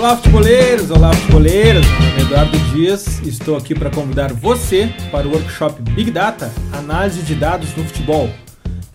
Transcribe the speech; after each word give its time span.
Olá, 0.00 0.16
futeboleiros! 0.16 0.90
Olá, 0.90 1.12
futeboleiras! 1.12 1.84
É 2.16 2.22
Eduardo 2.22 2.58
Dias 2.72 3.20
estou 3.20 3.54
aqui 3.54 3.74
para 3.74 3.90
convidar 3.90 4.32
você 4.32 4.90
para 5.12 5.28
o 5.28 5.30
workshop 5.30 5.82
Big 5.92 6.10
Data 6.10 6.50
Análise 6.72 7.20
de 7.20 7.34
Dados 7.34 7.76
no 7.76 7.84
Futebol. 7.84 8.30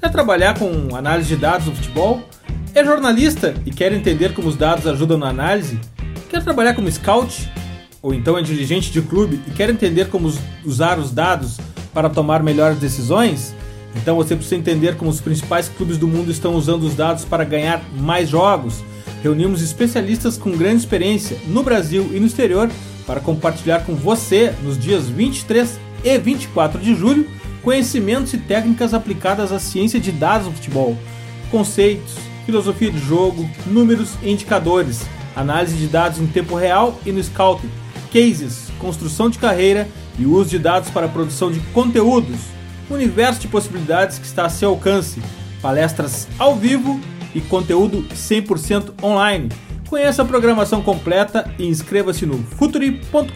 Quer 0.02 0.12
trabalhar 0.12 0.58
com 0.58 0.96
análise 0.96 1.30
de 1.30 1.36
dados 1.36 1.68
no 1.68 1.76
futebol? 1.76 2.24
É 2.74 2.84
jornalista 2.84 3.54
e 3.68 3.70
quer 3.70 3.94
entender 3.94 4.34
como 4.34 4.48
os 4.48 4.56
dados 4.56 4.88
ajudam 4.88 5.16
na 5.16 5.30
análise? 5.30 5.80
Quer 6.28 6.44
trabalhar 6.44 6.74
como 6.74 6.92
scout? 6.92 7.52
Ou 8.02 8.12
então 8.12 8.36
é 8.36 8.42
dirigente 8.42 8.92
de 8.92 9.00
clube 9.04 9.40
e 9.48 9.52
quer 9.52 9.70
entender 9.70 10.10
como 10.10 10.34
usar 10.66 10.98
os 10.98 11.12
dados 11.12 11.60
para 11.94 12.10
tomar 12.10 12.42
melhores 12.42 12.80
decisões? 12.80 13.54
Então 13.96 14.16
você 14.16 14.36
precisa 14.36 14.56
entender 14.56 14.96
como 14.96 15.12
os 15.12 15.22
principais 15.22 15.70
clubes 15.70 16.00
do 16.00 16.08
mundo 16.08 16.32
estão 16.32 16.56
usando 16.56 16.82
os 16.82 16.96
dados 16.96 17.24
para 17.24 17.44
ganhar 17.44 17.80
mais 17.96 18.28
jogos 18.28 18.84
reunimos 19.26 19.64
especialistas 19.64 20.38
com 20.38 20.52
grande 20.52 20.82
experiência 20.82 21.36
no 21.48 21.64
Brasil 21.64 22.12
e 22.14 22.20
no 22.20 22.28
exterior 22.28 22.70
para 23.08 23.20
compartilhar 23.20 23.80
com 23.80 23.96
você, 23.96 24.54
nos 24.62 24.78
dias 24.78 25.10
23 25.10 25.80
e 26.04 26.18
24 26.20 26.80
de 26.80 26.94
julho, 26.94 27.28
conhecimentos 27.64 28.34
e 28.34 28.38
técnicas 28.38 28.94
aplicadas 28.94 29.52
à 29.52 29.58
ciência 29.58 30.00
de 30.00 30.12
dados 30.12 30.46
no 30.46 30.54
futebol, 30.54 30.96
conceitos, 31.50 32.14
filosofia 32.46 32.92
de 32.92 33.00
jogo, 33.00 33.50
números 33.66 34.12
e 34.22 34.30
indicadores, 34.30 35.02
análise 35.36 35.76
de 35.76 35.88
dados 35.88 36.20
em 36.20 36.28
tempo 36.28 36.56
real 36.56 37.00
e 37.04 37.12
no 37.12 37.24
scouting, 37.24 37.70
cases, 38.14 38.68
construção 38.78 39.28
de 39.28 39.40
carreira 39.40 39.88
e 40.20 40.28
uso 40.28 40.52
de 40.52 40.60
dados 40.60 40.92
para 40.92 41.08
a 41.08 41.10
produção 41.10 41.52
de 41.52 41.60
conteúdos, 41.74 42.42
universo 42.92 43.40
de 43.40 43.48
possibilidades 43.48 44.20
que 44.20 44.28
está 44.28 44.46
a 44.46 44.50
seu 44.50 44.70
alcance, 44.70 45.20
palestras 45.64 46.28
ao 46.38 46.56
vivo 46.56 47.02
e 47.36 47.42
conteúdo 47.42 48.04
100% 48.14 49.04
online. 49.04 49.50
Conheça 49.88 50.24
a 50.24 50.26
programação 50.26 50.82
completa 50.82 51.54
e 51.60 51.68
inscreva-se 51.68 52.26
no 52.26 52.40
futuri.com.br. 52.40 53.30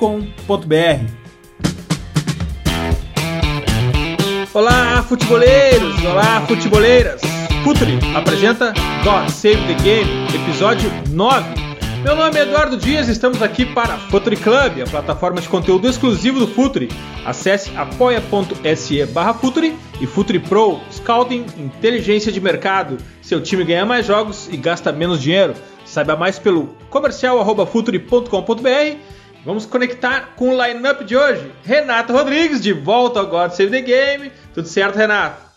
Olá, 4.51 5.03
futeboleiros! 5.03 6.03
Olá, 6.03 6.41
futeboleiras! 6.47 7.21
Futuri 7.63 7.99
apresenta 8.15 8.73
God 9.03 9.29
Save 9.29 9.57
the 9.67 9.83
Game, 9.83 10.09
episódio 10.33 10.89
9. 11.09 11.68
Meu 12.03 12.15
nome 12.15 12.39
é 12.39 12.43
Eduardo 12.43 12.77
Dias 12.77 13.09
e 13.09 13.11
estamos 13.11 13.41
aqui 13.41 13.65
para 13.65 13.97
Futuri 13.97 14.37
Club, 14.37 14.81
a 14.81 14.89
plataforma 14.89 15.41
de 15.41 15.49
conteúdo 15.49 15.85
exclusivo 15.85 16.39
do 16.39 16.47
Futuri. 16.47 16.87
Acesse 17.25 17.75
apoia.se 17.75 19.05
barra 19.07 19.33
Futuri 19.33 19.77
e 19.99 20.07
Futuri 20.07 20.39
Pro, 20.39 20.79
Scouting, 20.89 21.45
Inteligência 21.57 22.31
de 22.31 22.39
Mercado. 22.39 22.95
Seu 23.21 23.43
time 23.43 23.65
ganha 23.65 23.85
mais 23.85 24.05
jogos 24.05 24.47
e 24.49 24.55
gasta 24.55 24.93
menos 24.93 25.21
dinheiro. 25.21 25.53
Saiba 25.85 26.15
mais 26.15 26.39
pelo 26.39 26.67
comercial.futuri.com.br. 26.89 28.97
Vamos 29.45 29.65
conectar 29.65 30.35
com 30.37 30.55
o 30.55 30.65
lineup 30.65 31.01
de 31.01 31.17
hoje. 31.17 31.51
Renato 31.63 32.13
Rodrigues, 32.13 32.61
de 32.61 32.71
volta 32.71 33.19
ao 33.19 33.27
God 33.27 33.51
Save 33.51 33.71
the 33.71 33.81
Game. 33.81 34.31
Tudo 34.53 34.69
certo, 34.69 34.95
Renato? 34.95 35.48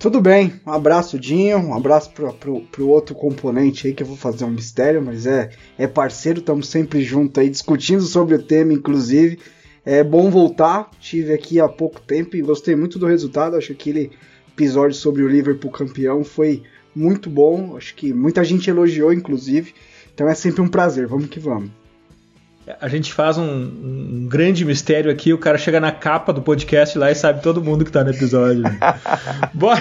Tudo 0.00 0.18
bem, 0.18 0.54
um 0.66 0.72
abraço 0.72 1.18
Dinho, 1.18 1.58
um 1.58 1.74
abraço 1.74 2.10
pro, 2.12 2.32
pro, 2.32 2.62
pro, 2.62 2.88
outro 2.88 3.14
componente 3.14 3.86
aí 3.86 3.92
que 3.92 4.02
eu 4.02 4.06
vou 4.06 4.16
fazer 4.16 4.46
um 4.46 4.50
mistério, 4.50 5.02
mas 5.02 5.26
é, 5.26 5.50
é 5.76 5.86
parceiro, 5.86 6.40
estamos 6.40 6.68
sempre 6.68 7.02
juntos 7.02 7.38
aí 7.38 7.50
discutindo 7.50 8.00
sobre 8.00 8.34
o 8.34 8.42
tema, 8.42 8.72
inclusive. 8.72 9.38
É 9.84 10.02
bom 10.02 10.30
voltar, 10.30 10.90
tive 10.98 11.34
aqui 11.34 11.60
há 11.60 11.68
pouco 11.68 12.00
tempo 12.00 12.34
e 12.34 12.40
gostei 12.40 12.74
muito 12.74 12.98
do 12.98 13.04
resultado, 13.04 13.56
acho 13.56 13.74
que 13.74 13.90
aquele 13.90 14.10
episódio 14.48 14.96
sobre 14.96 15.22
o 15.22 15.28
Liverpool 15.28 15.70
campeão 15.70 16.24
foi 16.24 16.62
muito 16.96 17.28
bom, 17.28 17.76
acho 17.76 17.94
que 17.94 18.10
muita 18.10 18.42
gente 18.42 18.70
elogiou, 18.70 19.12
inclusive, 19.12 19.74
então 20.14 20.26
é 20.26 20.34
sempre 20.34 20.62
um 20.62 20.68
prazer, 20.68 21.06
vamos 21.06 21.28
que 21.28 21.38
vamos 21.38 21.70
a 22.80 22.88
gente 22.88 23.12
faz 23.12 23.38
um, 23.38 23.44
um, 23.44 24.26
grande 24.28 24.64
mistério 24.64 25.10
aqui, 25.10 25.32
o 25.32 25.38
cara 25.38 25.56
chega 25.56 25.80
na 25.80 25.90
capa 25.90 26.32
do 26.32 26.42
podcast 26.42 26.98
lá 26.98 27.10
e 27.10 27.14
sabe 27.14 27.42
todo 27.42 27.62
mundo 27.62 27.84
que 27.84 27.90
tá 27.90 28.04
no 28.04 28.10
episódio. 28.10 28.64
bora, 29.54 29.80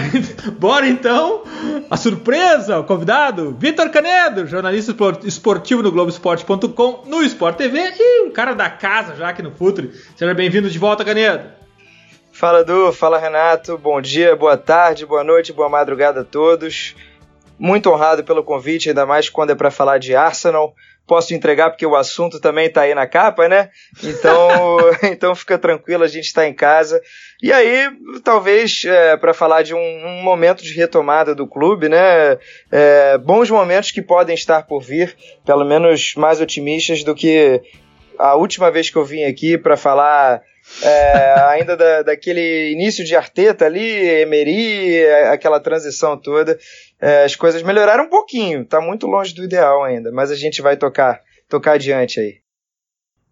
bora 0.58 0.88
então, 0.88 1.44
a 1.90 1.98
surpresa, 1.98 2.80
o 2.80 2.84
convidado, 2.84 3.56
Vitor 3.60 3.90
Canedo, 3.90 4.48
jornalista 4.48 4.96
esportivo 5.26 5.84
no 5.84 5.92
Globoesporte.com, 5.92 7.04
no 7.06 7.22
Sport 7.24 7.58
TV 7.58 7.80
e 7.98 8.28
um 8.28 8.32
cara 8.32 8.54
da 8.54 8.70
casa 8.70 9.16
já 9.16 9.30
aqui 9.30 9.42
no 9.42 9.52
Futre. 9.52 9.92
Seja 10.16 10.34
bem-vindo 10.34 10.70
de 10.70 10.80
volta, 10.80 11.04
Canedo. 11.04 11.50
Fala, 12.32 12.64
Du, 12.64 12.94
fala, 12.94 13.20
Renato, 13.20 13.78
bom 13.78 14.00
dia, 14.00 14.36
boa 14.36 14.56
tarde, 14.56 15.06
boa 15.06 15.24
noite, 15.24 15.52
boa 15.52 15.68
madrugada 15.68 16.22
a 16.22 16.24
todos. 16.24 16.96
Muito 17.58 17.90
honrado 17.90 18.24
pelo 18.24 18.44
convite, 18.44 18.88
ainda 18.88 19.06
mais 19.06 19.30
quando 19.30 19.50
é 19.50 19.56
para 19.56 19.70
falar 19.70 19.98
de 19.98 20.16
Arsenal 20.16 20.74
posso 21.10 21.34
entregar 21.34 21.72
porque 21.72 21.88
o 21.88 21.96
assunto 21.96 22.40
também 22.40 22.68
está 22.68 22.82
aí 22.82 22.94
na 22.94 23.08
capa, 23.08 23.50
né? 23.50 23.72
Então, 24.04 24.78
então 25.12 25.34
fica 25.34 25.58
tranquilo, 25.58 26.04
a 26.04 26.08
gente 26.08 26.26
está 26.26 26.48
em 26.48 26.54
casa. 26.54 27.02
E 27.42 27.52
aí, 27.52 27.90
talvez 28.24 28.84
é, 28.86 29.18
para 29.18 29.34
falar 29.34 29.64
de 29.64 29.74
um, 29.74 29.80
um, 29.80 30.22
momento 30.22 30.64
de 30.64 30.74
retomada 30.74 31.34
do 31.34 31.48
clube, 31.48 31.90
né? 31.90 32.38
É, 32.72 33.18
bons 33.18 33.50
momentos 33.50 33.90
que 33.90 34.04
podem 34.04 34.36
estar 34.36 34.68
por 34.68 34.82
vir, 34.82 35.18
pelo 35.44 35.66
menos 35.66 36.14
mais 36.16 36.40
otimistas 36.40 37.04
do 37.04 37.16
que 37.16 37.60
a 38.20 38.36
última 38.36 38.70
vez 38.70 38.90
que 38.90 38.98
eu 38.98 39.06
vim 39.06 39.24
aqui 39.24 39.58
para 39.58 39.76
falar 39.76 40.42
é, 40.84 41.34
ainda 41.48 41.76
da, 41.76 42.04
daquele 42.04 42.72
início 42.72 43.04
de 43.04 43.16
Arteta 43.16 43.66
ali, 43.66 44.22
Emery, 44.22 45.04
aquela 45.32 45.60
transição 45.60 46.18
toda 46.18 46.60
é, 47.02 47.24
as 47.24 47.36
coisas 47.36 47.64
melhoraram 47.64 48.06
um 48.06 48.10
pouquinho, 48.10 48.66
tá 48.66 48.82
muito 48.82 49.08
longe 49.08 49.34
do 49.34 49.44
ideal 49.44 49.84
ainda, 49.84 50.12
mas 50.12 50.32
a 50.32 50.36
gente 50.36 50.62
vai 50.62 50.76
tocar, 50.76 51.22
tocar 51.48 51.74
adiante 51.74 52.20
aí. 52.20 52.38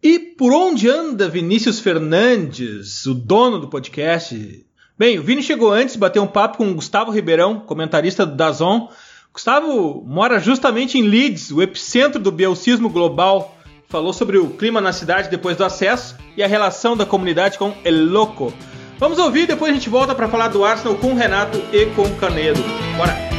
E 0.01 0.19
por 0.19 0.53
onde 0.53 0.89
anda 0.89 1.27
Vinícius 1.27 1.79
Fernandes, 1.79 3.05
o 3.05 3.13
dono 3.13 3.59
do 3.59 3.67
podcast? 3.67 4.65
Bem, 4.97 5.19
o 5.19 5.23
Vini 5.23 5.43
chegou 5.43 5.71
antes, 5.71 5.95
bateu 5.95 6.23
um 6.23 6.27
papo 6.27 6.57
com 6.57 6.69
o 6.69 6.73
Gustavo 6.73 7.11
Ribeirão, 7.11 7.59
comentarista 7.59 8.25
do 8.25 8.35
Dazon. 8.35 8.89
Gustavo 9.33 10.03
mora 10.05 10.39
justamente 10.39 10.97
em 10.97 11.03
Leeds, 11.03 11.51
o 11.51 11.61
epicentro 11.61 12.19
do 12.19 12.31
bielcismo 12.31 12.89
global. 12.89 13.55
Falou 13.89 14.11
sobre 14.11 14.37
o 14.37 14.49
clima 14.49 14.81
na 14.81 14.91
cidade 14.91 15.29
depois 15.29 15.55
do 15.55 15.63
acesso 15.63 16.15
e 16.35 16.43
a 16.43 16.47
relação 16.47 16.97
da 16.97 17.05
comunidade 17.05 17.57
com 17.57 17.73
El 17.83 18.05
Loco. 18.05 18.53
Vamos 18.97 19.19
ouvir, 19.19 19.45
depois 19.45 19.71
a 19.71 19.75
gente 19.75 19.89
volta 19.89 20.15
para 20.15 20.27
falar 20.27 20.47
do 20.47 20.65
Arsenal 20.65 20.95
com 20.95 21.11
o 21.11 21.15
Renato 21.15 21.57
e 21.71 21.85
com 21.87 22.03
o 22.03 22.15
Canedo. 22.17 22.61
Bora! 22.97 23.36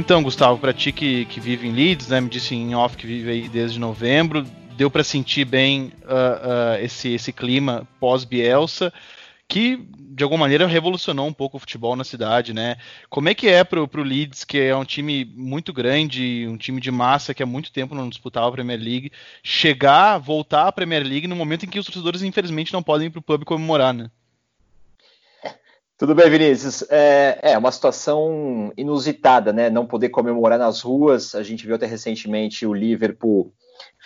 Então, 0.00 0.22
Gustavo, 0.22 0.58
para 0.58 0.72
ti 0.72 0.92
que, 0.92 1.26
que 1.26 1.38
vive 1.38 1.68
em 1.68 1.72
Leeds, 1.72 2.08
né, 2.08 2.22
me 2.22 2.30
disse 2.30 2.54
em 2.54 2.74
off 2.74 2.96
que 2.96 3.06
vive 3.06 3.30
aí 3.30 3.48
desde 3.50 3.78
novembro, 3.78 4.46
deu 4.74 4.90
para 4.90 5.04
sentir 5.04 5.44
bem 5.44 5.92
uh, 6.04 6.78
uh, 6.78 6.82
esse, 6.82 7.10
esse 7.10 7.34
clima 7.34 7.86
pós-Bielsa, 8.00 8.90
que 9.46 9.78
de 9.94 10.24
alguma 10.24 10.40
maneira 10.40 10.66
revolucionou 10.66 11.26
um 11.26 11.34
pouco 11.34 11.58
o 11.58 11.60
futebol 11.60 11.94
na 11.96 12.02
cidade, 12.02 12.54
né? 12.54 12.78
Como 13.10 13.28
é 13.28 13.34
que 13.34 13.46
é 13.46 13.62
pro, 13.62 13.86
pro 13.86 14.02
Leeds, 14.02 14.42
que 14.42 14.58
é 14.58 14.74
um 14.74 14.86
time 14.86 15.22
muito 15.36 15.70
grande, 15.70 16.46
um 16.48 16.56
time 16.56 16.80
de 16.80 16.90
massa 16.90 17.34
que 17.34 17.42
há 17.42 17.46
muito 17.46 17.70
tempo 17.70 17.94
não 17.94 18.08
disputava 18.08 18.48
a 18.48 18.52
Premier 18.52 18.80
League, 18.80 19.12
chegar, 19.42 20.16
voltar 20.16 20.66
à 20.66 20.72
Premier 20.72 21.02
League 21.02 21.28
no 21.28 21.36
momento 21.36 21.66
em 21.66 21.68
que 21.68 21.78
os 21.78 21.84
torcedores 21.84 22.22
infelizmente 22.22 22.72
não 22.72 22.82
podem 22.82 23.08
ir 23.08 23.10
pro 23.10 23.20
pub 23.20 23.44
comemorar, 23.44 23.92
né? 23.92 24.10
Tudo 26.00 26.14
bem, 26.14 26.30
Vinícius. 26.30 26.82
É, 26.88 27.38
é, 27.42 27.58
uma 27.58 27.70
situação 27.70 28.72
inusitada, 28.74 29.52
né? 29.52 29.68
Não 29.68 29.84
poder 29.84 30.08
comemorar 30.08 30.58
nas 30.58 30.80
ruas. 30.80 31.34
A 31.34 31.42
gente 31.42 31.66
viu 31.66 31.74
até 31.74 31.84
recentemente 31.84 32.64
o 32.64 32.72
Liverpool 32.72 33.52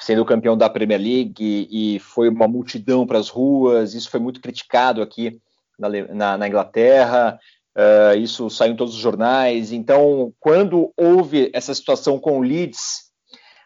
sendo 0.00 0.24
campeão 0.24 0.56
da 0.56 0.68
Premier 0.68 1.00
League 1.00 1.68
e, 1.70 2.00
foi 2.00 2.28
uma 2.28 2.48
multidão 2.48 3.06
para 3.06 3.20
as 3.20 3.28
ruas. 3.28 3.94
Isso 3.94 4.10
foi 4.10 4.18
muito 4.18 4.40
criticado 4.40 5.00
aqui 5.02 5.40
na, 5.78 5.88
na, 6.12 6.36
na 6.36 6.48
Inglaterra. 6.48 7.38
Uh, 7.76 8.18
isso 8.18 8.50
saiu 8.50 8.72
em 8.72 8.76
todos 8.76 8.96
os 8.96 9.00
jornais. 9.00 9.70
Então, 9.70 10.34
quando 10.40 10.92
houve 10.96 11.48
essa 11.54 11.72
situação 11.72 12.18
com 12.18 12.40
o 12.40 12.42
Leeds, 12.42 13.04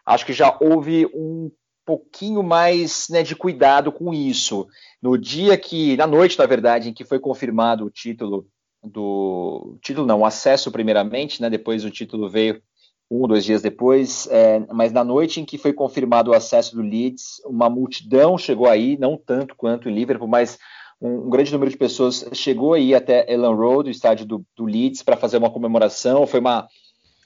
acho 0.05 0.23
que 0.23 0.33
já 0.33 0.55
houve 0.61 1.07
um 1.15 1.49
pouquinho 1.89 2.43
mais 2.43 3.07
né, 3.09 3.23
de 3.23 3.35
cuidado 3.35 3.91
com 3.91 4.13
isso. 4.13 4.67
No 5.01 5.17
dia 5.17 5.57
que, 5.57 5.97
na 5.97 6.05
noite, 6.05 6.37
na 6.37 6.45
verdade, 6.45 6.89
em 6.89 6.93
que 6.93 7.03
foi 7.03 7.19
confirmado 7.19 7.83
o 7.83 7.89
título 7.89 8.45
do 8.83 9.77
título 9.81 10.05
não, 10.05 10.19
o 10.19 10.25
acesso 10.25 10.71
primeiramente, 10.71 11.41
né? 11.41 11.49
Depois 11.49 11.83
o 11.83 11.89
título 11.89 12.29
veio 12.29 12.61
um, 13.09 13.27
dois 13.27 13.43
dias 13.43 13.61
depois, 13.61 14.27
é, 14.29 14.59
mas 14.71 14.93
na 14.93 15.03
noite 15.03 15.41
em 15.41 15.45
que 15.45 15.57
foi 15.57 15.73
confirmado 15.73 16.29
o 16.29 16.33
acesso 16.35 16.75
do 16.75 16.81
Leeds, 16.83 17.41
uma 17.43 17.67
multidão 17.67 18.37
chegou 18.37 18.67
aí, 18.67 18.95
não 18.97 19.17
tanto 19.17 19.55
quanto 19.55 19.89
em 19.89 19.93
Liverpool, 19.93 20.27
mas 20.27 20.59
um, 21.01 21.25
um 21.25 21.29
grande 21.29 21.51
número 21.51 21.71
de 21.71 21.77
pessoas 21.77 22.23
chegou 22.33 22.73
aí 22.73 22.93
até 22.93 23.25
Ellen 23.33 23.55
Road, 23.55 23.89
o 23.89 23.91
estádio 23.91 24.27
do, 24.27 24.45
do 24.55 24.65
Leeds, 24.65 25.01
para 25.01 25.17
fazer 25.17 25.37
uma 25.37 25.49
comemoração. 25.49 26.27
Foi 26.27 26.39
uma 26.39 26.67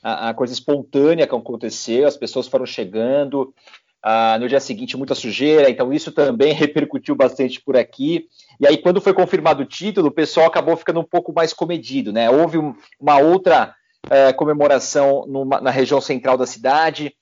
a, 0.04 0.30
a 0.30 0.34
coisa 0.34 0.54
espontânea 0.54 1.26
que 1.26 1.34
aconteceu, 1.34 2.06
as 2.06 2.18
pessoas 2.18 2.48
foram 2.48 2.66
chegando, 2.66 3.54
ah, 4.04 4.38
no 4.38 4.50
dia 4.50 4.60
seguinte 4.60 4.98
muita 4.98 5.16
sujeira, 5.16 5.70
então 5.70 5.94
isso 5.94 6.12
também 6.12 6.52
repercutiu 6.54 7.16
bastante 7.16 7.62
por 7.62 7.78
aqui. 7.78 8.28
E 8.60 8.68
aí, 8.68 8.78
quando 8.78 9.00
foi 9.00 9.14
confirmado 9.14 9.64
o 9.64 9.66
título, 9.66 10.10
o 10.10 10.12
pessoal 10.12 10.46
acabou 10.46 10.76
ficando 10.76 11.00
um 11.00 11.06
pouco 11.06 11.32
mais 11.34 11.54
comedido, 11.54 12.12
né? 12.12 12.30
Houve 12.30 12.58
um, 12.58 12.76
uma 13.00 13.18
outra 13.18 13.74
é, 14.10 14.34
comemoração 14.34 15.26
numa, 15.26 15.62
na 15.62 15.72
região 15.72 16.02
central 16.02 16.38
da 16.38 16.46
cidade, 16.46 17.16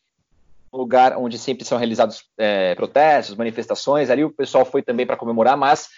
lugar 0.73 1.15
onde 1.17 1.37
sempre 1.37 1.65
são 1.65 1.77
realizados 1.77 2.23
é, 2.37 2.73
protestos, 2.73 3.35
manifestações. 3.35 4.09
Ali 4.09 4.23
o 4.23 4.31
pessoal 4.31 4.65
foi 4.65 4.81
também 4.81 5.05
para 5.05 5.17
comemorar, 5.17 5.55
mas 5.55 5.89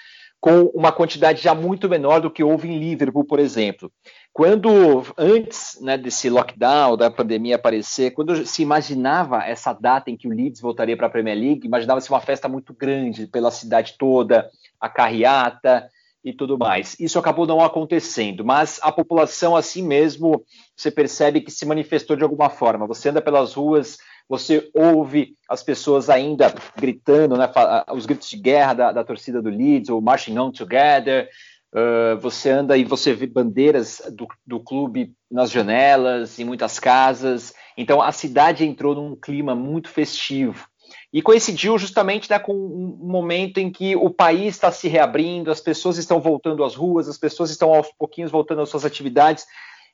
com 0.44 0.64
uma 0.74 0.92
quantidade 0.92 1.42
já 1.42 1.56
muito 1.56 1.88
menor 1.88 2.20
do 2.20 2.30
que 2.30 2.44
houve 2.44 2.70
em 2.70 2.78
Liverpool, 2.78 3.24
por 3.24 3.40
exemplo. 3.40 3.90
Quando, 4.34 5.02
antes 5.18 5.80
né, 5.80 5.98
desse 5.98 6.30
lockdown, 6.30 6.98
da 6.98 7.10
pandemia 7.10 7.56
aparecer, 7.56 8.12
quando 8.12 8.46
se 8.46 8.62
imaginava 8.62 9.42
essa 9.46 9.72
data 9.72 10.12
em 10.12 10.18
que 10.18 10.28
o 10.28 10.32
Leeds 10.32 10.60
voltaria 10.60 10.98
para 10.98 11.08
a 11.08 11.10
Premier 11.10 11.38
League, 11.38 11.66
imaginava-se 11.66 12.10
uma 12.10 12.20
festa 12.20 12.50
muito 12.50 12.74
grande 12.74 13.26
pela 13.26 13.52
cidade 13.52 13.96
toda, 13.98 14.50
a 14.82 14.90
carreata 14.90 15.90
e 16.22 16.34
tudo 16.34 16.58
mais. 16.58 17.00
Isso 17.00 17.18
acabou 17.18 17.48
não 17.48 17.62
acontecendo, 17.62 18.44
mas 18.44 18.82
a 18.84 18.92
população, 18.92 19.56
assim 19.56 19.82
mesmo, 19.82 20.44
você 20.76 20.92
percebe 20.92 21.40
que 21.40 21.52
se 21.52 21.66
manifestou 21.66 22.18
de 22.18 22.24
alguma 22.24 22.50
forma. 22.50 22.86
Você 22.86 23.08
anda 23.08 23.22
pelas 23.22 23.54
ruas, 23.54 23.98
você 24.28 24.70
ouve 24.74 25.36
as 25.50 25.62
pessoas 25.62 26.10
ainda 26.10 26.54
gritando, 26.78 27.38
né, 27.38 27.50
os 27.94 28.06
gritos 28.06 28.30
de 28.30 28.38
guerra 28.38 28.74
da, 28.74 28.92
da 28.92 29.04
torcida 29.04 29.42
do 29.42 29.50
Leeds, 29.50 29.90
ou 29.90 30.02
Marching 30.02 30.38
On 30.38 30.52
Together. 30.52 31.30
Uh, 31.74 32.20
você 32.20 32.52
anda 32.52 32.78
e 32.78 32.84
você 32.84 33.14
vê 33.14 33.26
bandeiras 33.26 34.02
do, 34.12 34.28
do 34.46 34.60
clube 34.60 35.14
nas 35.30 35.50
janelas, 35.50 36.40
em 36.40 36.44
muitas 36.44 36.80
casas. 36.80 37.54
Então 37.76 38.02
a 38.02 38.12
cidade 38.12 38.64
entrou 38.64 38.94
num 38.94 39.16
clima 39.16 39.56
muito 39.56 39.90
festivo. 39.90 40.68
E 41.12 41.22
coincidiu 41.22 41.78
justamente 41.78 42.30
né, 42.30 42.40
com 42.40 42.54
um 42.54 42.98
momento 43.02 43.60
em 43.60 43.72
que 43.72 43.96
o 43.96 44.10
país 44.10 44.56
está 44.56 44.72
se 44.72 44.88
reabrindo, 44.88 45.52
as 45.52 45.62
pessoas 45.62 45.98
estão 45.98 46.20
voltando 46.20 46.64
às 46.64 46.76
ruas, 46.76 47.08
as 47.08 47.18
pessoas 47.18 47.50
estão 47.50 47.74
aos 47.74 47.92
pouquinhos 47.98 48.32
voltando 48.32 48.62
às 48.62 48.70
suas 48.70 48.86
atividades. 48.86 49.46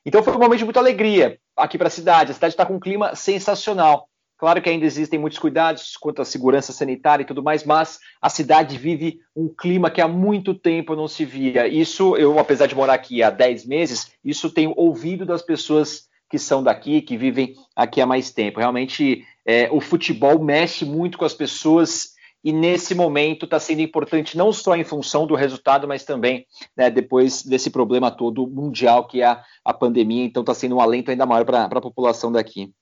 Então 0.04 0.22
foi 0.22 0.34
um 0.34 0.38
momento 0.38 0.58
de 0.58 0.64
muita 0.64 0.80
alegria 0.80 1.38
aqui 1.56 1.76
para 1.76 1.88
a 1.88 1.90
cidade. 1.90 2.30
A 2.30 2.34
cidade 2.34 2.54
está 2.54 2.64
com 2.64 2.76
um 2.76 2.80
clima 2.80 3.14
sensacional. 3.14 4.09
Claro 4.40 4.62
que 4.62 4.70
ainda 4.70 4.86
existem 4.86 5.18
muitos 5.18 5.38
cuidados 5.38 5.98
quanto 5.98 6.22
à 6.22 6.24
segurança 6.24 6.72
sanitária 6.72 7.22
e 7.22 7.26
tudo 7.26 7.42
mais, 7.42 7.62
mas 7.62 7.98
a 8.22 8.30
cidade 8.30 8.78
vive 8.78 9.18
um 9.36 9.54
clima 9.54 9.90
que 9.90 10.00
há 10.00 10.08
muito 10.08 10.54
tempo 10.54 10.96
não 10.96 11.06
se 11.06 11.26
via. 11.26 11.68
Isso, 11.68 12.16
eu, 12.16 12.38
apesar 12.38 12.66
de 12.66 12.74
morar 12.74 12.94
aqui 12.94 13.22
há 13.22 13.28
10 13.28 13.66
meses, 13.66 14.10
isso 14.24 14.48
tenho 14.48 14.72
ouvido 14.74 15.26
das 15.26 15.42
pessoas 15.42 16.08
que 16.30 16.38
são 16.38 16.62
daqui, 16.62 17.02
que 17.02 17.18
vivem 17.18 17.52
aqui 17.76 18.00
há 18.00 18.06
mais 18.06 18.30
tempo. 18.30 18.60
Realmente, 18.60 19.22
é, 19.44 19.68
o 19.70 19.78
futebol 19.78 20.42
mexe 20.42 20.86
muito 20.86 21.18
com 21.18 21.26
as 21.26 21.34
pessoas 21.34 22.14
e 22.42 22.50
nesse 22.50 22.94
momento 22.94 23.44
está 23.44 23.60
sendo 23.60 23.82
importante 23.82 24.38
não 24.38 24.54
só 24.54 24.74
em 24.74 24.84
função 24.84 25.26
do 25.26 25.34
resultado, 25.34 25.86
mas 25.86 26.02
também 26.02 26.46
né, 26.74 26.88
depois 26.88 27.42
desse 27.42 27.68
problema 27.68 28.10
todo 28.10 28.46
mundial 28.46 29.06
que 29.06 29.20
é 29.20 29.26
a, 29.26 29.44
a 29.62 29.74
pandemia. 29.74 30.24
Então 30.24 30.40
está 30.40 30.54
sendo 30.54 30.76
um 30.76 30.80
alento 30.80 31.10
ainda 31.10 31.26
maior 31.26 31.44
para 31.44 31.64
a 31.64 31.80
população 31.82 32.32
daqui. 32.32 32.72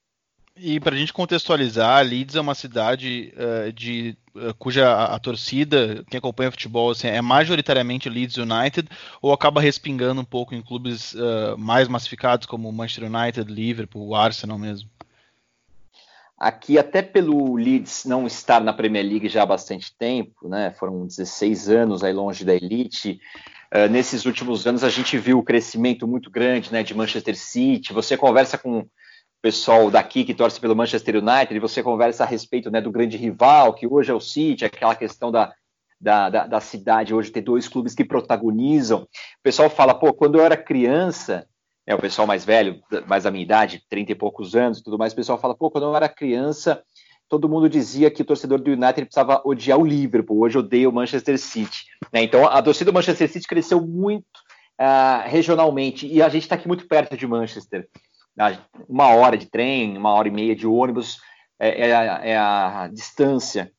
E 0.60 0.80
para 0.80 0.94
a 0.94 0.98
gente 0.98 1.12
contextualizar, 1.12 2.04
Leeds 2.04 2.34
é 2.34 2.40
uma 2.40 2.54
cidade 2.54 3.32
uh, 3.36 3.72
de, 3.72 4.16
uh, 4.34 4.52
cuja 4.54 4.88
a, 4.88 5.14
a, 5.14 5.18
torcida, 5.18 6.04
quem 6.10 6.18
acompanha 6.18 6.50
futebol, 6.50 6.90
assim, 6.90 7.06
é 7.06 7.22
majoritariamente 7.22 8.08
Leeds 8.08 8.36
United, 8.36 8.88
ou 9.22 9.32
acaba 9.32 9.60
respingando 9.60 10.20
um 10.20 10.24
pouco 10.24 10.54
em 10.54 10.62
clubes 10.62 11.14
uh, 11.14 11.56
mais 11.56 11.86
massificados 11.86 12.46
como 12.46 12.72
Manchester 12.72 13.12
United, 13.12 13.52
Liverpool, 13.52 14.16
Arsenal 14.16 14.58
mesmo? 14.58 14.88
Aqui, 16.36 16.76
até 16.76 17.02
pelo 17.02 17.56
Leeds 17.56 18.04
não 18.04 18.26
estar 18.26 18.60
na 18.60 18.72
Premier 18.72 19.04
League 19.04 19.28
já 19.28 19.42
há 19.42 19.46
bastante 19.46 19.92
tempo, 19.96 20.48
né, 20.48 20.70
foram 20.70 21.06
16 21.06 21.68
anos 21.68 22.02
aí 22.04 22.12
longe 22.12 22.44
da 22.44 22.54
elite, 22.54 23.20
nesses 23.90 24.24
últimos 24.24 24.66
anos 24.66 24.82
a 24.82 24.88
gente 24.88 25.18
viu 25.18 25.38
o 25.38 25.42
crescimento 25.42 26.06
muito 26.06 26.30
grande 26.30 26.72
né, 26.72 26.82
de 26.84 26.94
Manchester 26.94 27.36
City, 27.36 27.92
você 27.92 28.16
conversa 28.16 28.56
com 28.56 28.86
pessoal 29.40 29.90
daqui 29.90 30.24
que 30.24 30.34
torce 30.34 30.60
pelo 30.60 30.76
Manchester 30.76 31.16
United, 31.16 31.54
e 31.54 31.60
você 31.60 31.82
conversa 31.82 32.24
a 32.24 32.26
respeito 32.26 32.70
né, 32.70 32.80
do 32.80 32.90
grande 32.90 33.16
rival, 33.16 33.74
que 33.74 33.86
hoje 33.86 34.10
é 34.10 34.14
o 34.14 34.20
City, 34.20 34.64
aquela 34.64 34.94
questão 34.94 35.30
da, 35.30 35.52
da, 36.00 36.28
da, 36.28 36.46
da, 36.46 36.60
cidade 36.60 37.14
hoje 37.14 37.30
ter 37.30 37.40
dois 37.40 37.68
clubes 37.68 37.94
que 37.94 38.04
protagonizam. 38.04 39.02
O 39.02 39.42
pessoal 39.42 39.70
fala, 39.70 39.94
pô, 39.94 40.12
quando 40.12 40.38
eu 40.38 40.44
era 40.44 40.56
criança, 40.56 41.46
é 41.86 41.94
o 41.94 41.98
pessoal 41.98 42.26
mais 42.26 42.44
velho, 42.44 42.80
mais 43.06 43.24
da 43.24 43.30
minha 43.30 43.44
idade, 43.44 43.82
30 43.88 44.12
e 44.12 44.14
poucos 44.14 44.54
anos 44.54 44.78
e 44.78 44.82
tudo 44.82 44.98
mais, 44.98 45.12
o 45.12 45.16
pessoal 45.16 45.38
fala, 45.38 45.54
pô, 45.54 45.70
quando 45.70 45.84
eu 45.84 45.96
era 45.96 46.08
criança, 46.08 46.82
todo 47.28 47.48
mundo 47.48 47.68
dizia 47.68 48.10
que 48.10 48.22
o 48.22 48.24
torcedor 48.24 48.60
do 48.60 48.70
United 48.70 49.06
precisava 49.06 49.40
odiar 49.44 49.78
o 49.78 49.86
Liverpool, 49.86 50.40
hoje 50.40 50.58
odeia 50.58 50.88
o 50.88 50.92
Manchester 50.92 51.38
City. 51.38 51.84
Né? 52.12 52.22
Então 52.22 52.46
a 52.46 52.60
torcida 52.62 52.90
do 52.90 52.94
Manchester 52.94 53.28
City 53.28 53.46
cresceu 53.46 53.80
muito 53.80 54.24
uh, 54.80 55.26
regionalmente, 55.26 56.06
e 56.06 56.22
a 56.22 56.28
gente 56.28 56.42
está 56.42 56.54
aqui 56.54 56.66
muito 56.66 56.86
perto 56.88 57.16
de 57.16 57.26
Manchester 57.26 57.88
uma 58.88 59.08
hora 59.08 59.36
de 59.36 59.46
trem, 59.46 59.96
uma 59.96 60.12
hora 60.12 60.28
e 60.28 60.30
meia 60.30 60.54
de 60.54 60.66
ônibus, 60.66 61.18
é, 61.58 61.88
é, 61.88 61.94
a, 61.94 62.02
é, 62.24 62.36
a, 62.36 62.90
distância 62.92 63.72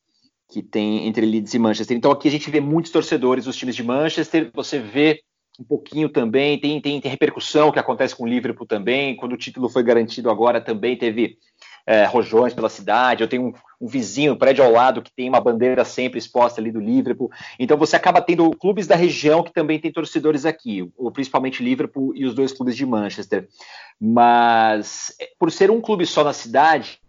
que 0.50 0.62
tem 0.62 1.08
entre 1.08 1.26
Leeds 1.26 1.54
e 1.54 1.60
Manchester. 1.60 1.96
Então 1.96 2.12
aqui 2.12 2.28
a 2.28 2.32
gente 2.32 2.50
vê 2.50 2.60
muitos 2.60 2.92
torcedores 2.92 3.46
dos 3.46 3.56
times 3.56 3.76
de 3.76 3.84
Manchester, 3.84 4.52
você 4.54 4.80
vê 4.80 5.22
um 5.60 5.64
pouquinho 5.64 6.10
também, 6.10 6.60
tem, 6.60 6.82
tem, 6.82 7.00
tem 7.02 7.12
repercussão 7.12 7.72
que 7.72 7.80
acontece 7.80 8.16
com 8.16 8.24
o 8.24 8.28
Liverpool 8.28 8.66
também, 8.66 9.16
quando 9.16 9.34
o 9.34 9.38
título 9.38 9.70
foi 9.70 9.84
garantido 9.84 10.30
agora 10.30 10.62
também 10.62 10.98
teve 10.98 11.38
é, 11.90 12.06
rojões 12.06 12.54
pela 12.54 12.70
cidade, 12.70 13.24
eu 13.24 13.28
tenho 13.28 13.48
um, 13.48 13.54
um 13.82 13.88
vizinho, 13.88 14.34
um 14.34 14.38
prédio 14.38 14.64
ao 14.64 14.72
lado, 14.72 15.02
que 15.02 15.12
tem 15.12 15.28
uma 15.28 15.42
bandeira 15.42 15.84
sempre 15.84 16.20
exposta 16.20 16.62
ali 16.62 16.72
do 16.72 16.80
Liverpool. 16.80 17.32
Então 17.58 17.76
você 17.76 17.96
acaba 17.96 18.22
tendo 18.22 18.48
clubes 18.52 18.86
da 18.86 18.96
região 18.96 19.42
que 19.42 19.52
também 19.52 19.80
tem 19.80 19.92
torcedores 19.92 20.46
aqui, 20.46 20.88
principalmente 21.14 21.64
Liverpool 21.64 22.16
e 22.16 22.28
os 22.28 22.36
dois 22.36 22.54
clubes 22.54 22.76
de 22.76 22.86
Manchester. 22.86 23.48
Mas 24.00 25.16
é, 25.20 25.30
por 25.40 25.52
ser 25.52 25.72
um 25.72 25.82
clube 25.82 26.06
só 26.06 26.24
na 26.24 26.32
cidade, 26.32 27.00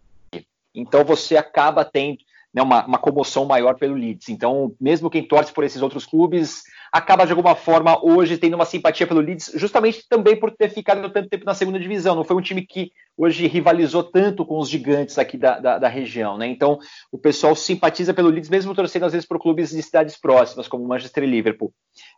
então 0.75 1.05
você 1.05 1.37
acaba 1.37 1.85
tendo 1.85 2.17
né, 2.55 2.63
uma, 2.63 2.87
uma 2.87 2.99
comoção 2.99 3.45
maior 3.45 3.75
pelo 3.75 3.95
Leeds. 3.95 4.31
Então, 4.31 4.75
mesmo 4.81 5.11
quem 5.11 5.23
torce 5.23 5.53
por 5.53 5.63
esses 5.63 5.83
outros 5.83 6.07
clubes 6.07 6.63
acaba 6.93 7.25
de 7.25 7.33
alguma 7.33 7.55
forma 7.55 8.03
hoje 8.05 8.37
tendo 8.37 8.55
uma 8.55 8.65
simpatia 8.65 9.07
pelo 9.07 9.21
Leeds, 9.21 9.53
justamente 9.55 10.07
também 10.09 10.39
por 10.39 10.51
ter 10.51 10.69
ficado 10.71 11.09
tanto 11.11 11.29
tempo 11.29 11.45
na 11.45 11.55
segunda 11.55 11.79
divisão. 11.79 12.15
Não 12.15 12.25
foi 12.25 12.37
um 12.37 12.41
time 12.41 12.67
que 12.67 12.93
hoje 13.17 13.47
rivalizou 13.47 14.03
tanto 14.03 14.45
com 14.45 14.59
os 14.59 14.69
gigantes 14.69 15.19
aqui 15.19 15.37
da, 15.37 15.59
da, 15.59 15.79
da 15.79 15.89
região, 15.89 16.37
né? 16.37 16.47
Então 16.47 16.79
o 17.13 17.19
pessoal 17.19 17.55
simpatiza 17.55 18.13
pelo 18.13 18.29
Leeds, 18.29 18.51
mesmo 18.51 18.75
torcendo 18.75 19.07
às 19.07 19.13
vezes 19.13 19.27
por 19.27 19.39
clubes 19.39 19.71
de 19.71 19.83
cidades 19.83 20.17
próximas, 20.17 20.69
como 20.69 20.87
Manchester 20.87 21.25
e 21.25 21.27
Liverpool. 21.27 21.73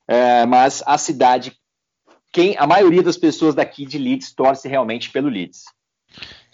É, 0.09 0.47
mas 0.47 0.83
a 0.87 0.97
cidade, 0.97 1.53
quem 2.33 2.57
a 2.57 2.67
maioria 2.67 3.03
das 3.03 3.17
pessoas 3.17 3.55
daqui 3.55 3.85
de 3.85 3.99
Leeds 3.99 4.35
torce 4.35 4.69
realmente 4.69 5.11
pelo 5.11 5.29
Leeds. 5.29 5.65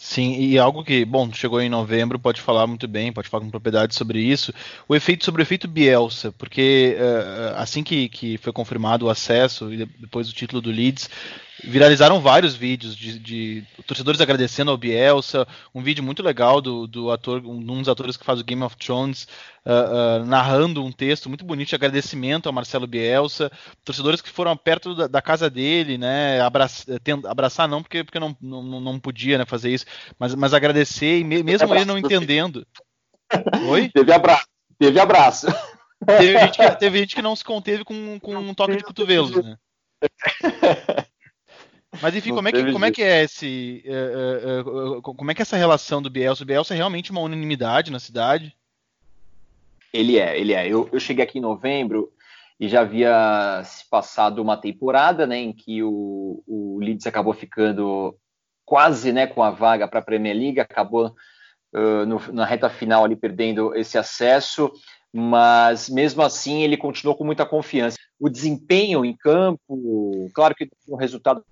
Sim, 0.00 0.38
e 0.38 0.56
algo 0.60 0.84
que, 0.84 1.04
bom, 1.04 1.32
chegou 1.32 1.60
em 1.60 1.68
novembro, 1.68 2.20
pode 2.20 2.40
falar 2.40 2.68
muito 2.68 2.86
bem, 2.86 3.12
pode 3.12 3.28
falar 3.28 3.42
com 3.42 3.50
propriedade 3.50 3.96
sobre 3.96 4.20
isso. 4.20 4.54
O 4.88 4.94
efeito 4.94 5.24
sobre 5.24 5.42
o 5.42 5.44
efeito 5.44 5.66
Bielsa, 5.66 6.30
porque 6.38 6.96
uh, 6.96 7.56
assim 7.56 7.82
que, 7.82 8.08
que 8.08 8.38
foi 8.38 8.52
confirmado 8.52 9.06
o 9.06 9.10
acesso 9.10 9.72
e 9.72 9.84
depois 9.84 10.30
o 10.30 10.32
título 10.32 10.62
do 10.62 10.70
Leeds, 10.70 11.10
viralizaram 11.64 12.20
vários 12.20 12.54
vídeos 12.54 12.94
de, 12.94 13.18
de, 13.18 13.64
torcedores 13.86 14.20
agradecendo 14.20 14.70
ao 14.70 14.76
Bielsa, 14.76 15.46
um 15.74 15.82
vídeo 15.82 16.04
muito 16.04 16.22
legal 16.22 16.60
do, 16.60 16.86
do 16.86 17.10
ator, 17.10 17.44
um, 17.44 17.60
dos 17.60 17.88
atores 17.88 18.16
que 18.16 18.24
faz 18.24 18.40
o 18.40 18.44
Game 18.44 18.62
of 18.62 18.76
Thrones, 18.76 19.26
uh, 19.66 20.22
uh, 20.22 20.26
narrando 20.26 20.84
um 20.84 20.92
texto 20.92 21.28
muito 21.28 21.44
bonito 21.44 21.70
de 21.70 21.74
agradecimento 21.74 22.46
ao 22.46 22.52
Marcelo 22.52 22.86
Bielsa, 22.86 23.50
torcedores 23.84 24.20
que 24.20 24.30
foram 24.30 24.56
perto 24.56 24.94
da, 24.94 25.06
da 25.08 25.20
casa 25.20 25.50
dele, 25.50 25.98
né, 25.98 26.40
abraçar, 26.40 26.96
abraçar 27.26 27.68
não, 27.68 27.82
porque, 27.82 28.04
porque 28.04 28.20
não, 28.20 28.36
não, 28.40 28.80
não 28.80 29.00
podia 29.00 29.38
né, 29.38 29.44
fazer 29.44 29.70
isso, 29.70 29.86
mas, 30.18 30.34
mas 30.34 30.54
agradecer, 30.54 31.18
e 31.18 31.24
me, 31.24 31.42
mesmo 31.42 31.74
ele 31.74 31.84
não 31.84 31.98
entendendo. 31.98 32.66
Oi? 33.68 33.88
Teve 33.88 34.12
abraço. 34.12 34.46
Teve 34.78 35.00
abraço. 35.00 35.46
Teve 36.06 36.38
gente 36.38 36.56
que, 36.58 36.70
teve 36.76 36.98
gente 36.98 37.14
que 37.16 37.22
não 37.22 37.34
se 37.34 37.44
conteve 37.44 37.84
com, 37.84 38.18
com 38.20 38.36
um 38.36 38.54
toque 38.54 38.76
de 38.76 38.84
cotovelos, 38.84 39.44
né? 39.44 39.56
Mas 42.00 42.14
enfim, 42.14 42.34
como 42.34 42.48
é, 42.48 42.52
que, 42.52 42.72
como 42.72 42.84
é 42.84 42.90
que 42.90 43.02
é 43.02 43.24
esse. 43.24 43.82
Uh, 43.86 44.68
uh, 44.68 44.98
uh, 44.98 45.02
como 45.02 45.30
é 45.30 45.34
que 45.34 45.40
é 45.40 45.44
essa 45.44 45.56
relação 45.56 46.00
do 46.00 46.10
Bielsa? 46.10 46.44
O 46.44 46.46
Bielsa 46.46 46.74
é 46.74 46.76
realmente 46.76 47.10
uma 47.10 47.22
unanimidade 47.22 47.90
na 47.90 47.98
cidade? 47.98 48.54
Ele 49.92 50.18
é, 50.18 50.38
ele 50.38 50.52
é. 50.52 50.68
Eu, 50.68 50.88
eu 50.92 51.00
cheguei 51.00 51.24
aqui 51.24 51.38
em 51.38 51.42
novembro 51.42 52.12
e 52.60 52.68
já 52.68 52.82
havia 52.82 53.62
se 53.64 53.88
passado 53.88 54.42
uma 54.42 54.56
temporada, 54.56 55.26
né, 55.26 55.38
em 55.38 55.52
que 55.52 55.82
o, 55.82 56.42
o 56.46 56.78
Leeds 56.80 57.06
acabou 57.06 57.32
ficando 57.32 58.14
quase, 58.68 59.12
né, 59.12 59.26
com 59.26 59.42
a 59.42 59.50
vaga 59.50 59.88
para 59.88 60.00
a 60.00 60.02
Premier 60.02 60.36
League, 60.36 60.60
acabou 60.60 61.14
no, 62.06 62.32
na 62.32 62.44
reta 62.44 62.68
final 62.68 63.02
ali 63.02 63.16
perdendo 63.16 63.74
esse 63.74 63.96
acesso, 63.96 64.70
mas 65.10 65.88
mesmo 65.88 66.22
assim 66.22 66.62
ele 66.62 66.76
continuou 66.76 67.16
com 67.16 67.24
muita 67.24 67.46
confiança. 67.46 67.96
O 68.20 68.28
desempenho 68.28 69.06
em 69.06 69.16
campo, 69.16 70.30
claro 70.34 70.54
que 70.54 70.68
o 70.86 70.96
resultado 70.96 71.42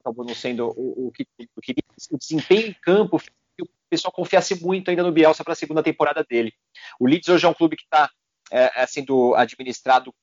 acabou 0.00 0.22
não 0.22 0.34
sendo 0.34 0.68
o, 0.76 1.06
o, 1.08 1.12
que, 1.12 1.26
o 1.56 1.60
que 1.62 1.74
o 2.10 2.18
desempenho 2.18 2.68
em 2.68 2.74
campo 2.74 3.18
que 3.18 3.62
o 3.62 3.68
pessoal 3.88 4.12
confiasse 4.12 4.62
muito 4.62 4.90
ainda 4.90 5.02
no 5.02 5.12
Bielsa 5.12 5.42
para 5.42 5.54
a 5.54 5.56
segunda 5.56 5.82
temporada 5.82 6.22
dele. 6.28 6.52
O 7.00 7.06
Leeds 7.06 7.28
hoje 7.30 7.46
é 7.46 7.48
um 7.48 7.54
clube 7.54 7.76
que 7.76 7.84
está 7.84 8.10
é, 8.52 8.82
é, 8.82 8.86
sendo 8.86 9.34
administrado 9.34 10.14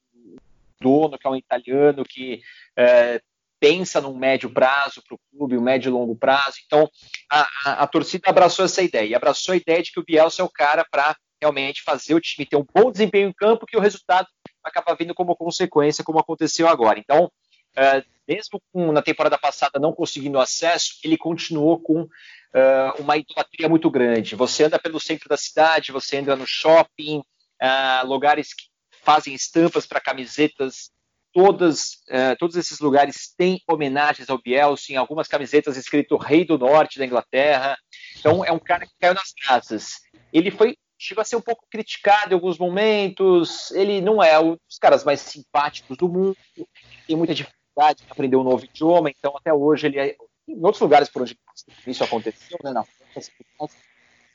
dono, 0.80 1.18
que 1.18 1.26
é 1.26 1.30
um 1.30 1.36
italiano, 1.36 2.04
que 2.04 2.42
é, 2.78 3.20
pensa 3.64 4.02
num 4.02 4.18
médio 4.18 4.50
prazo 4.50 5.02
para 5.08 5.16
o 5.16 5.20
clube, 5.32 5.58
um 5.58 5.62
médio 5.62 5.88
e 5.88 5.94
longo 5.94 6.18
prazo. 6.18 6.58
Então, 6.66 6.90
a, 7.32 7.48
a, 7.64 7.72
a, 7.84 7.88
torcida 7.88 8.30
abraçou 8.30 8.66
essa 8.66 8.82
ideia, 8.82 9.08
e 9.08 9.16
abraçou 9.16 9.54
a 9.54 9.56
ideia 9.56 9.82
de 9.82 9.90
que 9.90 10.02
o 10.02 10.04
Bielsa 10.04 10.42
é 10.42 10.46
o 10.46 10.50
cara 10.50 10.86
para 10.92 11.16
realmente 11.40 11.82
fazer 11.82 12.14
o 12.14 12.20
time 12.20 12.46
ter 12.46 12.58
um 12.58 12.66
bom 12.76 12.92
desempenho 12.92 13.30
em 13.30 13.34
campo, 13.34 13.66
que 13.66 13.78
o 13.78 13.80
resultado 13.80 14.28
acaba 14.62 14.94
vindo 15.00 15.16
como 15.16 15.34
consequência, 15.34 16.04
como 16.04 16.20
aconteceu 16.20 16.68
agora. 16.68 17.00
Então, 17.00 17.32
é, 17.78 18.04
mesmo 18.28 18.62
com, 18.74 18.92
na 18.92 19.02
temporada 19.02 19.38
passada 19.38 19.80
não 19.80 19.94
conseguindo 19.94 20.42
acesso, 20.42 20.96
ele 21.02 21.18
continuou 21.18 21.80
com 21.80 22.02
uh, 22.02 23.00
uma 23.00 23.16
idolatria 23.16 23.70
muito 23.70 23.90
grande. 23.90 24.36
Você 24.36 24.66
anda 24.66 24.78
pelo 24.78 25.00
centro 25.00 25.30
da 25.30 25.38
cidade, 25.38 25.94
você 25.94 26.18
anda 26.18 26.36
no 26.36 26.46
shopping, 26.46 27.20
uh, 27.20 28.06
lugares 28.06 28.54
que 28.54 28.66
fazem 29.04 29.34
estampas 29.34 29.86
para 29.86 30.02
camisetas. 30.02 30.92
Todas, 31.34 32.04
uh, 32.10 32.38
todos 32.38 32.56
esses 32.56 32.80
lugares 32.80 33.34
têm 33.36 33.60
homenagens 33.68 34.30
ao 34.30 34.40
Bielsa, 34.40 34.94
em 34.94 34.98
algumas 34.98 35.28
camisetas 35.28 35.76
escrito 35.76 36.16
Rei 36.16 36.46
do 36.46 36.58
Norte 36.58 37.00
da 37.00 37.06
Inglaterra. 37.06 37.76
Então 38.20 38.46
é 38.46 38.52
um 38.52 38.60
cara 38.60 38.86
que 38.86 38.94
caiu 39.00 39.16
nas 39.16 39.34
graças. 39.44 40.02
Ele 40.32 40.52
foi 40.52 40.78
chegou 40.98 41.22
a 41.22 41.26
ser 41.26 41.36
um 41.36 41.42
pouco 41.42 41.66
criticado 41.70 42.32
em 42.32 42.36
alguns 42.36 42.58
momentos. 42.58 43.72
Ele 43.72 44.00
não 44.00 44.24
é 44.24 44.40
um 44.40 44.52
dos 44.52 44.78
caras 44.80 45.04
mais 45.04 45.20
simpáticos 45.20 45.98
do 45.98 46.08
mundo, 46.08 46.38
tem 47.06 47.16
muita 47.16 47.34
dificuldade 47.34 48.04
em 48.04 48.12
aprender 48.12 48.36
um 48.38 48.44
novo 48.44 48.64
idioma, 48.64 49.10
então 49.10 49.36
até 49.36 49.54
hoje 49.54 49.88
ele 49.88 50.00
é. 50.00 50.16
Em 50.48 50.64
outros 50.64 50.82
lugares 50.82 51.10
por 51.10 51.22
onde 51.22 51.38
isso 51.88 52.04
aconteceu, 52.04 52.58
né, 52.64 52.72
na 52.72 52.84
França, 52.84 53.32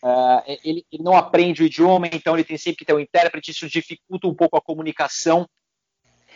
Uh, 0.00 0.38
ele, 0.62 0.86
ele, 0.92 1.02
não 1.02 1.16
aprende 1.16 1.60
o 1.60 1.66
idioma, 1.66 2.06
então 2.06 2.34
ele 2.34 2.44
tem 2.44 2.56
sempre 2.56 2.78
que 2.78 2.84
ter 2.84 2.94
um 2.94 3.00
intérprete, 3.00 3.50
isso 3.50 3.68
dificulta 3.68 4.28
um 4.28 4.34
pouco 4.34 4.56
a 4.56 4.60
comunicação. 4.60 5.44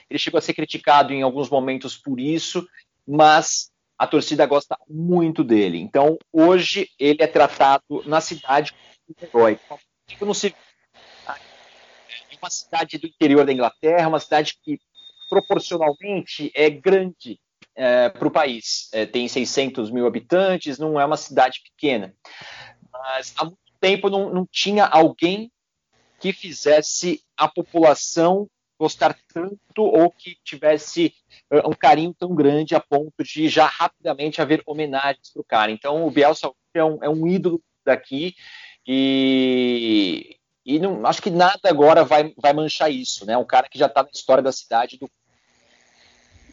Ele 0.08 0.18
chegou 0.18 0.38
a 0.38 0.42
ser 0.42 0.54
criticado 0.54 1.12
em 1.12 1.22
alguns 1.22 1.48
momentos 1.48 1.96
por 1.96 2.18
isso, 2.18 2.66
mas 3.06 3.70
a 3.98 4.06
torcida 4.06 4.46
gosta 4.46 4.76
muito 4.88 5.44
dele. 5.44 5.78
Então, 5.78 6.18
hoje, 6.32 6.88
ele 6.98 7.22
é 7.22 7.26
tratado 7.26 8.02
na 8.06 8.20
cidade 8.20 8.72
como 8.72 8.82
um 9.08 9.26
herói. 9.26 9.58
É 12.30 12.36
uma 12.40 12.50
cidade 12.50 12.98
do 12.98 13.06
interior 13.06 13.46
da 13.46 13.52
Inglaterra, 13.52 14.08
uma 14.08 14.20
cidade 14.20 14.58
que 14.62 14.78
proporcionalmente 15.30 16.50
é 16.54 16.68
grande 16.68 17.38
é, 17.74 18.08
para 18.08 18.28
o 18.28 18.30
país. 18.30 18.88
É, 18.92 19.06
tem 19.06 19.28
600 19.28 19.90
mil 19.90 20.06
habitantes, 20.06 20.78
não 20.78 21.00
é 21.00 21.04
uma 21.04 21.16
cidade 21.16 21.62
pequena 21.62 22.14
mas 22.92 23.34
há 23.36 23.44
muito 23.44 23.58
tempo 23.80 24.08
não, 24.08 24.32
não 24.32 24.46
tinha 24.46 24.84
alguém 24.84 25.50
que 26.20 26.32
fizesse 26.32 27.20
a 27.36 27.48
população 27.48 28.48
gostar 28.82 29.16
tanto 29.32 29.84
ou 29.84 30.10
que 30.10 30.36
tivesse 30.42 31.14
uh, 31.52 31.70
um 31.70 31.72
carinho 31.72 32.12
tão 32.12 32.34
grande 32.34 32.74
a 32.74 32.80
ponto 32.80 33.22
de 33.22 33.48
já 33.48 33.64
rapidamente 33.64 34.42
haver 34.42 34.60
homenagens 34.66 35.30
para 35.32 35.40
o 35.40 35.44
cara. 35.44 35.70
Então 35.70 36.04
o 36.04 36.10
Bielsa 36.10 36.50
é 36.74 36.82
um, 36.82 36.98
é 37.04 37.08
um 37.08 37.24
ídolo 37.28 37.62
daqui 37.84 38.34
e, 38.84 40.36
e 40.66 40.80
não, 40.80 41.06
acho 41.06 41.22
que 41.22 41.30
nada 41.30 41.60
agora 41.68 42.04
vai, 42.04 42.34
vai 42.36 42.52
manchar 42.52 42.90
isso, 42.90 43.24
né? 43.24 43.38
Um 43.38 43.44
cara 43.44 43.68
que 43.68 43.78
já 43.78 43.86
está 43.86 44.02
na 44.02 44.10
história 44.12 44.42
da 44.42 44.50
cidade 44.50 44.98
do 44.98 45.08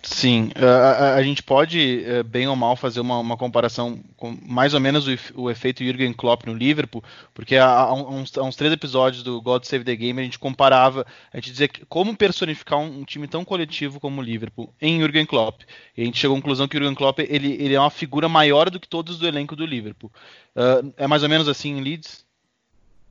Sim, 0.02 0.52
a, 0.56 1.16
a, 1.16 1.24
gente 1.24 1.44
pode, 1.44 2.06
eh, 2.06 2.24
bem 2.24 2.48
ou 2.48 2.56
mal, 2.56 2.78
fazer 2.78 3.02
uma, 3.02 3.20
uma 3.20 3.36
comparação 3.36 4.00
com 4.16 4.38
mais 4.48 4.74
ou 4.74 4.80
menos 4.80 5.06
o, 5.08 5.12
o, 5.36 5.52
efeito 5.52 5.84
Jürgen 5.84 6.14
Klopp 6.14 6.46
no 6.46 6.54
Liverpool, 6.54 7.04
porque 7.34 7.58
há, 7.58 7.68
há, 7.68 7.94
uns, 7.94 8.38
há, 8.38 8.44
uns, 8.44 8.56
três 8.56 8.72
episódios 8.72 9.24
do 9.24 9.42
God 9.42 9.66
Save 9.66 9.84
the 9.84 9.96
Game 9.98 10.22
a 10.22 10.24
gente 10.24 10.40
comparava, 10.40 11.06
a 11.34 11.38
gente 11.38 11.52
dizia 11.52 11.70
como 11.90 12.16
personificar 12.16 12.80
um, 12.80 13.02
um, 13.02 13.04
time 13.04 13.28
tão 13.28 13.44
coletivo 13.44 14.00
como 14.00 14.22
o 14.22 14.24
Liverpool 14.24 14.74
em 14.82 15.00
Jürgen 15.00 15.26
Klopp. 15.26 15.64
E 15.98 16.02
a 16.02 16.06
gente 16.06 16.18
chegou 16.18 16.38
à 16.38 16.40
conclusão 16.40 16.68
que 16.68 16.78
o 16.78 16.80
Jürgen 16.80 16.96
Klopp 16.96 17.20
ele, 17.20 17.58
ele 17.62 17.76
é 17.76 17.80
uma 17.80 17.90
figura 17.90 18.30
maior 18.30 18.70
do 18.70 18.80
que 18.80 18.88
todos 18.88 19.20
do 19.20 19.28
elenco 19.28 19.54
do 19.54 19.66
Liverpool. 19.66 20.12
Uh, 20.56 20.94
é 20.96 21.08
mais 21.08 21.24
ou 21.24 21.30
menos 21.30 21.50
assim 21.50 21.78
em 21.78 21.82
Leeds? 21.82 22.26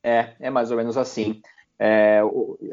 É, 0.03 0.29
é 0.39 0.49
mais 0.49 0.71
ou 0.71 0.77
menos 0.77 0.97
assim. 0.97 1.39
É, 1.81 2.21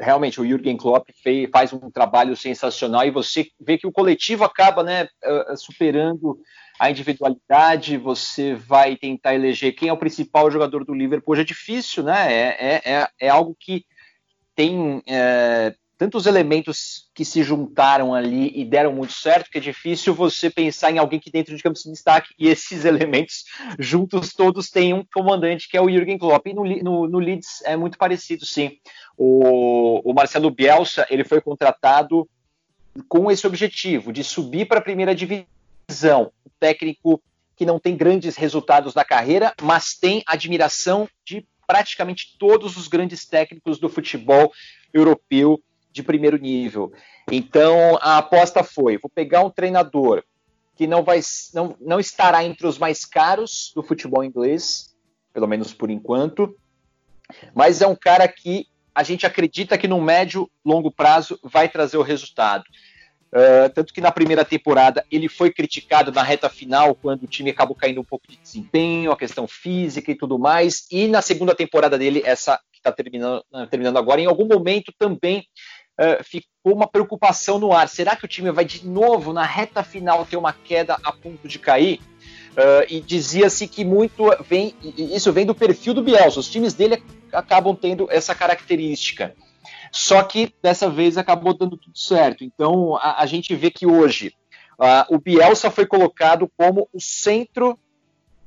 realmente, 0.01 0.41
o 0.41 0.45
Jürgen 0.45 0.75
Klopp 0.75 1.09
fez, 1.23 1.49
faz 1.49 1.71
um 1.71 1.89
trabalho 1.89 2.35
sensacional 2.35 3.05
e 3.05 3.11
você 3.11 3.47
vê 3.59 3.77
que 3.77 3.87
o 3.87 3.91
coletivo 3.91 4.43
acaba 4.43 4.83
né, 4.83 5.07
superando 5.55 6.37
a 6.79 6.91
individualidade, 6.91 7.97
você 7.97 8.53
vai 8.53 8.95
tentar 8.95 9.33
eleger 9.33 9.73
quem 9.73 9.89
é 9.89 9.93
o 9.93 9.97
principal 9.97 10.51
jogador 10.51 10.85
do 10.85 10.93
Liverpool. 10.93 11.33
Hoje 11.33 11.41
é 11.41 11.45
difícil, 11.45 12.03
né? 12.03 12.31
É, 12.31 12.57
é, 12.59 12.81
é, 12.93 13.07
é 13.21 13.29
algo 13.29 13.55
que 13.59 13.83
tem 14.55 15.01
é, 15.07 15.73
tantos 15.97 16.27
elementos 16.27 17.09
que 17.13 17.25
se 17.25 17.41
juntaram 17.41 18.13
ali 18.13 18.51
e 18.55 18.63
deram 18.63 18.93
muito 18.93 19.13
certo 19.13 19.49
que 19.49 19.57
é 19.57 19.61
difícil 19.61 20.13
você 20.13 20.49
pensar 20.49 20.91
em 20.91 20.99
alguém 20.99 21.19
que 21.19 21.31
dentro 21.31 21.55
de 21.55 21.63
campo 21.63 21.77
se 21.77 21.91
destaque. 21.91 22.33
E 22.37 22.47
esses 22.47 22.85
elementos 22.85 23.45
juntos 23.79 24.33
todos 24.33 24.69
têm 24.69 24.93
um 24.93 25.03
comandante 25.13 25.67
que 25.67 25.75
é 25.75 25.81
o 25.81 25.89
Jürgen 25.89 26.17
Klopp. 26.17 26.45
E 26.45 26.53
no, 26.53 26.63
no, 26.63 27.07
no 27.07 27.19
Leeds 27.19 27.63
é 27.65 27.75
muito 27.75 27.97
parecido 27.97 28.45
sim. 28.45 28.77
O, 29.17 30.09
o 30.09 30.13
Marcelo 30.13 30.51
Bielsa 30.51 31.07
ele 31.09 31.23
foi 31.23 31.41
contratado 31.41 32.29
com 33.09 33.31
esse 33.31 33.47
objetivo 33.47 34.13
de 34.13 34.23
subir 34.23 34.67
para 34.67 34.79
a 34.79 34.83
primeira 34.83 35.15
divisão. 35.15 36.31
Um 36.45 36.51
técnico 36.59 37.21
que 37.55 37.65
não 37.65 37.79
tem 37.79 37.97
grandes 37.97 38.35
resultados 38.35 38.93
na 38.93 39.03
carreira 39.03 39.51
mas 39.61 39.95
tem 39.95 40.21
admiração 40.27 41.09
de 41.25 41.47
praticamente 41.65 42.37
todos 42.37 42.77
os 42.77 42.87
grandes 42.87 43.25
técnicos 43.25 43.79
do 43.79 43.89
futebol 43.89 44.53
europeu 44.93 45.61
de 45.97 46.03
primeiro 46.03 46.37
nível. 46.37 46.93
Então 47.29 47.97
a 48.01 48.19
aposta 48.19 48.63
foi: 48.63 48.97
vou 48.97 49.09
pegar 49.13 49.43
um 49.43 49.49
treinador 49.49 50.23
que 50.75 50.87
não 50.87 51.03
vai 51.03 51.19
não, 51.53 51.75
não 51.81 51.99
estará 51.99 52.43
entre 52.43 52.67
os 52.67 52.77
mais 52.77 53.03
caros 53.03 53.71
do 53.75 53.83
futebol 53.83 54.23
inglês, 54.23 54.95
pelo 55.33 55.47
menos 55.47 55.73
por 55.73 55.89
enquanto, 55.89 56.55
mas 57.53 57.81
é 57.81 57.87
um 57.87 57.95
cara 57.95 58.27
que 58.27 58.67
a 58.93 59.03
gente 59.03 59.25
acredita 59.25 59.77
que 59.77 59.87
no 59.87 60.01
médio 60.01 60.49
longo 60.63 60.91
prazo 60.91 61.39
vai 61.43 61.67
trazer 61.67 61.97
o 61.97 62.03
resultado. 62.03 62.63
Uh, 63.27 63.69
tanto 63.73 63.93
que 63.93 63.99
na 63.99 64.11
primeira 64.11 64.45
temporada 64.45 65.05
ele 65.11 65.27
foi 65.27 65.51
criticado 65.51 66.11
na 66.13 66.23
reta 66.23 66.49
final, 66.49 66.95
quando 66.95 67.23
o 67.23 67.27
time 67.27 67.49
acabou 67.49 67.75
caindo 67.75 67.99
um 67.99 68.05
pouco 68.05 68.25
de 68.27 68.37
desempenho, 68.37 69.11
a 69.11 69.17
questão 69.17 69.45
física 69.45 70.11
e 70.11 70.15
tudo 70.15 70.39
mais. 70.39 70.87
E 70.89 71.07
na 71.07 71.21
segunda 71.21 71.53
temporada 71.53 71.97
dele, 71.97 72.21
essa 72.25 72.57
que 72.71 72.79
está 72.79 72.91
terminando, 72.91 73.43
terminando 73.69 73.97
agora, 73.97 74.21
em 74.21 74.27
algum 74.27 74.45
momento 74.45 74.93
também 74.97 75.45
uh, 75.99 76.23
ficou 76.23 76.73
uma 76.73 76.87
preocupação 76.87 77.59
no 77.59 77.73
ar. 77.73 77.87
Será 77.89 78.15
que 78.15 78.25
o 78.25 78.27
time 78.27 78.51
vai 78.51 78.65
de 78.65 78.85
novo, 78.87 79.33
na 79.33 79.43
reta 79.43 79.83
final, 79.83 80.25
ter 80.25 80.37
uma 80.37 80.53
queda 80.53 80.97
a 81.03 81.11
ponto 81.11 81.47
de 81.47 81.59
cair? 81.59 81.99
Uh, 82.51 82.85
e 82.89 82.99
dizia-se 82.99 83.67
que 83.67 83.85
muito 83.85 84.23
vem, 84.47 84.73
isso 84.81 85.31
vem 85.31 85.45
do 85.45 85.53
perfil 85.53 85.93
do 85.93 86.01
Bielsa. 86.01 86.39
Os 86.39 86.49
times 86.49 86.73
dele 86.73 87.03
acabam 87.31 87.75
tendo 87.75 88.07
essa 88.09 88.33
característica. 88.33 89.35
Só 89.91 90.23
que 90.23 90.53
dessa 90.61 90.89
vez 90.89 91.17
acabou 91.17 91.53
dando 91.53 91.77
tudo 91.77 91.97
certo. 91.97 92.43
Então 92.43 92.95
a, 92.97 93.21
a 93.21 93.25
gente 93.25 93.55
vê 93.55 93.69
que 93.69 93.85
hoje 93.85 94.33
uh, 94.79 95.15
o 95.15 95.19
Bielsa 95.19 95.69
foi 95.69 95.85
colocado 95.85 96.51
como 96.57 96.89
o 96.91 96.99
centro 96.99 97.77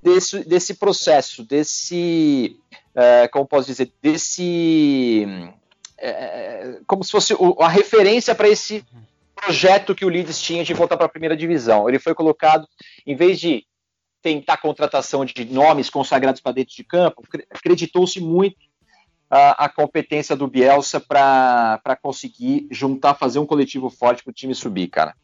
desse, 0.02 0.44
desse 0.44 0.74
processo, 0.74 1.44
desse, 1.44 2.56
uh, 2.94 3.30
como 3.30 3.46
posso 3.46 3.68
dizer, 3.68 3.92
desse 4.02 5.26
é, 6.00 6.80
como 6.86 7.04
se 7.04 7.10
fosse 7.10 7.34
a 7.58 7.68
referência 7.68 8.34
para 8.34 8.48
esse 8.48 8.84
projeto 9.34 9.94
que 9.94 10.04
o 10.04 10.08
Leeds 10.08 10.40
tinha 10.40 10.64
de 10.64 10.74
voltar 10.74 10.96
para 10.96 11.06
a 11.06 11.10
primeira 11.10 11.36
divisão. 11.36 11.88
Ele 11.88 11.98
foi 11.98 12.14
colocado, 12.14 12.66
em 13.06 13.14
vez 13.14 13.40
de 13.40 13.64
tentar 14.22 14.58
contratação 14.58 15.24
de 15.24 15.44
nomes 15.46 15.88
consagrados 15.88 16.40
para 16.40 16.52
dentro 16.52 16.74
de 16.74 16.84
campo, 16.84 17.22
acreditou-se 17.50 18.20
muito 18.20 18.56
a, 19.30 19.64
a, 19.64 19.68
competência 19.68 20.36
do 20.36 20.46
Bielsa 20.46 21.00
para 21.00 21.98
conseguir 22.02 22.66
juntar, 22.70 23.14
fazer 23.14 23.38
um 23.38 23.46
coletivo 23.46 23.88
forte 23.88 24.22
para 24.22 24.30
o 24.30 24.34
time 24.34 24.54
subir, 24.54 24.88
cara. 24.88 25.14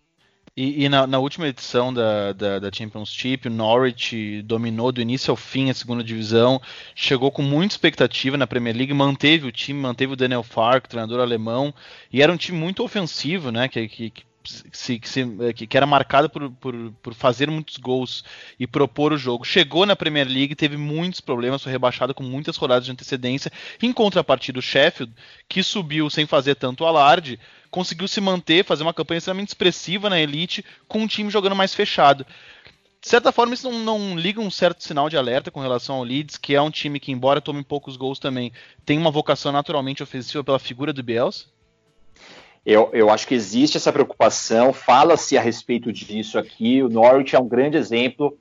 E, 0.57 0.85
e 0.85 0.89
na, 0.89 1.07
na, 1.07 1.19
última 1.19 1.47
edição 1.47 1.93
da, 1.93 2.33
da, 2.33 2.59
da, 2.59 2.71
Championship, 2.73 3.47
o 3.47 3.51
Norwich 3.51 4.41
dominou 4.41 4.91
do 4.91 5.03
início 5.03 5.31
ao 5.31 5.37
fim 5.37 5.69
a 5.69 5.75
segunda 5.75 6.03
divisão, 6.03 6.59
chegou 6.95 7.31
com 7.31 7.43
muita 7.43 7.75
expectativa 7.75 8.39
na 8.39 8.47
Premier 8.47 8.75
League, 8.75 8.95
manteve 8.95 9.47
o 9.47 9.53
time, 9.53 9.79
manteve 9.79 10.15
o 10.15 10.17
Daniel 10.17 10.43
Fark, 10.43 10.87
treinador 10.89 11.21
alemão, 11.21 11.75
e 12.11 12.23
era 12.23 12.33
um 12.33 12.39
time 12.39 12.57
muito 12.57 12.83
ofensivo, 12.83 13.53
né? 13.53 13.69
Que, 13.69 13.87
que, 13.87 14.09
que 14.09 14.25
se, 14.49 14.99
que, 14.99 15.67
que, 15.67 15.76
era 15.76 15.87
marcado 15.87 16.29
por, 16.29 16.50
por, 16.50 16.75
por, 17.03 17.15
fazer 17.15 17.50
muitos 17.50 17.76
gols 17.76 18.25
e 18.59 18.67
propor 18.67 19.12
o 19.12 19.19
jogo. 19.19 19.45
Chegou 19.45 19.87
na 19.87 19.97
Premier 19.97 20.26
League, 20.26 20.55
teve 20.55 20.76
muitos 20.76 21.21
problemas, 21.21 21.62
foi 21.62 21.73
rebaixado 21.73 22.15
com 22.15 22.23
muitas 22.23 22.57
rodadas 22.57 22.85
de 22.85 22.93
antecedência. 22.93 23.50
Em 23.83 23.93
contrapartida, 23.93 24.59
o 24.59 24.62
Sheffield, 24.62 25.12
que 25.49 25.62
subiu 25.62 26.09
sem 26.11 26.26
fazer 26.26 26.55
tanto 26.55 26.85
alarde, 26.85 27.38
conseguiu 27.71 28.09
se 28.09 28.21
manter, 28.21 28.65
fazer 28.65 28.83
uma 28.83 28.95
campanha 28.95 29.19
extremamente 29.19 29.49
expressiva 29.49 30.09
na 30.09 30.21
elite, 30.21 30.65
com 30.88 31.00
um 31.00 31.07
time 31.07 31.31
jogando 31.31 31.57
mais 31.57 31.75
fechado. 31.75 32.26
De 33.07 33.11
certa 33.11 33.31
forma, 33.31 33.55
isso 33.55 33.71
não, 33.71 33.79
não, 33.79 34.19
liga 34.19 34.41
um 34.41 34.50
certo 34.50 34.83
sinal 34.83 35.09
de 35.09 35.17
alerta 35.17 35.50
com 35.50 35.61
relação 35.61 35.97
ao 35.97 36.03
Leeds, 36.03 36.37
que 36.37 36.55
é 36.55 36.61
um 36.61 36.71
time 36.71 36.99
que, 36.99 37.12
embora 37.12 37.41
tome 37.41 37.62
poucos 37.62 37.97
gols 37.97 38.19
também, 38.19 38.53
tem 38.85 38.99
uma 38.99 39.12
vocação 39.12 39.53
naturalmente 39.53 40.03
ofensiva 40.03 40.43
pela 40.43 40.59
figura 40.59 40.93
do 40.93 41.03
Bielsa? 41.03 41.47
Eu, 42.66 42.90
eu 42.92 43.08
acho 43.11 43.28
que 43.28 43.35
existe 43.35 43.76
essa 43.76 43.92
preocupação, 43.92 44.73
fala-se 44.73 45.38
a 45.38 45.40
respeito 45.40 45.92
disso 45.92 46.37
aqui. 46.37 46.82
O 46.82 46.88
Norwich 46.88 47.37
é 47.37 47.38
um 47.38 47.46
grande 47.46 47.76
exemplo. 47.76 48.37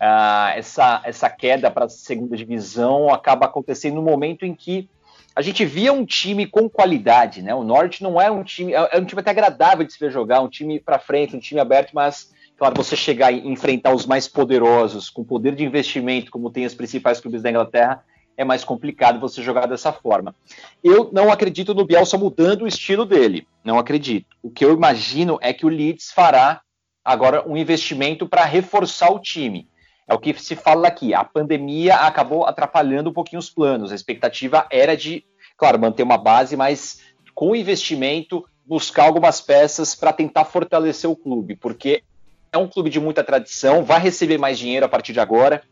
Uh, 0.00 0.50
essa, 0.56 1.00
essa 1.04 1.30
queda 1.30 1.70
para 1.70 1.84
a 1.84 1.88
segunda 1.88 2.36
divisão 2.36 3.08
acaba 3.08 3.46
acontecendo 3.46 3.94
no 3.94 4.02
momento 4.02 4.44
em 4.44 4.52
que 4.52 4.90
a 5.34 5.42
gente 5.42 5.64
via 5.64 5.92
um 5.92 6.04
time 6.04 6.44
com 6.44 6.68
qualidade, 6.68 7.40
né? 7.40 7.54
O 7.54 7.62
Norwich 7.62 8.02
não 8.02 8.20
é 8.20 8.28
um 8.28 8.42
time, 8.42 8.72
é, 8.72 8.96
é 8.96 8.98
um 8.98 9.04
time 9.04 9.20
até 9.20 9.30
agradável 9.30 9.86
de 9.86 9.92
se 9.92 10.00
ver 10.00 10.10
jogar, 10.10 10.40
um 10.40 10.48
time 10.48 10.80
para 10.80 10.98
frente, 10.98 11.36
um 11.36 11.40
time 11.40 11.60
aberto, 11.60 11.92
mas 11.92 12.32
claro, 12.56 12.74
você 12.76 12.96
chegar 12.96 13.30
e 13.30 13.46
enfrentar 13.46 13.94
os 13.94 14.06
mais 14.06 14.26
poderosos, 14.26 15.08
com 15.08 15.22
poder 15.22 15.54
de 15.54 15.64
investimento, 15.64 16.32
como 16.32 16.50
tem 16.50 16.66
os 16.66 16.74
principais 16.74 17.20
clubes 17.20 17.42
da 17.42 17.50
Inglaterra, 17.50 18.04
é 18.38 18.44
mais 18.44 18.64
complicado 18.64 19.18
você 19.18 19.42
jogar 19.42 19.66
dessa 19.66 19.92
forma. 19.92 20.34
Eu 20.82 21.10
não 21.12 21.30
acredito 21.30 21.74
no 21.74 21.84
Bielsa 21.84 22.16
mudando 22.16 22.62
o 22.62 22.68
estilo 22.68 23.04
dele, 23.04 23.48
não 23.64 23.80
acredito. 23.80 24.36
O 24.40 24.48
que 24.48 24.64
eu 24.64 24.72
imagino 24.72 25.38
é 25.42 25.52
que 25.52 25.66
o 25.66 25.68
Leeds 25.68 26.12
fará 26.12 26.62
agora 27.04 27.46
um 27.48 27.56
investimento 27.56 28.28
para 28.28 28.44
reforçar 28.44 29.10
o 29.10 29.18
time. 29.18 29.68
É 30.06 30.14
o 30.14 30.18
que 30.20 30.32
se 30.40 30.54
fala 30.54 30.86
aqui. 30.86 31.12
A 31.12 31.24
pandemia 31.24 31.96
acabou 31.96 32.46
atrapalhando 32.46 33.10
um 33.10 33.12
pouquinho 33.12 33.40
os 33.40 33.50
planos. 33.50 33.90
A 33.90 33.94
expectativa 33.94 34.66
era 34.70 34.96
de, 34.96 35.24
claro, 35.56 35.78
manter 35.78 36.04
uma 36.04 36.16
base, 36.16 36.56
mas 36.56 37.00
com 37.34 37.56
investimento, 37.56 38.44
buscar 38.64 39.04
algumas 39.04 39.40
peças 39.40 39.96
para 39.96 40.12
tentar 40.12 40.44
fortalecer 40.44 41.10
o 41.10 41.16
clube, 41.16 41.56
porque 41.56 42.04
é 42.52 42.56
um 42.56 42.68
clube 42.68 42.88
de 42.88 43.00
muita 43.00 43.24
tradição, 43.24 43.82
vai 43.82 44.00
receber 44.00 44.38
mais 44.38 44.58
dinheiro 44.58 44.86
a 44.86 44.88
partir 44.88 45.12
de 45.12 45.20
agora, 45.20 45.62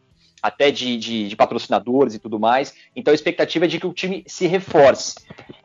até 0.42 0.70
de, 0.70 0.96
de, 0.96 1.28
de, 1.28 1.36
patrocinadores 1.36 2.14
e 2.14 2.18
tudo 2.18 2.38
mais. 2.38 2.74
Então 2.94 3.12
a 3.12 3.14
expectativa 3.14 3.64
é 3.64 3.68
de 3.68 3.80
que 3.80 3.86
o 3.86 3.92
time 3.92 4.24
se 4.26 4.46
reforce. 4.46 5.16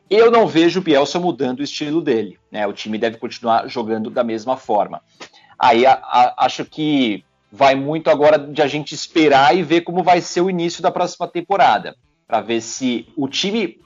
Eu 0.08 0.30
não 0.30 0.46
vejo 0.46 0.80
o 0.80 0.82
Bielsa 0.82 1.18
mudando 1.18 1.60
o 1.60 1.64
estilo 1.64 2.00
dele. 2.00 2.38
Né? 2.50 2.66
O 2.66 2.72
time 2.72 2.98
deve 2.98 3.16
continuar 3.16 3.68
jogando 3.68 4.10
da 4.10 4.24
mesma 4.24 4.56
forma. 4.56 5.00
Aí 5.58 5.86
a, 5.86 5.92
a, 5.92 6.44
acho 6.44 6.64
que 6.64 7.24
vai 7.50 7.74
muito 7.74 8.10
agora 8.10 8.38
de 8.38 8.62
a 8.62 8.66
gente 8.66 8.94
esperar 8.94 9.56
e 9.56 9.62
ver 9.62 9.82
como 9.82 10.02
vai 10.02 10.20
ser 10.20 10.40
o 10.40 10.50
início 10.50 10.82
da 10.82 10.90
próxima 10.90 11.28
temporada. 11.28 11.94
Para 12.26 12.40
ver 12.40 12.60
se 12.62 13.06
o 13.16 13.28
time 13.28 13.78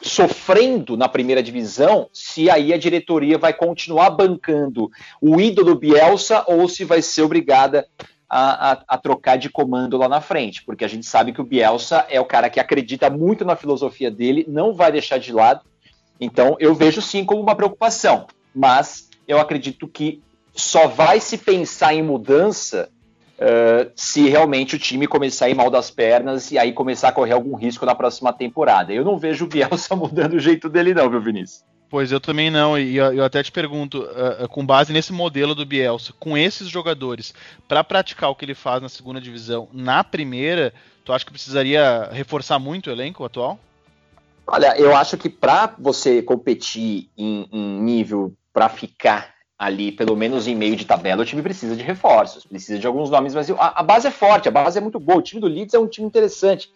sofrendo 0.00 0.96
na 0.96 1.08
primeira 1.08 1.42
divisão, 1.42 2.08
se 2.12 2.48
aí 2.48 2.72
a 2.72 2.78
diretoria 2.78 3.36
vai 3.36 3.52
continuar 3.52 4.10
bancando 4.10 4.90
o 5.20 5.40
ídolo 5.40 5.74
Bielsa 5.74 6.44
ou 6.46 6.68
se 6.68 6.84
vai 6.84 7.02
ser 7.02 7.22
obrigada 7.22 7.86
a, 8.30 8.72
a, 8.72 8.82
a, 8.86 8.98
trocar 8.98 9.36
de 9.36 9.50
comando 9.50 9.96
lá 9.96 10.08
na 10.08 10.20
frente, 10.20 10.62
porque 10.64 10.84
a 10.84 10.88
gente 10.88 11.04
sabe 11.04 11.32
que 11.32 11.40
o 11.40 11.44
Bielsa 11.44 12.06
é 12.08 12.20
o 12.20 12.24
cara 12.24 12.48
que 12.48 12.60
acredita 12.60 13.10
muito 13.10 13.44
na 13.44 13.56
filosofia 13.56 14.08
dele, 14.08 14.44
não 14.46 14.72
vai 14.72 14.92
deixar 14.92 15.18
de 15.18 15.32
lado. 15.32 15.62
Então 16.20 16.56
eu 16.60 16.72
vejo 16.72 17.02
sim 17.02 17.24
como 17.24 17.42
uma 17.42 17.56
preocupação, 17.56 18.26
mas 18.54 19.08
eu 19.26 19.40
acredito 19.40 19.88
que 19.88 20.22
só 20.54 20.86
vai 20.86 21.18
se 21.18 21.38
pensar 21.38 21.92
em 21.92 22.02
mudança 22.02 22.88
uh, 23.40 23.90
se 23.96 24.28
realmente 24.28 24.76
o 24.76 24.78
time 24.78 25.08
começar 25.08 25.46
a 25.46 25.50
ir 25.50 25.54
mal 25.54 25.70
das 25.70 25.90
pernas 25.90 26.52
e 26.52 26.58
aí 26.58 26.72
começar 26.72 27.08
a 27.08 27.12
correr 27.12 27.32
algum 27.32 27.56
risco 27.56 27.84
na 27.84 27.96
próxima 27.96 28.32
temporada. 28.32 28.92
Eu 28.92 29.04
não 29.04 29.18
vejo 29.18 29.44
o 29.44 29.48
Bielsa 29.48 29.94
mudando 29.96 30.34
o 30.34 30.40
jeito 30.40 30.68
dele, 30.68 30.94
não, 30.94 31.10
viu, 31.10 31.20
Vinícius? 31.20 31.64
Pois 31.90 32.12
eu 32.12 32.20
também 32.20 32.52
não, 32.52 32.78
e 32.78 32.96
eu 32.96 33.24
até 33.24 33.42
te 33.42 33.50
pergunto, 33.50 34.02
uh, 34.02 34.48
com 34.48 34.64
base 34.64 34.92
nesse 34.92 35.12
modelo 35.12 35.56
do 35.56 35.66
Bielsa, 35.66 36.12
com 36.20 36.38
esses 36.38 36.68
jogadores, 36.68 37.34
para 37.66 37.82
praticar 37.82 38.30
o 38.30 38.34
que 38.36 38.44
ele 38.44 38.54
faz 38.54 38.80
na 38.80 38.88
segunda 38.88 39.20
divisão, 39.20 39.68
na 39.72 40.04
primeira, 40.04 40.72
tu 41.04 41.12
acha 41.12 41.24
que 41.24 41.32
precisaria 41.32 42.08
reforçar 42.12 42.60
muito 42.60 42.86
o 42.86 42.92
elenco 42.92 43.24
atual? 43.24 43.58
Olha, 44.46 44.78
eu 44.78 44.96
acho 44.96 45.18
que 45.18 45.28
para 45.28 45.74
você 45.76 46.22
competir 46.22 47.08
em, 47.18 47.48
em 47.50 47.80
nível 47.80 48.32
para 48.52 48.68
ficar 48.68 49.34
ali, 49.58 49.90
pelo 49.90 50.16
menos 50.16 50.46
em 50.46 50.54
meio 50.54 50.76
de 50.76 50.84
tabela, 50.84 51.22
o 51.22 51.26
time 51.26 51.42
precisa 51.42 51.74
de 51.74 51.82
reforços, 51.82 52.46
precisa 52.46 52.78
de 52.78 52.86
alguns 52.86 53.10
nomes, 53.10 53.34
mas 53.34 53.50
a, 53.50 53.80
a, 53.80 53.82
base 53.82 54.06
é 54.06 54.10
forte, 54.12 54.48
a 54.48 54.52
base 54.52 54.78
é 54.78 54.80
muito 54.80 55.00
boa. 55.00 55.18
O 55.18 55.22
time 55.22 55.40
do 55.40 55.48
Leeds 55.48 55.74
é 55.74 55.78
um 55.78 55.88
time 55.88 56.06
interessante. 56.06 56.70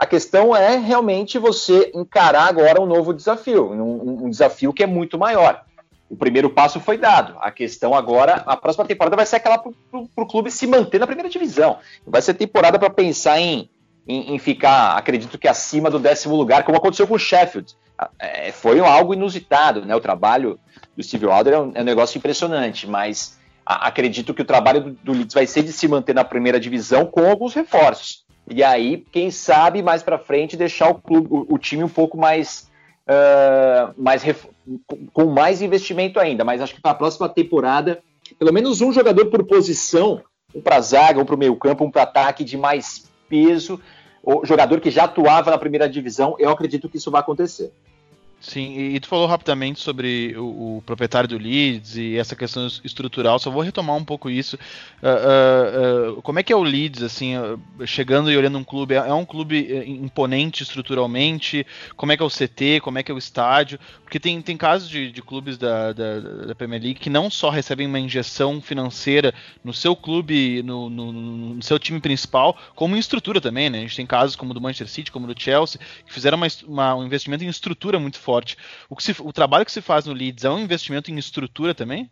A 0.00 0.06
questão 0.06 0.56
é 0.56 0.78
realmente 0.78 1.38
você 1.38 1.92
encarar 1.94 2.48
agora 2.48 2.80
um 2.80 2.86
novo 2.86 3.12
desafio, 3.12 3.70
um, 3.70 4.24
um 4.24 4.30
desafio 4.30 4.72
que 4.72 4.82
é 4.82 4.86
muito 4.86 5.18
maior. 5.18 5.62
O 6.08 6.16
primeiro 6.16 6.48
passo 6.48 6.80
foi 6.80 6.96
dado. 6.96 7.36
A 7.38 7.50
questão 7.50 7.94
agora, 7.94 8.36
a 8.46 8.56
próxima 8.56 8.86
temporada 8.86 9.14
vai 9.14 9.26
ser 9.26 9.36
aquela 9.36 9.58
para 9.58 9.70
o 9.92 10.26
clube 10.26 10.50
se 10.50 10.66
manter 10.66 10.98
na 10.98 11.06
primeira 11.06 11.28
divisão. 11.28 11.80
Vai 12.06 12.22
ser 12.22 12.32
temporada 12.32 12.78
para 12.78 12.88
pensar 12.88 13.38
em, 13.38 13.68
em, 14.08 14.34
em, 14.34 14.38
ficar, 14.38 14.96
acredito 14.96 15.36
que 15.36 15.46
acima 15.46 15.90
do 15.90 15.98
décimo 15.98 16.34
lugar, 16.34 16.64
como 16.64 16.78
aconteceu 16.78 17.06
com 17.06 17.16
o 17.16 17.18
Sheffield. 17.18 17.76
É, 18.18 18.52
foi 18.52 18.80
algo 18.80 19.12
inusitado, 19.12 19.84
né? 19.84 19.94
O 19.94 20.00
trabalho 20.00 20.58
do 20.96 21.02
Steve 21.02 21.26
Wilder 21.26 21.52
é 21.52 21.58
um, 21.58 21.72
é 21.74 21.82
um 21.82 21.84
negócio 21.84 22.16
impressionante, 22.16 22.86
mas 22.86 23.38
a, 23.66 23.86
acredito 23.88 24.32
que 24.32 24.40
o 24.40 24.46
trabalho 24.46 24.80
do, 24.80 24.90
do, 24.92 25.12
Leeds 25.12 25.34
vai 25.34 25.46
ser 25.46 25.62
de 25.62 25.74
se 25.74 25.86
manter 25.86 26.14
na 26.14 26.24
primeira 26.24 26.58
divisão 26.58 27.04
com 27.04 27.28
alguns 27.28 27.52
reforços. 27.52 28.24
E 28.50 28.64
aí, 28.64 29.06
quem 29.12 29.30
sabe 29.30 29.80
mais 29.80 30.02
para 30.02 30.18
frente 30.18 30.56
deixar 30.56 30.90
o, 30.90 30.96
clube, 30.96 31.28
o, 31.30 31.54
o, 31.54 31.56
time 31.56 31.84
um 31.84 31.88
pouco 31.88 32.18
mais, 32.18 32.68
uh, 33.06 33.94
mais 33.96 34.24
com 35.12 35.26
mais 35.26 35.62
investimento 35.62 36.18
ainda. 36.18 36.44
Mas 36.44 36.60
acho 36.60 36.74
que 36.74 36.80
para 36.80 36.90
a 36.90 36.96
próxima 36.96 37.28
temporada, 37.28 38.02
pelo 38.36 38.52
menos 38.52 38.80
um 38.80 38.92
jogador 38.92 39.26
por 39.26 39.44
posição, 39.44 40.20
um 40.52 40.60
para 40.60 40.80
zaga, 40.80 41.20
um 41.20 41.24
para 41.24 41.36
o 41.36 41.38
meio 41.38 41.54
campo, 41.54 41.84
um 41.84 41.90
para 41.92 42.02
ataque 42.02 42.42
de 42.42 42.56
mais 42.56 43.08
peso, 43.28 43.80
o 44.20 44.44
jogador 44.44 44.80
que 44.80 44.90
já 44.90 45.04
atuava 45.04 45.52
na 45.52 45.58
primeira 45.58 45.88
divisão, 45.88 46.34
eu 46.38 46.50
acredito 46.50 46.88
que 46.88 46.96
isso 46.96 47.10
vai 47.10 47.20
acontecer. 47.20 47.72
Sim, 48.40 48.94
e, 48.94 48.98
tu 48.98 49.06
falou 49.06 49.26
rapidamente 49.26 49.80
sobre 49.80 50.34
o, 50.34 50.78
o, 50.78 50.82
proprietário 50.86 51.28
do 51.28 51.36
Leeds 51.36 51.98
e 51.98 52.16
essa 52.16 52.34
questão 52.34 52.66
estrutural, 52.82 53.38
só 53.38 53.50
vou 53.50 53.60
retomar 53.60 53.94
um 53.94 54.04
pouco 54.04 54.30
isso. 54.30 54.56
Uh, 55.02 56.14
uh, 56.14 56.18
uh, 56.18 56.22
como 56.22 56.38
é 56.38 56.42
que 56.42 56.50
é 56.50 56.56
o 56.56 56.62
Leeds, 56.62 57.02
assim, 57.02 57.34
chegando 57.84 58.32
e 58.32 58.36
olhando 58.38 58.56
um 58.56 58.64
clube? 58.64 58.94
É, 58.94 58.96
é 58.96 59.12
um 59.12 59.26
clube 59.26 59.70
eh, 59.70 59.86
imponente 59.86 60.62
estruturalmente? 60.62 61.66
Como 61.94 62.12
é 62.12 62.16
que 62.16 62.22
é 62.22 62.26
o 62.26 62.30
CT? 62.30 62.80
Como 62.80 62.98
é 62.98 63.02
que 63.02 63.12
é 63.12 63.14
o 63.14 63.18
estádio? 63.18 63.78
Porque 64.02 64.18
tem, 64.18 64.40
tem 64.40 64.56
casos 64.56 64.88
de, 64.88 65.12
de 65.12 65.20
clubes 65.20 65.58
da, 65.58 65.92
da, 65.92 66.20
da, 66.46 66.54
Premier 66.54 66.82
League 66.82 66.98
que 66.98 67.10
não 67.10 67.30
só 67.30 67.50
recebem 67.50 67.86
uma 67.86 68.00
injeção 68.00 68.58
financeira 68.62 69.34
no 69.62 69.74
seu 69.74 69.94
clube, 69.94 70.62
no, 70.62 70.88
no, 70.88 71.12
no, 71.12 71.62
seu 71.62 71.78
time 71.78 72.00
principal, 72.00 72.56
como 72.74 72.96
em 72.96 72.98
estrutura 72.98 73.38
também, 73.38 73.68
né? 73.68 73.78
A 73.78 73.82
gente 73.82 73.96
tem 73.96 74.06
casos 74.06 74.34
como 74.34 74.54
do 74.54 74.60
Manchester 74.62 74.88
City, 74.88 75.12
como 75.12 75.26
do 75.26 75.38
Chelsea, 75.38 75.78
que 76.06 76.12
fizeram 76.12 76.38
uma, 76.38 76.46
uma, 76.66 76.94
um 76.94 77.04
investimento 77.04 77.44
em 77.44 77.48
estrutura 77.48 77.98
muito 77.98 78.18
forte 78.18 78.29
forte. 78.30 78.56
O, 78.88 79.00
se, 79.00 79.14
o 79.18 79.32
trabalho 79.32 79.64
que 79.64 79.72
se 79.72 79.80
faz 79.80 80.06
no 80.06 80.12
Leeds 80.12 80.44
é 80.44 80.50
um 80.50 80.60
investimento 80.60 81.10
em 81.10 81.18
estrutura 81.18 81.74
também? 81.74 82.08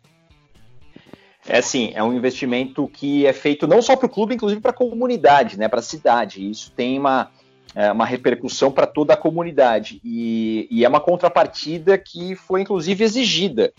É 1.47 1.61
sim, 1.61 1.93
é 1.95 2.03
um 2.03 2.13
investimento 2.13 2.87
que 2.89 3.25
é 3.25 3.31
feito 3.31 3.65
não 3.65 3.81
só 3.81 3.95
para 3.95 4.05
o 4.05 4.09
clube, 4.09 4.35
inclusive 4.35 4.59
para 4.59 4.71
a 4.71 4.73
comunidade, 4.73 5.57
né, 5.57 5.69
para 5.69 5.79
a 5.79 5.83
cidade. 5.83 6.47
Isso 6.47 6.71
tem 6.75 6.99
uma, 6.99 7.31
é, 7.73 7.89
uma 7.91 8.05
repercussão 8.05 8.69
para 8.69 8.85
toda 8.85 9.13
a 9.13 9.17
comunidade. 9.17 10.01
E, 10.03 10.67
e, 10.69 10.83
é 10.83 10.89
uma 10.89 10.99
contrapartida 10.99 11.97
que 11.97 12.35
foi 12.35 12.61
inclusive 12.61 13.01
exigida 13.01 13.73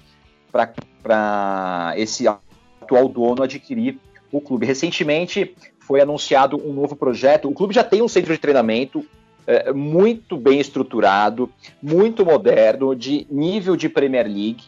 para 0.51 1.93
esse 1.97 2.27
atual 2.27 3.07
dono 3.09 3.43
adquirir 3.43 3.99
o 4.33 4.41
clube. 4.41 4.65
Recentemente 4.65 5.55
foi 5.81 6.01
anunciado 6.01 6.57
um 6.57 6.73
novo 6.73 6.97
projeto. 6.97 7.49
O 7.49 7.53
clube 7.53 7.75
já 7.75 7.85
tem 7.85 8.01
um 8.01 8.09
centro 8.09 8.33
de 8.33 8.39
treinamento, 8.39 9.05
é, 9.51 9.73
muito 9.73 10.37
bem 10.37 10.61
estruturado, 10.61 11.51
muito 11.83 12.25
moderno, 12.25 12.95
de 12.95 13.27
nível 13.29 13.75
de 13.75 13.89
Premier 13.89 14.27
League. 14.27 14.63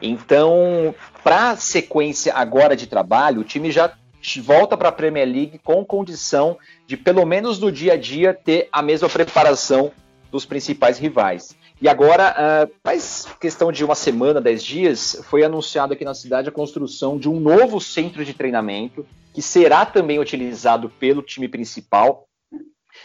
Então, 0.00 0.94
para 1.24 1.50
a 1.50 1.56
sequência 1.56 2.32
agora 2.32 2.76
de 2.76 2.86
trabalho, 2.86 3.40
o 3.40 3.44
time 3.44 3.72
já 3.72 3.92
volta 4.40 4.76
para 4.76 4.90
a 4.90 4.92
Premier 4.92 5.26
League 5.26 5.58
com 5.58 5.84
condição 5.84 6.56
de, 6.86 6.96
pelo 6.96 7.26
menos 7.26 7.58
no 7.58 7.72
dia 7.72 7.94
a 7.94 7.96
dia, 7.96 8.32
ter 8.32 8.68
a 8.70 8.80
mesma 8.80 9.08
preparação 9.08 9.90
dos 10.30 10.46
principais 10.46 10.98
rivais. 10.98 11.56
E 11.82 11.88
agora, 11.88 12.32
uh, 12.32 12.72
faz 12.84 13.26
questão 13.40 13.72
de 13.72 13.84
uma 13.84 13.96
semana, 13.96 14.40
dez 14.40 14.62
dias, 14.62 15.20
foi 15.28 15.42
anunciado 15.42 15.92
aqui 15.92 16.04
na 16.04 16.14
cidade 16.14 16.48
a 16.48 16.52
construção 16.52 17.18
de 17.18 17.28
um 17.28 17.40
novo 17.40 17.80
centro 17.80 18.24
de 18.24 18.32
treinamento 18.32 19.04
que 19.34 19.42
será 19.42 19.84
também 19.84 20.20
utilizado 20.20 20.88
pelo 20.88 21.22
time 21.22 21.48
principal, 21.48 22.26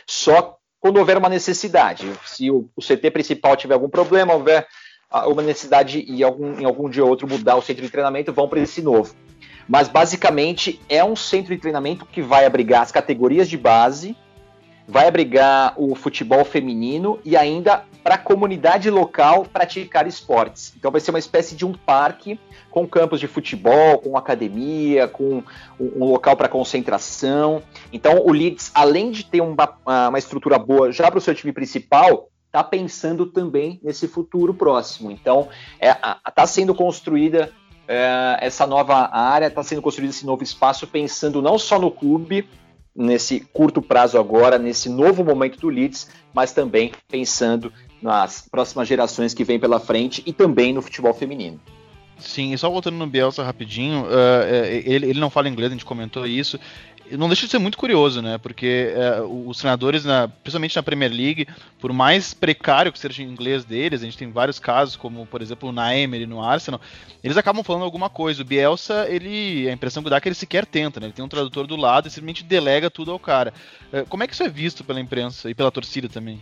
só 0.08 0.61
quando 0.82 0.98
houver 0.98 1.17
uma 1.17 1.30
necessidade. 1.30 2.12
Se 2.26 2.50
o, 2.50 2.67
o 2.76 2.82
CT 2.82 3.12
principal 3.12 3.56
tiver 3.56 3.76
algum 3.76 3.88
problema, 3.88 4.34
houver 4.34 4.67
uma 5.28 5.41
necessidade 5.41 6.00
em 6.00 6.24
algum, 6.24 6.60
em 6.60 6.65
algum 6.65 6.89
dia 6.89 7.04
ou 7.04 7.10
outro 7.10 7.28
mudar 7.28 7.56
o 7.56 7.62
centro 7.62 7.84
de 7.84 7.89
treinamento, 7.89 8.34
vão 8.34 8.50
para 8.50 8.60
esse 8.60 8.82
novo. 8.82 9.13
Mas 9.67 9.88
basicamente 9.88 10.82
é 10.89 11.04
um 11.04 11.15
centro 11.15 11.54
de 11.54 11.62
treinamento 11.62 12.06
que 12.06 12.22
vai 12.22 12.46
abrigar 12.46 12.82
as 12.82 12.91
categorias 12.91 13.48
de 13.48 13.58
base, 13.58 14.17
vai 14.88 15.08
abrigar 15.08 15.74
o 15.78 15.96
futebol 15.96 16.44
feminino 16.44 17.20
e 17.24 17.38
ainda 17.38 17.86
para 18.04 18.15
a 18.15 18.17
comunidade 18.17 18.89
local 18.89 19.46
praticar 19.46 20.08
esportes. 20.08 20.74
Então 20.78 20.91
vai 20.91 21.00
ser 21.00 21.12
uma 21.12 21.20
espécie 21.20 21.56
de 21.56 21.65
um 21.65 21.74
parque 21.74 22.39
com 22.70 22.88
campos 22.88 23.20
de 23.20 23.28
futebol, 23.28 24.00
com 24.00 24.17
academia, 24.17 25.08
com 25.08 25.44
um, 25.80 26.06
local 26.06 26.36
para 26.36 26.48
concentração. 26.48 27.62
Então 27.91 28.23
o 28.25 28.32
Leeds, 28.32 28.71
além 28.73 29.12
de 29.12 29.25
ter 29.25 29.41
uma, 29.41 29.77
uma 30.08 30.19
estrutura 30.19 30.58
boa 30.58 30.91
já 30.91 31.10
para 31.10 31.17
o 31.17 31.21
seu 31.21 31.36
time 31.36 31.51
principal, 31.51 32.30
está 32.45 32.63
pensando 32.63 33.25
também 33.25 33.80
nesse 33.84 34.08
futuro 34.08 34.54
próximo. 34.54 35.10
Então 35.12 35.47
está 35.80 36.19
é, 36.25 36.32
tá 36.32 36.45
sendo 36.45 36.75
construída 36.75 37.51
é, 37.88 38.38
essa 38.41 38.67
nova 38.67 39.10
área, 39.13 39.47
está 39.47 39.63
sendo 39.63 39.82
construído 39.82 40.12
esse 40.12 40.25
novo 40.25 40.43
espaço 40.43 40.86
pensando 40.88 41.41
não 41.41 41.58
só 41.58 41.80
no 41.80 41.89
clube, 41.89 42.47
nesse 42.95 43.39
curto 43.39 43.82
prazo 43.82 44.17
agora, 44.17 44.58
nesse 44.58 44.89
novo 44.89 45.23
momento 45.23 45.60
do 45.60 45.69
Leeds, 45.69 46.10
mas 46.34 46.51
também 46.51 46.91
pensando 47.08 47.71
nas 48.01 48.47
próximas 48.49 48.88
gerações 48.88 49.34
que 49.34 49.43
vêm 49.43 49.60
pela 49.60 49.80
frente 49.80 50.21
e 50.25 50.34
também 50.34 50.73
no 50.73 50.82
futebol 50.82 51.13
feminino. 51.13 51.60
Sim, 52.17 52.54
e 52.54 52.58
só 52.58 52.69
voltando 52.69 52.97
no 52.97 53.08
Bielsa 53.08 53.43
rapidinho, 53.43 54.04
uh, 54.04 54.65
ele, 54.86 55.10
ele 55.10 55.19
não 55.19 55.30
fala 55.30 55.49
inglês, 55.49 55.71
a 55.71 55.75
gente 55.75 55.86
comentou 55.86 56.25
isso. 56.25 56.60
Não 57.17 57.28
deixa 57.28 57.45
de 57.45 57.52
ser 57.52 57.60
muito 57.60 57.78
curioso, 57.78 58.21
né? 58.21 58.38
Porque 58.38 58.93
uh, 59.21 59.50
os 59.50 59.58
treinadores, 59.58 60.06
na, 60.06 60.28
principalmente 60.28 60.76
na 60.76 60.84
Premier 60.84 61.12
League, 61.12 61.47
por 61.80 61.91
mais 61.91 62.34
precário 62.34 62.91
que 62.91 63.00
seja 63.00 63.21
o 63.21 63.26
inglês 63.26 63.65
deles, 63.65 64.02
a 64.02 64.06
gente 64.06 64.17
tem 64.17 64.32
vários 64.32 64.60
casos, 64.60 64.95
como 64.95 65.26
por 65.26 65.41
exemplo 65.41 65.69
o 65.69 65.71
Naemer 65.71 66.28
no 66.28 66.43
Arsenal, 66.43 66.80
eles 67.24 67.38
acabam 67.38 67.63
falando 67.63 67.84
alguma 67.84 68.10
coisa. 68.10 68.41
O 68.41 68.45
Bielsa, 68.45 69.08
ele, 69.10 69.67
a 69.69 69.74
impressão 69.74 70.02
que 70.02 70.10
dá 70.10 70.17
é 70.17 70.21
que 70.21 70.30
ele 70.30 70.36
sequer 70.36 70.65
tenta, 70.65 71.00
né? 71.00 71.08
Ele 71.08 71.13
tem 71.13 71.26
um 71.26 71.30
tradutor 71.30 71.67
do 71.67 71.76
lado 71.76 72.08
e 72.08 72.12
simplesmente 72.12 72.43
delega 72.43 72.89
tudo 72.89 73.12
ao 73.12 73.19
cara. 73.19 73.54
Uh, 73.91 74.06
como 74.08 74.24
é 74.24 74.28
que 74.28 74.34
isso 74.34 74.43
é 74.43 74.50
visto 74.50 74.84
pela 74.84 75.00
imprensa 75.00 75.50
e 75.50 75.56
pela 75.56 75.71
torcida 75.71 76.08
também? 76.08 76.39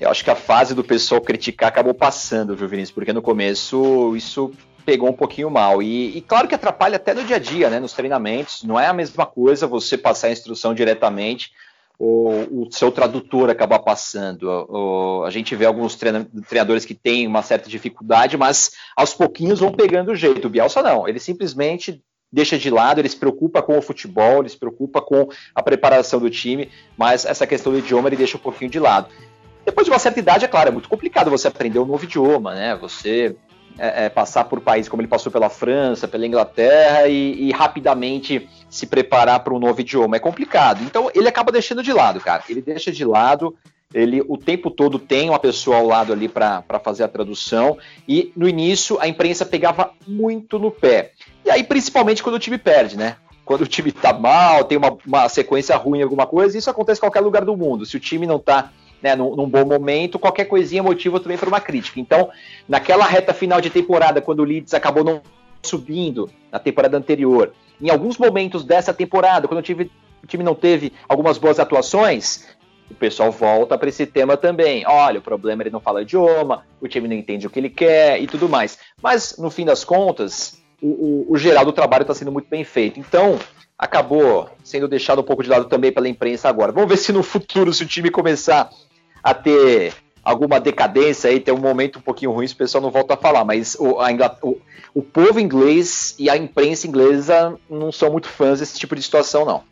Eu 0.00 0.10
acho 0.10 0.24
que 0.24 0.30
a 0.30 0.36
fase 0.36 0.74
do 0.74 0.82
pessoal 0.82 1.20
criticar 1.20 1.68
acabou 1.68 1.92
passando, 1.92 2.56
viu, 2.56 2.66
Vinícius? 2.66 2.94
Porque 2.94 3.12
no 3.12 3.20
começo 3.20 4.16
isso 4.16 4.50
pegou 4.84 5.08
um 5.08 5.14
pouquinho 5.14 5.50
mal. 5.50 5.82
E, 5.82 6.16
e, 6.16 6.20
claro 6.20 6.48
que 6.48 6.54
atrapalha 6.54 6.96
até 6.96 7.14
no 7.14 7.24
dia 7.24 7.36
a 7.36 7.38
dia, 7.38 7.70
né? 7.70 7.80
Nos 7.80 7.92
treinamentos. 7.92 8.62
Não 8.62 8.78
é 8.78 8.86
a 8.86 8.92
mesma 8.92 9.26
coisa 9.26 9.66
você 9.66 9.96
passar 9.96 10.28
a 10.28 10.32
instrução 10.32 10.74
diretamente 10.74 11.50
ou 11.98 12.30
o 12.50 12.68
seu 12.70 12.90
tradutor 12.90 13.50
acabar 13.50 13.78
passando. 13.80 14.44
O, 14.44 15.22
a 15.24 15.30
gente 15.30 15.54
vê 15.54 15.66
alguns 15.66 15.94
treinadores 15.94 16.86
que 16.86 16.94
têm 16.94 17.26
uma 17.26 17.42
certa 17.42 17.68
dificuldade, 17.68 18.38
mas 18.38 18.72
aos 18.96 19.12
pouquinhos 19.12 19.60
vão 19.60 19.70
pegando 19.70 20.12
o 20.12 20.16
jeito. 20.16 20.46
O 20.46 20.50
Bielsa 20.50 20.82
não, 20.82 21.06
ele 21.06 21.20
simplesmente 21.20 22.02
deixa 22.32 22.56
de 22.56 22.70
lado, 22.70 23.00
ele 23.00 23.08
se 23.08 23.16
preocupa 23.16 23.60
com 23.60 23.76
o 23.76 23.82
futebol, 23.82 24.40
ele 24.40 24.48
se 24.48 24.56
preocupa 24.56 25.02
com 25.02 25.28
a 25.54 25.62
preparação 25.62 26.18
do 26.20 26.30
time, 26.30 26.70
mas 26.96 27.26
essa 27.26 27.46
questão 27.46 27.70
do 27.72 27.78
idioma 27.78 28.08
ele 28.08 28.16
deixa 28.16 28.38
um 28.38 28.40
pouquinho 28.40 28.70
de 28.70 28.78
lado. 28.78 29.08
Depois 29.66 29.84
de 29.84 29.90
uma 29.90 29.98
certa 29.98 30.20
idade, 30.20 30.44
é 30.44 30.48
claro, 30.48 30.68
é 30.68 30.72
muito 30.72 30.88
complicado 30.88 31.30
você 31.30 31.48
aprender 31.48 31.78
um 31.78 31.84
novo 31.84 32.04
idioma, 32.04 32.54
né? 32.54 32.76
Você 32.76 33.36
é, 33.78 34.06
é, 34.06 34.08
passar 34.08 34.44
por 34.44 34.60
países 34.60 34.88
como 34.88 35.00
ele 35.02 35.08
passou 35.08 35.30
pela 35.30 35.48
França, 35.48 36.08
pela 36.08 36.26
Inglaterra 36.26 37.08
e, 37.08 37.48
e 37.48 37.52
rapidamente 37.52 38.48
se 38.68 38.86
preparar 38.86 39.40
para 39.40 39.54
um 39.54 39.58
novo 39.58 39.80
idioma. 39.80 40.16
É 40.16 40.20
complicado. 40.20 40.82
Então 40.82 41.10
ele 41.14 41.28
acaba 41.28 41.52
deixando 41.52 41.82
de 41.82 41.92
lado, 41.92 42.20
cara. 42.20 42.42
Ele 42.48 42.60
deixa 42.60 42.92
de 42.92 43.04
lado. 43.04 43.56
Ele 43.92 44.22
o 44.28 44.36
tempo 44.36 44.70
todo 44.70 44.98
tem 44.98 45.30
uma 45.30 45.38
pessoa 45.38 45.78
ao 45.78 45.86
lado 45.86 46.12
ali 46.12 46.28
para 46.28 46.62
fazer 46.82 47.02
a 47.02 47.08
tradução. 47.08 47.76
E 48.06 48.32
no 48.36 48.48
início 48.48 48.98
a 49.00 49.08
imprensa 49.08 49.44
pegava 49.44 49.90
muito 50.06 50.58
no 50.58 50.70
pé. 50.70 51.12
E 51.44 51.50
aí, 51.50 51.64
principalmente 51.64 52.22
quando 52.22 52.36
o 52.36 52.40
time 52.40 52.58
perde, 52.58 52.96
né? 52.96 53.16
Quando 53.44 53.62
o 53.62 53.66
time 53.66 53.90
tá 53.90 54.12
mal, 54.12 54.62
tem 54.62 54.78
uma, 54.78 54.96
uma 55.04 55.28
sequência 55.28 55.76
ruim, 55.76 56.02
alguma 56.02 56.24
coisa, 56.24 56.56
isso 56.56 56.70
acontece 56.70 57.00
em 57.00 57.02
qualquer 57.02 57.20
lugar 57.20 57.44
do 57.44 57.56
mundo. 57.56 57.84
Se 57.84 57.96
o 57.96 58.00
time 58.00 58.24
não 58.24 58.38
tá 58.38 58.70
né, 59.02 59.14
num, 59.14 59.34
num, 59.34 59.48
bom 59.48 59.64
momento, 59.64 60.18
qualquer 60.18 60.44
coisinha 60.44 60.82
motiva 60.82 61.20
também 61.20 61.38
para 61.38 61.48
uma 61.48 61.60
crítica. 61.60 62.00
Então, 62.00 62.30
naquela 62.68 63.04
reta 63.04 63.32
final 63.32 63.60
de 63.60 63.70
temporada, 63.70 64.20
quando 64.20 64.40
o 64.40 64.44
Leeds 64.44 64.74
acabou 64.74 65.04
não 65.04 65.22
subindo 65.62 66.30
na 66.50 66.58
temporada 66.58 66.96
anterior, 66.96 67.52
em 67.80 67.90
alguns 67.90 68.18
momentos 68.18 68.64
dessa 68.64 68.92
temporada, 68.92 69.48
quando 69.48 69.60
o 69.60 69.62
time, 69.62 69.90
o 70.22 70.26
time 70.26 70.44
não 70.44 70.54
teve 70.54 70.92
algumas 71.08 71.38
boas 71.38 71.58
atuações, 71.58 72.46
o 72.90 72.94
pessoal 72.94 73.30
volta 73.30 73.78
para 73.78 73.88
esse 73.88 74.04
tema 74.04 74.36
também. 74.36 74.84
Olha, 74.86 75.20
o 75.20 75.22
problema 75.22 75.62
é 75.62 75.64
ele 75.64 75.70
não 75.70 75.80
fala 75.80 76.02
idioma, 76.02 76.66
o 76.80 76.88
time 76.88 77.08
não 77.08 77.14
entende 77.14 77.46
o 77.46 77.50
que 77.50 77.60
ele 77.60 77.70
quer 77.70 78.20
e 78.20 78.26
tudo 78.26 78.48
mais. 78.48 78.78
Mas, 79.00 79.36
no 79.38 79.50
fim 79.50 79.64
das 79.64 79.84
contas, 79.84 80.60
o, 80.82 80.88
o, 80.88 81.32
o 81.32 81.38
geral 81.38 81.64
do 81.64 81.72
trabalho 81.72 82.02
está 82.02 82.14
sendo 82.14 82.32
muito 82.32 82.48
bem 82.48 82.64
feito. 82.64 82.98
Então, 82.98 83.38
acabou 83.78 84.50
sendo 84.62 84.86
deixado 84.86 85.20
um 85.20 85.24
pouco 85.24 85.42
de 85.42 85.48
lado 85.48 85.64
também 85.64 85.90
pela 85.90 86.08
imprensa 86.08 86.48
agora. 86.48 86.72
Vamos 86.72 86.90
ver 86.90 86.98
se 86.98 87.12
no 87.12 87.22
futuro, 87.22 87.72
se 87.72 87.82
o 87.82 87.86
time 87.86 88.10
começar 88.10 88.68
a 89.22 89.34
ter 89.34 89.94
alguma 90.22 90.60
decadência 90.60 91.30
aí, 91.30 91.40
ter 91.40 91.52
um 91.52 91.58
momento 91.58 91.98
um 91.98 92.02
pouquinho 92.02 92.32
ruim, 92.32 92.46
o 92.46 92.56
pessoal 92.56 92.82
não 92.82 92.90
volta 92.90 93.14
a 93.14 93.16
falar, 93.16 93.44
mas 93.44 93.76
o, 93.78 94.00
a 94.00 94.10
o, 94.42 94.60
o 94.94 95.02
povo 95.02 95.40
inglês 95.40 96.14
e 96.18 96.28
a 96.28 96.36
imprensa 96.36 96.86
inglesa 96.86 97.58
não 97.68 97.90
são 97.90 98.10
muito 98.10 98.28
fãs 98.28 98.60
desse 98.60 98.78
tipo 98.78 98.94
de 98.94 99.02
situação, 99.02 99.44
não. 99.44 99.69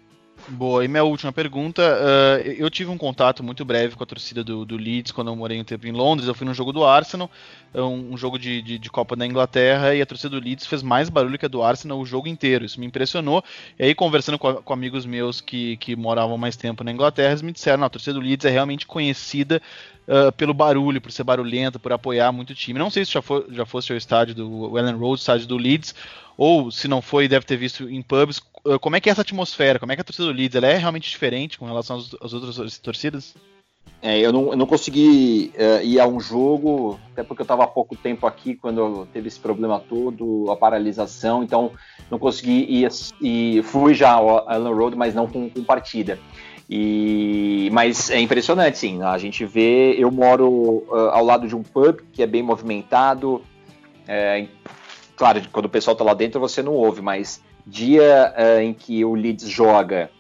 Boa, 0.50 0.82
e 0.82 0.88
minha 0.88 1.04
última 1.04 1.30
pergunta. 1.30 1.82
Uh, 1.82 2.48
eu 2.52 2.70
tive 2.70 2.90
um 2.90 2.96
contato 2.96 3.44
muito 3.44 3.66
breve 3.66 3.94
com 3.94 4.02
a 4.02 4.06
torcida 4.06 4.42
do, 4.42 4.64
do, 4.64 4.78
Leeds 4.78 5.12
quando 5.12 5.28
eu 5.28 5.36
morei 5.36 5.60
um 5.60 5.64
tempo 5.64 5.86
em 5.86 5.92
Londres. 5.92 6.26
Eu 6.26 6.34
fui 6.34 6.46
num 6.46 6.54
jogo 6.54 6.72
do 6.72 6.84
Arsenal, 6.84 7.30
é 7.74 7.82
um, 7.82 8.14
um 8.14 8.16
jogo 8.16 8.38
de, 8.38 8.62
de, 8.62 8.78
de, 8.78 8.90
Copa 8.90 9.14
da 9.14 9.26
Inglaterra, 9.26 9.94
e 9.94 10.00
a 10.00 10.06
torcida 10.06 10.30
do 10.30 10.42
Leeds 10.42 10.66
fez 10.66 10.82
mais 10.82 11.10
barulho 11.10 11.38
que 11.38 11.44
a 11.44 11.48
do 11.48 11.62
Arsenal 11.62 12.00
o 12.00 12.06
jogo 12.06 12.28
inteiro. 12.28 12.64
Isso 12.64 12.80
me 12.80 12.86
impressionou. 12.86 13.44
E 13.78 13.84
aí, 13.84 13.94
conversando 13.94 14.38
com, 14.38 14.54
com 14.54 14.72
amigos 14.72 15.04
meus 15.04 15.42
que, 15.42 15.76
que 15.76 15.94
moravam 15.94 16.38
mais 16.38 16.56
tempo 16.56 16.82
na 16.82 16.92
Inglaterra, 16.92 17.32
eles 17.32 17.42
me 17.42 17.52
disseram: 17.52 17.84
a 17.84 17.90
torcida 17.90 18.14
do 18.14 18.20
Leeds 18.20 18.46
é 18.46 18.50
realmente 18.50 18.86
conhecida 18.86 19.60
uh, 20.08 20.32
pelo 20.32 20.54
barulho, 20.54 21.00
por 21.00 21.12
ser 21.12 21.22
barulhenta, 21.22 21.78
por 21.78 21.92
apoiar 21.92 22.32
muito 22.32 22.50
o 22.50 22.54
time. 22.54 22.78
Não 22.78 22.90
sei 22.90 23.04
se 23.04 23.12
já, 23.12 23.22
for, 23.22 23.46
já 23.50 23.66
fosse 23.66 23.92
ao 23.92 23.98
estádio 23.98 24.34
do 24.34 24.78
Ellen 24.78 24.96
Road, 24.96 25.20
estádio 25.20 25.46
do 25.46 25.56
Leeds, 25.56 25.94
ou 26.36 26.70
se 26.70 26.88
não 26.88 27.02
foi, 27.02 27.28
deve 27.28 27.44
ter 27.44 27.56
visto 27.56 27.88
em 27.88 28.02
pubs. 28.02 28.40
Uh, 28.64 28.78
como 28.80 28.96
é 28.96 29.00
que 29.00 29.08
é 29.08 29.12
essa 29.12 29.22
atmosfera? 29.22 29.78
Como 29.78 29.92
é 29.92 29.94
que 29.94 30.00
a 30.00 30.04
torcida 30.04 30.26
do 30.26 30.34
Leeds 30.34 30.56
ela 30.56 30.66
é 30.66 30.76
realmente 30.76 31.10
diferente 31.10 31.58
com 31.58 31.66
relação 31.66 31.98
às, 31.98 32.14
às 32.20 32.32
outras 32.32 32.78
torcidas? 32.78 33.34
É, 34.00 34.20
eu, 34.20 34.32
não, 34.32 34.50
eu 34.50 34.56
não 34.56 34.66
consegui 34.66 35.52
uh, 35.56 35.84
ir 35.84 35.98
a 35.98 36.06
um 36.06 36.20
jogo, 36.20 37.00
até 37.12 37.24
porque 37.24 37.42
eu 37.42 37.44
estava 37.44 37.64
há 37.64 37.66
pouco 37.66 37.96
tempo 37.96 38.26
aqui 38.26 38.54
quando 38.54 39.06
teve 39.12 39.26
esse 39.26 39.40
problema 39.40 39.80
todo, 39.80 40.50
a 40.52 40.56
paralisação, 40.56 41.42
então 41.42 41.72
não 42.08 42.16
consegui 42.16 42.64
ir 42.68 42.88
e 43.20 43.60
fui 43.62 43.94
já 43.94 44.12
ao 44.12 44.48
Ellen 44.48 44.72
Road, 44.72 44.96
mas 44.96 45.14
não 45.14 45.26
com, 45.26 45.50
com 45.50 45.64
partida. 45.64 46.16
E, 46.68 47.70
mas 47.72 48.10
é 48.10 48.20
impressionante, 48.20 48.78
sim. 48.78 49.02
A 49.02 49.16
gente 49.16 49.44
vê. 49.44 49.94
Eu 49.98 50.10
moro 50.10 50.84
uh, 50.88 51.10
ao 51.12 51.24
lado 51.24 51.48
de 51.48 51.56
um 51.56 51.62
pub 51.62 52.00
que 52.12 52.22
é 52.22 52.26
bem 52.26 52.42
movimentado. 52.42 53.42
É, 54.06 54.46
claro, 55.16 55.40
quando 55.50 55.66
o 55.66 55.70
pessoal 55.70 55.92
está 55.92 56.04
lá 56.04 56.14
dentro 56.14 56.40
você 56.40 56.62
não 56.62 56.74
ouve, 56.74 57.00
mas 57.00 57.42
dia 57.66 58.32
uh, 58.36 58.60
em 58.60 58.72
que 58.72 59.04
o 59.04 59.14
Leeds 59.14 59.48
joga 59.48 60.10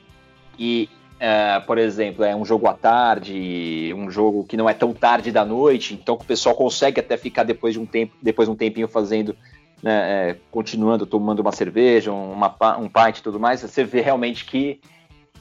e, 0.58 0.88
uh, 1.14 1.64
por 1.66 1.78
exemplo, 1.78 2.24
é 2.24 2.36
um 2.36 2.44
jogo 2.44 2.66
à 2.66 2.74
tarde, 2.74 3.94
um 3.96 4.10
jogo 4.10 4.44
que 4.44 4.56
não 4.56 4.68
é 4.68 4.74
tão 4.74 4.92
tarde 4.92 5.32
da 5.32 5.44
noite, 5.44 5.94
então 5.94 6.16
o 6.16 6.24
pessoal 6.24 6.54
consegue 6.54 7.00
até 7.00 7.16
ficar 7.16 7.44
depois 7.44 7.72
de 7.74 7.80
um 7.80 7.86
tempo, 7.86 8.14
depois 8.20 8.48
de 8.48 8.52
um 8.52 8.56
tempinho 8.56 8.88
fazendo 8.88 9.34
né, 9.82 10.30
é, 10.30 10.36
continuando 10.50 11.06
tomando 11.06 11.40
uma 11.40 11.52
cerveja, 11.52 12.12
uma, 12.12 12.54
um 12.78 12.88
pint 12.88 13.18
e 13.18 13.22
tudo 13.22 13.38
mais, 13.38 13.60
você 13.60 13.84
vê 13.84 14.00
realmente 14.00 14.44
que 14.44 14.80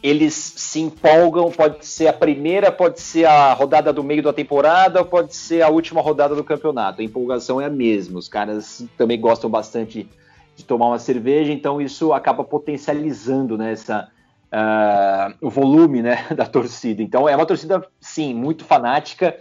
eles 0.01 0.33
se 0.33 0.79
empolgam, 0.79 1.51
pode 1.51 1.85
ser 1.85 2.07
a 2.07 2.13
primeira, 2.13 2.71
pode 2.71 3.01
ser 3.01 3.25
a 3.25 3.53
rodada 3.53 3.91
do 3.91 4.03
meio 4.03 4.21
da 4.21 4.31
temporada, 4.31 5.03
pode 5.03 5.35
ser 5.35 5.61
a 5.61 5.69
última 5.69 6.01
rodada 6.01 6.35
do 6.35 6.43
campeonato. 6.43 7.01
A 7.01 7.03
empolgação 7.03 7.59
é 7.59 7.65
a 7.65 7.69
mesma. 7.69 8.19
Os 8.19 8.29
caras 8.29 8.85
também 8.97 9.19
gostam 9.19 9.49
bastante 9.49 10.07
de 10.55 10.63
tomar 10.63 10.87
uma 10.87 10.99
cerveja, 10.99 11.51
então 11.51 11.79
isso 11.79 12.13
acaba 12.13 12.43
potencializando 12.43 13.57
né, 13.57 13.73
essa, 13.73 14.09
uh, 14.51 15.35
o 15.39 15.49
volume 15.49 16.01
né, 16.01 16.25
da 16.35 16.45
torcida. 16.45 17.01
Então 17.01 17.27
é 17.27 17.35
uma 17.35 17.45
torcida, 17.45 17.85
sim, 17.99 18.33
muito 18.33 18.65
fanática. 18.65 19.37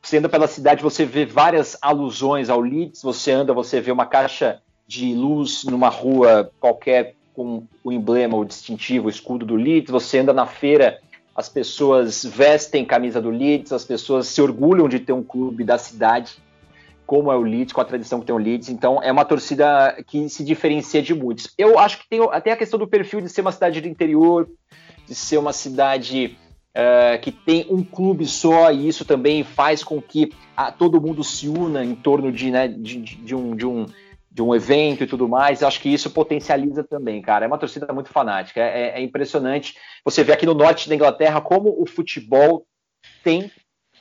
Você 0.00 0.18
anda 0.18 0.28
pela 0.28 0.46
cidade, 0.46 0.82
você 0.82 1.04
vê 1.04 1.24
várias 1.24 1.78
alusões 1.80 2.50
ao 2.50 2.60
Leeds, 2.60 3.02
você 3.02 3.32
anda, 3.32 3.54
você 3.54 3.80
vê 3.80 3.90
uma 3.90 4.06
caixa 4.06 4.60
de 4.86 5.14
luz 5.14 5.64
numa 5.64 5.88
rua 5.88 6.50
qualquer 6.60 7.14
com 7.34 7.64
o 7.82 7.92
emblema, 7.92 8.36
o 8.36 8.44
distintivo, 8.44 9.06
o 9.06 9.10
escudo 9.10 9.44
do 9.44 9.56
Leeds, 9.56 9.90
você 9.90 10.20
anda 10.20 10.32
na 10.32 10.46
feira, 10.46 11.00
as 11.34 11.48
pessoas 11.48 12.24
vestem 12.24 12.84
camisa 12.84 13.20
do 13.20 13.28
Leeds, 13.28 13.72
as 13.72 13.84
pessoas 13.84 14.28
se 14.28 14.40
orgulham 14.40 14.88
de 14.88 15.00
ter 15.00 15.12
um 15.12 15.22
clube 15.22 15.64
da 15.64 15.76
cidade, 15.76 16.36
como 17.04 17.30
é 17.30 17.36
o 17.36 17.42
Leeds, 17.42 17.72
com 17.72 17.80
a 17.80 17.84
tradição 17.84 18.20
que 18.20 18.26
tem 18.26 18.34
o 18.34 18.38
Leeds, 18.38 18.68
então 18.68 19.02
é 19.02 19.10
uma 19.10 19.24
torcida 19.24 19.96
que 20.06 20.28
se 20.28 20.44
diferencia 20.44 21.02
de 21.02 21.12
muitos. 21.12 21.52
Eu 21.58 21.78
acho 21.78 21.98
que 21.98 22.08
tem 22.08 22.20
até 22.30 22.52
a 22.52 22.56
questão 22.56 22.78
do 22.78 22.86
perfil 22.86 23.20
de 23.20 23.28
ser 23.28 23.40
uma 23.40 23.52
cidade 23.52 23.80
do 23.80 23.88
interior, 23.88 24.48
de 25.06 25.14
ser 25.14 25.36
uma 25.36 25.52
cidade 25.52 26.38
uh, 26.74 27.20
que 27.20 27.32
tem 27.32 27.66
um 27.68 27.82
clube 27.82 28.26
só, 28.26 28.72
e 28.72 28.88
isso 28.88 29.04
também 29.04 29.42
faz 29.42 29.82
com 29.82 30.00
que 30.00 30.32
a, 30.56 30.70
todo 30.70 31.00
mundo 31.00 31.22
se 31.24 31.48
una 31.48 31.84
em 31.84 31.94
torno 31.94 32.30
de, 32.30 32.50
né, 32.50 32.68
de, 32.68 33.00
de, 33.00 33.34
um, 33.34 33.56
de 33.56 33.66
um 33.66 33.86
de 34.34 34.42
um 34.42 34.52
evento 34.52 35.04
e 35.04 35.06
tudo 35.06 35.28
mais, 35.28 35.62
acho 35.62 35.80
que 35.80 35.88
isso 35.88 36.10
potencializa 36.10 36.82
também, 36.82 37.22
cara. 37.22 37.44
É 37.44 37.48
uma 37.48 37.56
torcida 37.56 37.90
muito 37.92 38.10
fanática, 38.10 38.60
é, 38.60 38.98
é 38.98 39.00
impressionante. 39.00 39.76
Você 40.04 40.24
vê 40.24 40.32
aqui 40.32 40.44
no 40.44 40.54
norte 40.54 40.88
da 40.88 40.94
Inglaterra 40.96 41.40
como 41.40 41.80
o 41.80 41.86
futebol 41.86 42.66
tem 43.22 43.48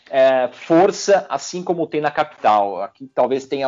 é, 0.10 0.50
força, 0.52 1.28
assim 1.30 1.62
como 1.64 1.86
tem 1.86 2.02
na 2.02 2.10
capital. 2.10 2.82
Aqui 2.82 3.08
talvez 3.14 3.46
tenha 3.46 3.68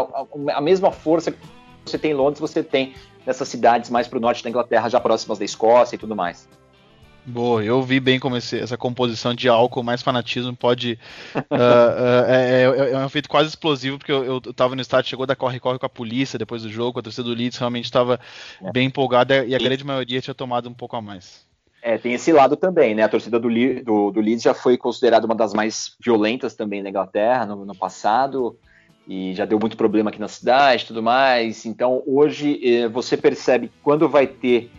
a 0.56 0.60
mesma 0.60 0.92
força 0.92 1.32
que 1.32 1.38
você 1.86 2.00
tem 2.00 2.12
em 2.12 2.16
Londres, 2.16 2.40
você 2.40 2.64
tem 2.64 2.96
nessas 3.28 3.48
cidades 3.48 3.92
mais 3.92 4.08
para 4.08 4.18
o 4.18 4.22
norte 4.22 4.44
da 4.44 4.50
Inglaterra, 4.50 4.90
já 4.90 5.00
próximas 5.00 5.38
da 5.38 5.46
Escócia 5.46 5.96
e 5.96 6.00
tudo 6.00 6.16
mais. 6.16 6.50
Boa, 7.26 7.64
eu 7.64 7.82
vi 7.82 8.00
bem 8.00 8.20
como 8.20 8.38
esse, 8.38 8.60
essa 8.60 8.78
composição 8.78 9.34
de 9.34 9.50
álcool 9.50 9.82
mais 9.82 10.04
fanatismo 10.04 10.56
pode. 10.56 11.00
uh, 11.36 11.40
uh, 11.50 12.26
é, 12.28 12.62
é, 12.62 12.92
é, 12.92 12.98
um 12.98 13.06
efeito 13.06 13.28
quase 13.28 13.50
explosivo, 13.50 13.98
porque 13.98 14.12
eu, 14.12 14.24
eu, 14.24 14.42
tava 14.54 14.76
no 14.76 14.82
estádio, 14.82 15.10
chegou 15.10 15.26
da 15.26 15.36
corre-corre 15.36 15.80
com 15.80 15.86
a 15.88 15.90
polícia 15.90 16.38
depois 16.38 16.62
do 16.62 16.70
jogo, 16.70 17.00
a 17.00 17.02
torcida 17.02 17.28
do 17.28 17.34
Leeds 17.34 17.58
realmente 17.58 17.86
estava 17.86 18.20
é. 18.62 18.72
bem 18.72 18.88
empolgada 18.88 19.44
e 19.44 19.56
a 19.56 19.58
grande 19.58 19.84
maioria 19.84 20.22
tinha 20.22 20.36
tomado 20.36 20.70
um 20.70 20.74
pouco 20.74 20.96
a 20.96 21.02
mais. 21.02 21.44
É, 21.82 21.98
tem 21.98 22.14
esse 22.14 22.32
lado 22.32 22.56
também, 22.56 22.94
né? 22.94 23.04
A 23.04 23.10
torcida 23.10 23.40
do, 23.40 23.50
do, 23.84 24.12
do 24.12 24.22
Leeds 24.22 24.44
já 24.44 24.54
foi 24.54 24.78
considerada 24.78 25.26
uma 25.26 25.36
das 25.36 25.54
mais 25.54 25.96
violentas 26.04 26.54
também 26.54 26.84
na 26.84 26.90
Inglaterra 26.90 27.46
no, 27.46 27.66
no 27.66 27.76
passado 27.76 28.58
e 29.08 29.34
já 29.34 29.46
deu 29.46 29.60
muito 29.60 29.78
problema 29.78 30.10
aqui 30.10 30.20
na 30.20 30.28
cidade 30.28 30.84
e 30.84 30.88
tudo 30.88 31.02
mais. 31.02 31.66
Então 31.66 32.02
hoje 32.06 32.60
eh, 32.64 32.88
você 32.88 33.16
percebe 33.16 33.72
quando 33.84 34.10
vai 34.10 34.26
ter 34.26 34.72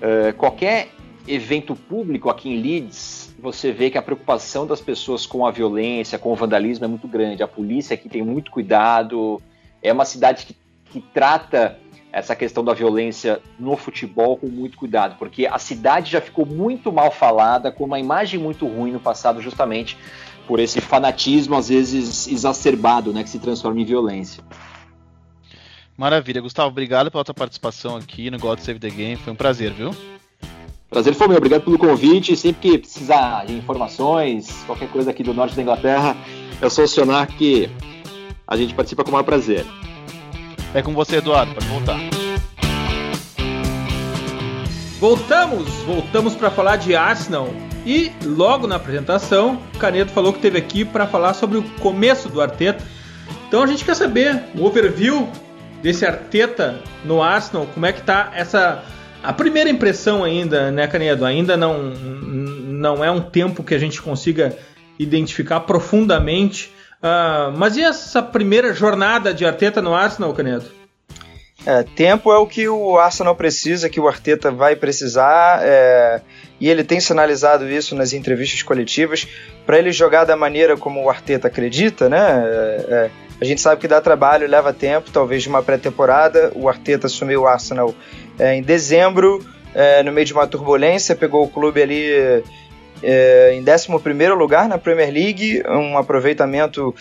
eh, 0.00 0.32
qualquer 0.32 0.88
evento 1.28 1.74
público 1.74 2.30
aqui 2.30 2.48
em 2.48 2.60
Leeds, 2.60 3.34
você 3.38 3.70
vê 3.72 3.90
que 3.90 3.98
a 3.98 4.02
preocupação 4.02 4.66
das 4.66 4.80
pessoas 4.80 5.26
com 5.26 5.46
a 5.46 5.50
violência, 5.50 6.18
com 6.18 6.32
o 6.32 6.34
vandalismo 6.34 6.84
é 6.84 6.88
muito 6.88 7.06
grande. 7.06 7.42
A 7.42 7.48
polícia 7.48 7.94
aqui 7.94 8.08
tem 8.08 8.22
muito 8.22 8.50
cuidado. 8.50 9.40
É 9.82 9.92
uma 9.92 10.04
cidade 10.04 10.46
que, 10.46 10.56
que 10.90 11.00
trata 11.00 11.78
essa 12.12 12.34
questão 12.34 12.64
da 12.64 12.72
violência 12.72 13.40
no 13.58 13.76
futebol 13.76 14.36
com 14.36 14.46
muito 14.46 14.78
cuidado, 14.78 15.16
porque 15.18 15.46
a 15.46 15.58
cidade 15.58 16.10
já 16.10 16.20
ficou 16.20 16.46
muito 16.46 16.90
mal 16.90 17.10
falada, 17.10 17.70
com 17.70 17.84
uma 17.84 18.00
imagem 18.00 18.40
muito 18.40 18.66
ruim 18.66 18.92
no 18.92 19.00
passado, 19.00 19.42
justamente 19.42 19.96
por 20.46 20.58
esse 20.58 20.80
fanatismo 20.80 21.54
às 21.54 21.68
vezes 21.68 22.26
exacerbado, 22.26 23.12
né, 23.12 23.22
que 23.22 23.28
se 23.28 23.38
transforma 23.38 23.80
em 23.80 23.84
violência. 23.84 24.42
Maravilha, 25.96 26.40
Gustavo, 26.40 26.68
obrigado 26.68 27.10
pela 27.10 27.24
tua 27.24 27.34
participação 27.34 27.96
aqui 27.96 28.30
no 28.30 28.38
God 28.38 28.58
Save 28.60 28.78
the 28.78 28.88
Game, 28.88 29.16
foi 29.16 29.32
um 29.32 29.36
prazer, 29.36 29.72
viu? 29.72 29.90
Prazer 30.90 31.14
foi 31.14 31.28
meu, 31.28 31.36
obrigado 31.36 31.62
pelo 31.62 31.78
convite. 31.78 32.34
Sempre 32.34 32.70
que 32.70 32.78
precisar 32.78 33.44
de 33.44 33.54
informações, 33.54 34.48
qualquer 34.66 34.88
coisa 34.88 35.10
aqui 35.10 35.22
do 35.22 35.34
norte 35.34 35.54
da 35.54 35.60
Inglaterra, 35.60 36.16
é 36.62 36.68
só 36.70 36.82
acionar 36.82 37.26
que 37.26 37.68
a 38.46 38.56
gente 38.56 38.72
participa 38.72 39.04
com 39.04 39.10
o 39.10 39.12
maior 39.12 39.24
prazer. 39.24 39.66
É 40.72 40.80
com 40.80 40.94
você, 40.94 41.16
Eduardo, 41.16 41.54
pode 41.54 41.66
voltar. 41.66 41.98
Voltamos, 44.98 45.68
voltamos 45.84 46.34
para 46.34 46.50
falar 46.50 46.76
de 46.76 46.96
Arsenal. 46.96 47.48
E 47.84 48.10
logo 48.24 48.66
na 48.66 48.76
apresentação, 48.76 49.60
Caneto 49.78 50.10
falou 50.10 50.32
que 50.32 50.40
teve 50.40 50.58
aqui 50.58 50.86
para 50.86 51.06
falar 51.06 51.34
sobre 51.34 51.58
o 51.58 51.62
começo 51.80 52.30
do 52.30 52.40
Arteta. 52.40 52.82
Então 53.46 53.62
a 53.62 53.66
gente 53.66 53.84
quer 53.84 53.94
saber 53.94 54.42
o 54.54 54.64
overview 54.64 55.28
desse 55.82 56.06
Arteta 56.06 56.82
no 57.04 57.22
Arsenal, 57.22 57.66
como 57.74 57.84
é 57.84 57.92
que 57.92 58.02
tá 58.02 58.32
essa 58.34 58.82
a 59.22 59.32
primeira 59.32 59.68
impressão 59.68 60.24
ainda, 60.24 60.70
né, 60.70 60.86
Canedo? 60.86 61.24
Ainda 61.24 61.56
não, 61.56 61.90
não 61.90 63.04
é 63.04 63.10
um 63.10 63.20
tempo 63.20 63.62
que 63.62 63.74
a 63.74 63.78
gente 63.78 64.00
consiga 64.00 64.56
identificar 64.98 65.60
profundamente. 65.60 66.72
Uh, 66.98 67.56
mas 67.56 67.76
e 67.76 67.82
essa 67.82 68.22
primeira 68.22 68.72
jornada 68.72 69.32
de 69.32 69.44
Arteta 69.44 69.80
no 69.80 69.94
Arsenal, 69.94 70.32
Canedo? 70.32 70.78
É, 71.66 71.82
tempo 71.82 72.32
é 72.32 72.38
o 72.38 72.46
que 72.46 72.68
o 72.68 72.96
Arsenal 72.98 73.34
precisa, 73.34 73.90
que 73.90 74.00
o 74.00 74.08
Arteta 74.08 74.50
vai 74.50 74.76
precisar, 74.76 75.60
é, 75.62 76.22
e 76.60 76.68
ele 76.68 76.84
tem 76.84 77.00
sinalizado 77.00 77.68
isso 77.68 77.94
nas 77.94 78.12
entrevistas 78.12 78.62
coletivas, 78.62 79.26
para 79.66 79.78
ele 79.78 79.92
jogar 79.92 80.24
da 80.24 80.36
maneira 80.36 80.76
como 80.76 81.02
o 81.02 81.10
Arteta 81.10 81.48
acredita, 81.48 82.08
né? 82.08 82.18
É, 82.18 82.86
é, 82.88 83.10
a 83.40 83.44
gente 83.44 83.60
sabe 83.60 83.80
que 83.80 83.86
dá 83.86 84.00
trabalho, 84.00 84.48
leva 84.48 84.72
tempo, 84.72 85.10
talvez 85.12 85.42
de 85.42 85.48
uma 85.48 85.62
pré-temporada. 85.62 86.50
O 86.56 86.68
Arteta 86.68 87.06
assumiu 87.06 87.42
o 87.42 87.46
Arsenal 87.46 87.94
é, 88.38 88.54
em 88.54 88.62
dezembro, 88.62 89.44
é, 89.74 90.02
no 90.02 90.10
meio 90.10 90.26
de 90.26 90.32
uma 90.32 90.46
turbulência, 90.46 91.14
pegou 91.14 91.44
o 91.44 91.48
clube 91.48 91.80
ali 91.80 92.42
é, 93.00 93.52
em 93.54 93.62
11 93.62 93.88
lugar 94.36 94.68
na 94.68 94.76
Premier 94.76 95.12
League, 95.12 95.62
um 95.68 95.96
aproveitamento 95.96 96.94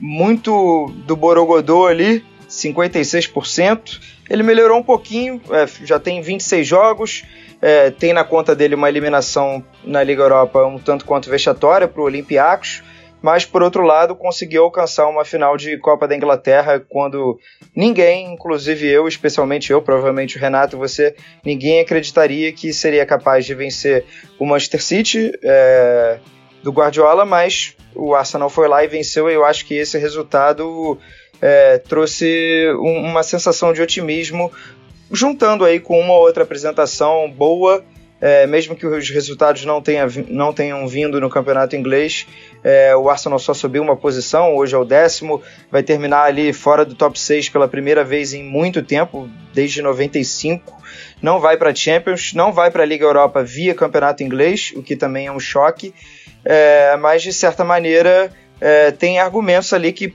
muito 0.00 0.92
do 1.06 1.14
Borogodô 1.14 1.86
ali, 1.86 2.24
56%. 2.48 4.00
Ele 4.28 4.42
melhorou 4.42 4.78
um 4.78 4.82
pouquinho, 4.82 5.40
já 5.84 6.00
tem 6.00 6.20
26 6.20 6.66
jogos, 6.66 7.24
tem 7.98 8.12
na 8.12 8.24
conta 8.24 8.54
dele 8.54 8.76
uma 8.76 8.88
eliminação 8.88 9.62
na 9.84 10.02
Liga 10.02 10.22
Europa 10.22 10.64
um 10.64 10.78
tanto 10.78 11.04
quanto 11.04 11.28
vexatória 11.28 11.86
para 11.88 12.00
o 12.00 12.04
Olympiacos 12.04 12.82
mas 13.22 13.44
por 13.44 13.62
outro 13.62 13.82
lado 13.82 14.14
conseguiu 14.14 14.64
alcançar 14.64 15.06
uma 15.08 15.24
final 15.24 15.56
de 15.56 15.76
Copa 15.78 16.08
da 16.08 16.16
Inglaterra 16.16 16.80
quando 16.80 17.38
ninguém, 17.74 18.32
inclusive 18.32 18.86
eu, 18.86 19.06
especialmente 19.06 19.70
eu, 19.70 19.82
provavelmente 19.82 20.36
o 20.36 20.40
Renato, 20.40 20.76
você, 20.76 21.14
ninguém 21.44 21.80
acreditaria 21.80 22.52
que 22.52 22.72
seria 22.72 23.04
capaz 23.04 23.44
de 23.44 23.54
vencer 23.54 24.04
o 24.38 24.46
Manchester 24.46 24.82
City 24.82 25.32
é, 25.42 26.18
do 26.62 26.72
Guardiola, 26.72 27.24
mas 27.24 27.76
o 27.94 28.14
Arsenal 28.14 28.48
foi 28.48 28.68
lá 28.68 28.82
e 28.82 28.88
venceu 28.88 29.28
e 29.28 29.34
eu 29.34 29.44
acho 29.44 29.66
que 29.66 29.74
esse 29.74 29.98
resultado 29.98 30.98
é, 31.40 31.78
trouxe 31.78 32.66
um, 32.78 33.02
uma 33.02 33.22
sensação 33.22 33.72
de 33.72 33.82
otimismo, 33.82 34.50
juntando 35.12 35.64
aí 35.64 35.78
com 35.78 35.98
uma 35.98 36.14
outra 36.14 36.44
apresentação 36.44 37.30
boa 37.30 37.84
é, 38.20 38.46
mesmo 38.46 38.76
que 38.76 38.86
os 38.86 39.08
resultados 39.08 39.64
não, 39.64 39.80
tenha, 39.80 40.06
não 40.28 40.52
tenham 40.52 40.86
vindo 40.86 41.20
no 41.20 41.30
campeonato 41.30 41.74
inglês, 41.74 42.26
é, 42.62 42.94
o 42.94 43.08
Arsenal 43.08 43.38
só 43.38 43.54
subiu 43.54 43.82
uma 43.82 43.96
posição, 43.96 44.54
hoje 44.54 44.74
é 44.74 44.78
o 44.78 44.84
décimo, 44.84 45.42
vai 45.70 45.82
terminar 45.82 46.24
ali 46.24 46.52
fora 46.52 46.84
do 46.84 46.94
top 46.94 47.18
6 47.18 47.48
pela 47.48 47.66
primeira 47.66 48.04
vez 48.04 48.34
em 48.34 48.42
muito 48.42 48.82
tempo, 48.82 49.28
desde 49.54 49.80
95. 49.80 50.80
Não 51.22 51.40
vai 51.40 51.56
para 51.56 51.74
Champions, 51.74 52.32
não 52.34 52.52
vai 52.52 52.70
para 52.70 52.82
a 52.82 52.86
Liga 52.86 53.04
Europa 53.04 53.42
via 53.42 53.74
campeonato 53.74 54.22
inglês, 54.22 54.72
o 54.76 54.82
que 54.82 54.96
também 54.96 55.26
é 55.26 55.32
um 55.32 55.40
choque, 55.40 55.94
é, 56.44 56.96
mas 56.96 57.22
de 57.22 57.32
certa 57.32 57.64
maneira 57.64 58.30
é, 58.60 58.90
tem 58.90 59.18
argumentos 59.18 59.72
ali 59.72 59.92
que, 59.92 60.14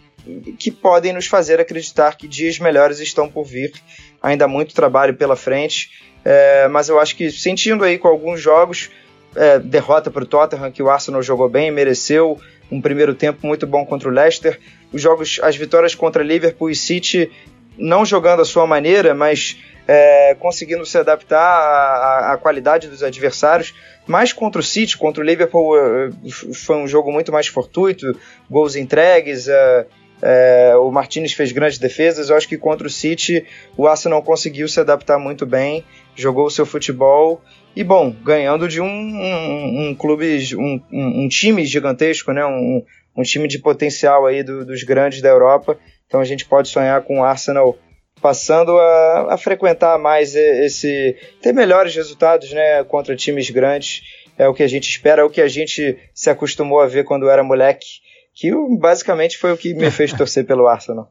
que 0.60 0.72
podem 0.72 1.14
nos 1.14 1.28
fazer 1.28 1.60
acreditar 1.60 2.16
que 2.16 2.28
dias 2.28 2.60
melhores 2.60 3.00
estão 3.00 3.28
por 3.30 3.44
vir. 3.44 3.74
Ainda 4.22 4.48
muito 4.48 4.74
trabalho 4.74 5.16
pela 5.16 5.36
frente. 5.36 5.90
É, 6.24 6.68
mas 6.68 6.90
eu 6.90 7.00
acho 7.00 7.16
que 7.16 7.30
sentindo 7.30 7.84
aí 7.84 8.00
com 8.00 8.08
alguns 8.08 8.42
jogos, 8.42 8.90
é, 9.36 9.60
derrota 9.60 10.10
para 10.10 10.24
o 10.24 10.26
Tottenham, 10.26 10.72
que 10.72 10.82
o 10.82 10.90
Arsenal 10.90 11.22
jogou 11.22 11.50
bem, 11.50 11.72
mereceu 11.72 12.40
um 12.72 12.82
primeiro 12.82 13.14
tempo 13.14 13.46
muito 13.46 13.68
bom 13.68 13.86
contra 13.86 14.10
o 14.10 14.12
Leicester. 14.12 14.60
Os 14.92 15.02
jogos, 15.02 15.40
as 15.44 15.56
vitórias 15.56 15.94
contra 15.94 16.24
Liverpool 16.24 16.70
e 16.70 16.76
City, 16.76 17.32
não 17.78 18.06
jogando 18.06 18.42
a 18.42 18.46
sua 18.46 18.66
maneira, 18.66 19.14
mas 19.14 19.58
é, 19.88 20.36
conseguindo 20.40 20.86
se 20.86 20.98
adaptar 20.98 21.40
à, 21.40 22.34
à, 22.34 22.38
qualidade 22.38 22.88
dos 22.88 23.04
adversários. 23.04 23.74
Mas 24.08 24.34
contra 24.34 24.62
o 24.62 24.64
City, 24.64 24.98
contra 24.98 25.22
o 25.22 25.26
Liverpool, 25.26 25.78
é, 25.78 26.10
foi 26.54 26.78
um 26.78 26.88
jogo 26.88 27.12
muito 27.12 27.32
mais 27.32 27.48
fortuito, 27.48 28.18
gols 28.50 28.76
entregues. 28.76 29.48
É, 29.48 29.86
é, 30.22 30.76
o 30.78 30.90
Martinez 30.92 31.34
fez 31.34 31.52
grandes 31.52 31.78
defesas. 31.78 32.30
Eu 32.30 32.38
acho 32.38 32.48
que 32.48 32.58
contra 32.58 32.88
o 32.88 32.90
City 32.90 33.46
o 33.78 33.88
Arsenal 33.88 34.24
conseguiu 34.24 34.68
se 34.68 34.80
adaptar 34.80 35.20
muito 35.20 35.46
bem 35.46 35.84
jogou 36.16 36.46
o 36.46 36.50
seu 36.50 36.66
futebol 36.66 37.42
e, 37.76 37.84
bom, 37.84 38.12
ganhando 38.12 38.68
de 38.68 38.80
um, 38.80 38.88
um, 38.88 39.90
um 39.90 39.96
clube, 39.96 40.56
um, 40.56 40.82
um, 40.92 41.28
time 41.28 41.66
gigantesco, 41.66 42.32
né? 42.32 42.46
um, 42.46 42.84
um 43.18 43.22
time 43.22 43.48
de 43.48 43.60
potencial 43.60 44.26
aí 44.26 44.44
do, 44.44 44.66
dos 44.66 44.84
grandes 44.84 45.22
da 45.22 45.30
Europa. 45.30 45.78
Então 46.08 46.22
a 46.22 46.26
gente 46.26 46.46
pode 46.46 46.70
sonhar 46.70 47.02
com 47.02 47.20
o 47.20 47.24
Arsenal 47.24 47.78
passando 48.22 48.78
a, 48.78 49.34
a, 49.34 49.38
frequentar 49.38 50.00
mais 50.00 50.36
esse. 50.36 51.18
ter 51.42 51.54
melhores 51.54 51.94
resultados 51.96 52.52
né, 52.54 52.84
contra 52.86 53.16
times 53.16 53.50
grandes. 53.50 54.02
É 54.38 54.48
o 54.48 54.54
que 54.54 54.64
a 54.64 54.68
gente 54.68 54.90
espera, 54.90 55.22
é 55.22 55.26
o 55.26 55.30
que 55.30 55.42
a 55.42 55.48
gente 55.48 55.98
se 56.14 56.30
acostumou 56.30 56.82
a 56.82 56.88
ver 56.88 57.06
quando 57.06 57.30
era 57.30 57.44
moleque, 57.44 57.86
que 58.34 58.52
basicamente 58.80 59.38
foi 59.38 59.52
o 59.54 59.58
que 59.58 59.74
me 59.74 59.90
fez 59.92 60.12
torcer 60.12 60.46
pelo 60.46 60.68
Arsenal. 60.68 61.10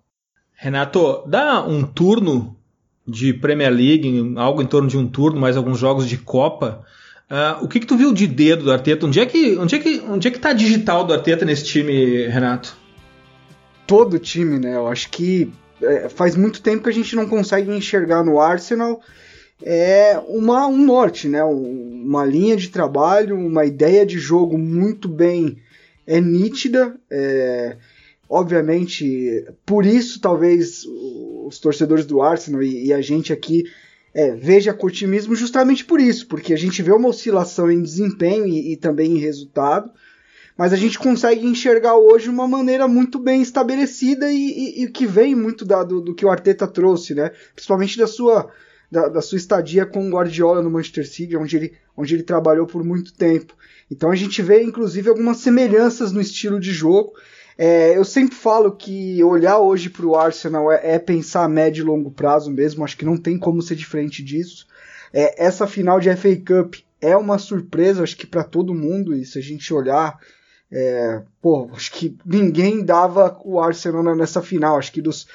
Renato, 0.56 1.24
dá 1.26 1.62
um 1.66 1.86
turno 1.86 2.56
de 3.06 3.32
Premier 3.32 3.70
League, 3.70 4.34
algo 4.36 4.62
em 4.62 4.66
torno 4.66 4.88
de 4.88 4.96
um 4.96 5.06
turno, 5.06 5.40
mais 5.40 5.56
alguns 5.56 5.78
jogos 5.78 6.08
de 6.08 6.16
Copa. 6.16 6.84
Uh, 7.30 7.64
o 7.64 7.68
que, 7.68 7.80
que 7.80 7.86
tu 7.86 7.96
viu 7.96 8.12
de 8.12 8.26
dedo 8.26 8.64
do 8.64 8.72
Arteta? 8.72 9.06
Onde 9.06 9.20
é 9.20 9.26
que 9.26 9.56
onde 9.56 9.74
é 9.74 9.78
que 9.78 10.02
onde 10.08 10.28
é 10.28 10.30
que 10.30 10.38
tá 10.38 10.50
a 10.50 10.54
digital 10.54 11.04
do 11.04 11.12
Arteta 11.12 11.44
nesse 11.44 11.64
time, 11.64 12.26
Renato? 12.26 12.76
Todo 13.86 14.18
time, 14.18 14.58
né? 14.58 14.76
Eu 14.76 14.86
acho 14.86 15.10
que 15.10 15.50
é, 15.82 16.08
faz 16.08 16.36
muito 16.36 16.62
tempo 16.62 16.84
que 16.84 16.90
a 16.90 16.92
gente 16.92 17.16
não 17.16 17.26
consegue 17.26 17.70
enxergar 17.70 18.22
no 18.22 18.40
Arsenal 18.40 19.00
é 19.62 20.20
uma, 20.28 20.66
um 20.66 20.84
norte, 20.84 21.28
né? 21.28 21.42
Uma 21.42 22.24
linha 22.24 22.56
de 22.56 22.68
trabalho, 22.68 23.38
uma 23.38 23.64
ideia 23.64 24.04
de 24.04 24.18
jogo 24.18 24.58
muito 24.58 25.08
bem 25.08 25.58
é 26.06 26.20
nítida. 26.20 26.94
É, 27.10 27.76
obviamente, 28.28 29.46
por 29.64 29.84
isso 29.84 30.20
talvez 30.20 30.84
os 31.46 31.58
torcedores 31.58 32.06
do 32.06 32.22
Arsenal 32.22 32.62
e, 32.62 32.86
e 32.86 32.92
a 32.92 33.00
gente 33.00 33.32
aqui 33.32 33.64
é, 34.14 34.30
veja 34.30 34.72
com 34.72 34.86
otimismo 34.86 35.34
justamente 35.34 35.84
por 35.84 36.00
isso, 36.00 36.26
porque 36.28 36.54
a 36.54 36.58
gente 36.58 36.82
vê 36.82 36.92
uma 36.92 37.08
oscilação 37.08 37.70
em 37.70 37.82
desempenho 37.82 38.46
e, 38.46 38.72
e 38.72 38.76
também 38.76 39.12
em 39.12 39.18
resultado, 39.18 39.90
mas 40.56 40.72
a 40.72 40.76
gente 40.76 40.98
consegue 40.98 41.44
enxergar 41.44 41.96
hoje 41.96 42.28
uma 42.28 42.46
maneira 42.46 42.86
muito 42.86 43.18
bem 43.18 43.42
estabelecida 43.42 44.30
e, 44.30 44.84
e, 44.84 44.88
que 44.88 45.04
vem 45.04 45.34
muito 45.34 45.64
da, 45.64 45.82
do, 45.82 46.00
do, 46.00 46.14
que 46.14 46.24
o 46.24 46.30
Arteta 46.30 46.66
trouxe, 46.66 47.12
né? 47.12 47.32
Principalmente 47.52 47.98
da 47.98 48.06
sua, 48.06 48.48
da, 48.88 49.08
da, 49.08 49.20
sua 49.20 49.36
estadia 49.36 49.84
com 49.84 50.06
o 50.06 50.10
Guardiola 50.12 50.62
no 50.62 50.70
Manchester 50.70 51.08
City, 51.08 51.36
onde 51.36 51.56
ele, 51.56 51.72
onde 51.96 52.14
ele 52.14 52.22
trabalhou 52.22 52.68
por 52.68 52.84
muito 52.84 53.12
tempo. 53.12 53.56
Então 53.90 54.12
a 54.12 54.14
gente 54.14 54.40
vê, 54.42 54.62
inclusive, 54.62 55.08
algumas 55.08 55.38
semelhanças 55.38 56.12
no 56.12 56.20
estilo 56.20 56.60
de 56.60 56.72
jogo. 56.72 57.14
É, 57.56 57.96
eu 57.96 58.04
sempre 58.04 58.34
falo 58.34 58.72
que 58.72 59.22
olhar 59.22 59.58
hoje 59.58 59.88
para 59.88 60.06
o 60.06 60.16
Arsenal 60.16 60.72
é, 60.72 60.94
é, 60.94 60.98
pensar 60.98 61.44
a 61.44 61.48
médio 61.48 61.82
e 61.82 61.86
longo 61.86 62.10
prazo 62.10 62.50
mesmo, 62.50 62.84
acho 62.84 62.96
que 62.96 63.04
não 63.04 63.16
tem 63.16 63.38
como 63.38 63.62
ser 63.62 63.76
diferente 63.76 64.22
disso. 64.22 64.66
É, 65.12 65.44
essa 65.44 65.66
final 65.66 66.00
de 66.00 66.14
FA 66.16 66.36
Cup 66.36 66.74
é 67.00 67.16
uma 67.16 67.38
surpresa, 67.38 68.02
acho 68.02 68.16
que 68.16 68.26
para 68.26 68.42
todo 68.42 68.74
mundo, 68.74 69.14
e 69.14 69.24
se 69.24 69.38
a 69.38 69.42
gente 69.42 69.72
olhar, 69.72 70.18
é, 70.72 71.22
pô, 71.40 71.70
acho 71.72 71.92
que 71.92 72.16
ninguém 72.24 72.84
dava 72.84 73.38
o 73.44 73.60
Arsenal 73.60 74.02
nessa 74.16 74.42
final, 74.42 74.76
acho 74.76 74.90
que 74.90 75.00
dos, 75.00 75.28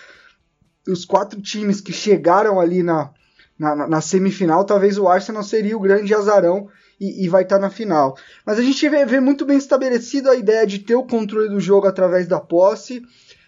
dos 0.85 1.05
quatro 1.05 1.41
times 1.41 1.79
que 1.79 1.93
chegaram 1.93 2.59
ali 2.59 2.83
na, 2.83 3.11
na, 3.57 3.87
na 3.87 4.01
semifinal, 4.01 4.65
talvez 4.65 4.97
o 4.97 5.07
Arsenal 5.07 5.43
seria 5.43 5.77
o 5.77 5.81
grande 5.81 6.13
azarão 6.13 6.67
e, 6.99 7.25
e 7.25 7.29
vai 7.29 7.43
estar 7.43 7.55
tá 7.55 7.61
na 7.61 7.69
final. 7.69 8.17
Mas 8.45 8.59
a 8.59 8.61
gente 8.61 8.87
vê, 8.89 9.05
vê, 9.05 9.19
muito 9.19 9.45
bem 9.45 9.57
estabelecido 9.57 10.29
a 10.29 10.35
ideia 10.35 10.65
de 10.65 10.79
ter 10.79 10.95
o 10.95 11.03
controle 11.03 11.49
do 11.49 11.59
jogo 11.59 11.87
através 11.87 12.27
da 12.27 12.39
posse, 12.39 13.01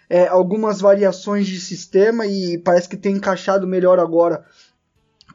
é, 0.09 0.27
algumas 0.27 0.81
variações 0.81 1.47
de 1.47 1.59
sistema 1.59 2.25
e 2.25 2.57
parece 2.57 2.87
que 2.89 2.97
tem 2.97 3.15
encaixado 3.15 3.67
melhor 3.67 3.99
agora 3.99 4.45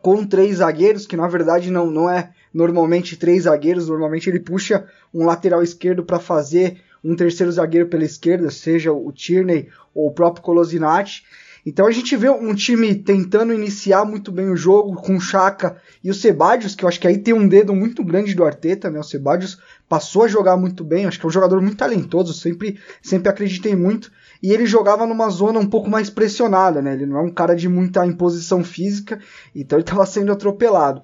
com 0.02 0.24
três 0.24 0.58
zagueiros, 0.58 1.06
que 1.06 1.16
na 1.16 1.26
verdade 1.26 1.70
não, 1.70 1.90
não 1.90 2.08
é 2.08 2.32
normalmente 2.52 3.16
três 3.16 3.44
zagueiros, 3.44 3.88
normalmente 3.88 4.30
ele 4.30 4.40
puxa 4.40 4.86
um 5.12 5.24
lateral 5.24 5.62
esquerdo 5.62 6.04
para 6.04 6.20
fazer 6.20 6.80
um 7.02 7.14
terceiro 7.14 7.50
zagueiro 7.52 7.88
pela 7.88 8.04
esquerda, 8.04 8.50
seja 8.50 8.92
o 8.92 9.12
Tierney 9.12 9.68
ou 9.94 10.08
o 10.08 10.12
próprio 10.12 10.42
Colosinati. 10.42 11.24
Então 11.66 11.84
a 11.84 11.90
gente 11.90 12.16
vê 12.16 12.30
um 12.30 12.54
time 12.54 12.94
tentando 12.94 13.52
iniciar 13.52 14.04
muito 14.04 14.30
bem 14.30 14.48
o 14.48 14.56
jogo 14.56 14.94
com 14.94 15.16
o 15.16 15.20
Chaka 15.20 15.76
e 16.02 16.08
o 16.08 16.14
Sebadios, 16.14 16.76
que 16.76 16.84
eu 16.84 16.88
acho 16.88 17.00
que 17.00 17.08
aí 17.08 17.18
tem 17.18 17.34
um 17.34 17.48
dedo 17.48 17.74
muito 17.74 18.04
grande 18.04 18.36
do 18.36 18.44
Arteta, 18.44 18.88
né? 18.88 19.00
O 19.00 19.02
Sebadios 19.02 19.58
passou 19.88 20.22
a 20.22 20.28
jogar 20.28 20.56
muito 20.56 20.84
bem, 20.84 21.06
acho 21.06 21.18
que 21.18 21.26
é 21.26 21.28
um 21.28 21.32
jogador 21.32 21.60
muito 21.60 21.76
talentoso, 21.76 22.32
sempre, 22.32 22.78
sempre 23.02 23.28
acreditei 23.28 23.74
muito. 23.74 24.12
E 24.40 24.52
ele 24.52 24.64
jogava 24.64 25.06
numa 25.06 25.28
zona 25.28 25.58
um 25.58 25.66
pouco 25.66 25.90
mais 25.90 26.08
pressionada, 26.08 26.80
né? 26.80 26.92
Ele 26.94 27.04
não 27.04 27.18
é 27.18 27.22
um 27.22 27.32
cara 27.32 27.56
de 27.56 27.68
muita 27.68 28.06
imposição 28.06 28.62
física, 28.62 29.18
então 29.52 29.76
ele 29.76 29.82
estava 29.82 30.06
sendo 30.06 30.30
atropelado. 30.30 31.02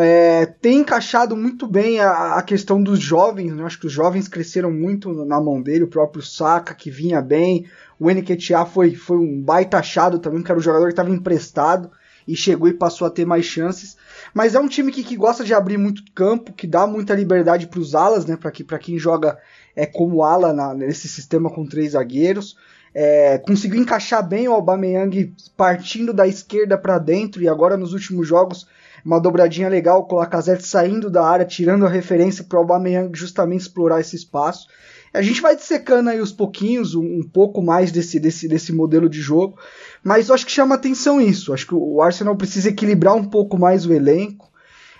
É, 0.00 0.46
tem 0.46 0.78
encaixado 0.78 1.36
muito 1.36 1.66
bem 1.66 2.00
a, 2.00 2.36
a 2.36 2.42
questão 2.42 2.82
dos 2.82 2.98
jovens, 2.98 3.52
né? 3.52 3.64
acho 3.64 3.78
que 3.78 3.86
os 3.86 3.92
jovens 3.92 4.28
cresceram 4.28 4.70
muito 4.70 5.12
na 5.24 5.40
mão 5.40 5.60
dele, 5.60 5.84
o 5.84 5.88
próprio 5.88 6.22
Saka 6.22 6.74
que 6.74 6.90
vinha 6.90 7.20
bem, 7.20 7.66
o 8.00 8.10
Nketiah 8.10 8.64
foi, 8.64 8.94
foi 8.94 9.18
um 9.18 9.40
baita 9.40 9.78
achado 9.78 10.18
também, 10.18 10.42
que 10.42 10.50
era 10.50 10.58
um 10.58 10.62
jogador 10.62 10.86
que 10.86 10.92
estava 10.92 11.10
emprestado 11.10 11.90
e 12.26 12.34
chegou 12.34 12.68
e 12.68 12.72
passou 12.72 13.06
a 13.06 13.10
ter 13.10 13.24
mais 13.24 13.44
chances. 13.44 13.96
Mas 14.32 14.54
é 14.54 14.58
um 14.58 14.68
time 14.68 14.90
que, 14.90 15.04
que 15.04 15.16
gosta 15.16 15.44
de 15.44 15.54
abrir 15.54 15.76
muito 15.76 16.02
campo, 16.14 16.52
que 16.52 16.66
dá 16.66 16.86
muita 16.86 17.14
liberdade 17.14 17.66
para 17.66 17.80
os 17.80 17.94
alas, 17.94 18.26
né? 18.26 18.36
Para 18.36 18.50
que, 18.50 18.64
quem 18.64 18.98
joga 18.98 19.38
é 19.76 19.86
como 19.86 20.22
ala 20.22 20.52
na, 20.52 20.74
nesse 20.74 21.08
sistema 21.08 21.50
com 21.50 21.66
três 21.66 21.92
zagueiros. 21.92 22.56
É, 22.94 23.38
conseguiu 23.38 23.80
encaixar 23.80 24.26
bem 24.26 24.48
o 24.48 24.52
Aubameyang 24.52 25.34
partindo 25.56 26.12
da 26.12 26.26
esquerda 26.26 26.78
para 26.78 26.98
dentro 26.98 27.42
e 27.42 27.48
agora 27.48 27.76
nos 27.76 27.92
últimos 27.92 28.26
jogos 28.26 28.68
uma 29.04 29.20
dobradinha 29.20 29.68
legal 29.68 30.06
com 30.06 30.16
o 30.16 30.18
Lacazette 30.18 30.66
saindo 30.66 31.10
da 31.10 31.24
área, 31.24 31.44
tirando 31.44 31.84
a 31.84 31.90
referência 31.90 32.42
para 32.42 32.56
o 32.56 32.60
Aubameyang 32.60 33.10
justamente 33.16 33.60
explorar 33.60 34.00
esse 34.00 34.16
espaço. 34.16 34.66
A 35.12 35.22
gente 35.22 35.40
vai 35.40 35.54
dissecando 35.54 36.10
aí 36.10 36.20
os 36.20 36.32
pouquinhos, 36.32 36.94
um, 36.94 37.22
pouco 37.22 37.62
mais 37.62 37.92
desse, 37.92 38.18
desse, 38.18 38.48
desse 38.48 38.72
modelo 38.72 39.08
de 39.08 39.20
jogo, 39.20 39.56
mas 40.02 40.28
eu 40.28 40.34
acho 40.34 40.44
que 40.44 40.50
chama 40.50 40.74
atenção 40.74 41.20
isso. 41.20 41.52
Acho 41.52 41.68
que 41.68 41.74
o 41.74 42.02
Arsenal 42.02 42.34
precisa 42.34 42.70
equilibrar 42.70 43.14
um 43.14 43.24
pouco 43.24 43.56
mais 43.56 43.86
o 43.86 43.92
elenco, 43.92 44.50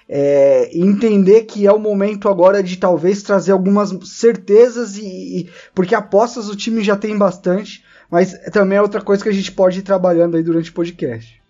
é, 0.08 0.70
entender 0.72 1.42
que 1.42 1.66
é 1.66 1.72
o 1.72 1.80
momento 1.80 2.28
agora 2.28 2.62
de 2.62 2.76
talvez 2.76 3.22
trazer 3.22 3.52
algumas 3.52 3.92
certezas 4.04 4.96
e, 4.98 5.04
e 5.38 5.50
porque 5.74 5.94
apostas 5.94 6.48
o 6.48 6.54
time 6.54 6.84
já 6.84 6.94
tem 6.94 7.16
bastante, 7.16 7.82
mas 8.08 8.38
também 8.52 8.78
é 8.78 8.82
outra 8.82 9.00
coisa 9.00 9.22
que 9.22 9.30
a 9.30 9.32
gente 9.32 9.50
pode 9.50 9.80
ir 9.80 9.82
trabalhando 9.82 10.36
aí 10.36 10.42
durante 10.42 10.70
o 10.70 10.74
podcast. 10.74 11.43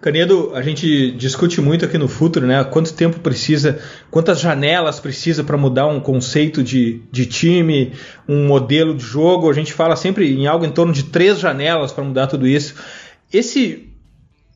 Canedo, 0.00 0.52
a 0.54 0.62
gente 0.62 1.10
discute 1.12 1.60
muito 1.60 1.84
aqui 1.84 1.98
no 1.98 2.06
Futuro, 2.06 2.46
né? 2.46 2.62
Quanto 2.62 2.94
tempo 2.94 3.18
precisa, 3.18 3.80
quantas 4.12 4.38
janelas 4.38 5.00
precisa 5.00 5.42
para 5.42 5.56
mudar 5.56 5.88
um 5.88 5.98
conceito 5.98 6.62
de, 6.62 7.02
de 7.10 7.26
time, 7.26 7.92
um 8.28 8.46
modelo 8.46 8.94
de 8.94 9.02
jogo. 9.02 9.50
A 9.50 9.52
gente 9.52 9.72
fala 9.72 9.96
sempre 9.96 10.32
em 10.32 10.46
algo 10.46 10.64
em 10.64 10.70
torno 10.70 10.92
de 10.92 11.04
três 11.04 11.40
janelas 11.40 11.90
para 11.90 12.04
mudar 12.04 12.28
tudo 12.28 12.46
isso. 12.46 12.76
Esse, 13.32 13.92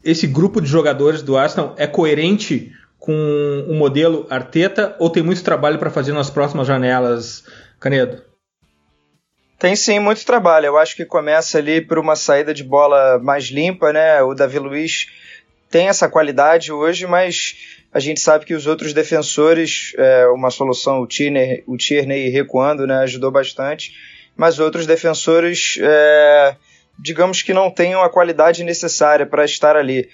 esse 0.05 0.28
grupo 0.28 0.61
de 0.61 0.68
jogadores 0.68 1.22
do 1.22 1.37
Arsenal 1.37 1.74
é 1.76 1.88
coerente 1.88 2.70
com 2.96 3.66
o 3.68 3.74
modelo 3.74 4.28
Arteta 4.31 4.94
ou 5.00 5.11
tem 5.11 5.24
muito 5.24 5.42
trabalho 5.42 5.76
para 5.76 5.90
fazer 5.90 6.12
nas 6.12 6.31
próximas 6.31 6.68
janelas, 6.68 7.42
Canedo? 7.81 8.22
Tem 9.59 9.74
sim 9.74 9.98
muito 9.98 10.24
trabalho. 10.24 10.66
Eu 10.66 10.78
acho 10.78 10.94
que 10.94 11.05
começa 11.05 11.59
ali 11.59 11.81
por 11.81 11.98
uma 11.98 12.14
saída 12.14 12.55
de 12.55 12.62
bola 12.62 13.18
mais 13.18 13.46
limpa, 13.46 13.92
né? 13.92 14.22
O 14.22 14.35
Davi 14.35 14.61
Luiz 14.61 15.07
tem 15.73 15.89
essa 15.89 16.07
qualidade 16.07 16.71
hoje, 16.71 17.07
mas 17.07 17.57
a 17.91 17.99
gente 17.99 18.21
sabe 18.21 18.45
que 18.45 18.55
os 18.55 18.67
outros 18.67 18.93
defensores, 18.93 19.95
é, 19.97 20.27
uma 20.27 20.51
solução, 20.51 21.01
o 21.01 21.07
Tierney, 21.07 21.65
o 21.67 21.79
Tierney 21.79 22.29
recuando, 22.29 22.87
né, 22.87 22.99
ajudou 22.99 23.31
bastante, 23.31 23.95
mas 24.37 24.59
outros 24.59 24.87
defensores, 24.87 25.79
é, 25.81 26.57
digamos 26.99 27.41
que 27.41 27.55
não 27.55 27.71
tenham 27.71 28.03
a 28.03 28.11
qualidade 28.11 28.63
necessária 28.63 29.25
para 29.25 29.47
estar 29.47 29.75
ali. 29.75 30.09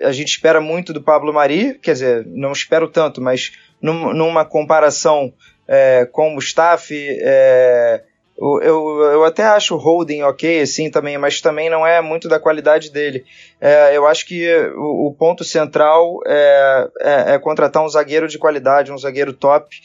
A 0.00 0.12
gente 0.12 0.28
espera 0.28 0.60
muito 0.60 0.92
do 0.92 1.02
Pablo 1.02 1.32
Mari, 1.32 1.74
quer 1.74 1.92
dizer, 1.92 2.24
não 2.26 2.52
espero 2.52 2.88
tanto, 2.88 3.20
mas 3.20 3.52
num, 3.82 4.14
numa 4.14 4.44
comparação 4.44 5.32
é, 5.66 6.06
com 6.06 6.28
o 6.28 6.34
Mustafi, 6.34 7.18
é, 7.20 8.04
eu, 8.40 9.00
eu 9.02 9.24
até 9.24 9.44
acho 9.44 9.74
o 9.74 9.78
Holding 9.78 10.22
ok, 10.22 10.62
assim, 10.62 10.90
também, 10.90 11.18
mas 11.18 11.42
também 11.42 11.68
não 11.68 11.86
é 11.86 12.00
muito 12.00 12.26
da 12.26 12.40
qualidade 12.40 12.90
dele. 12.90 13.22
É, 13.60 13.94
eu 13.94 14.06
acho 14.06 14.26
que 14.26 14.48
o, 14.76 15.08
o 15.08 15.14
ponto 15.14 15.44
central 15.44 16.20
é, 16.26 16.88
é, 17.00 17.34
é, 17.34 17.38
contratar 17.38 17.84
um 17.84 17.88
zagueiro 17.88 18.26
de 18.26 18.38
qualidade, 18.38 18.90
um 18.90 18.96
zagueiro 18.96 19.34
top. 19.34 19.76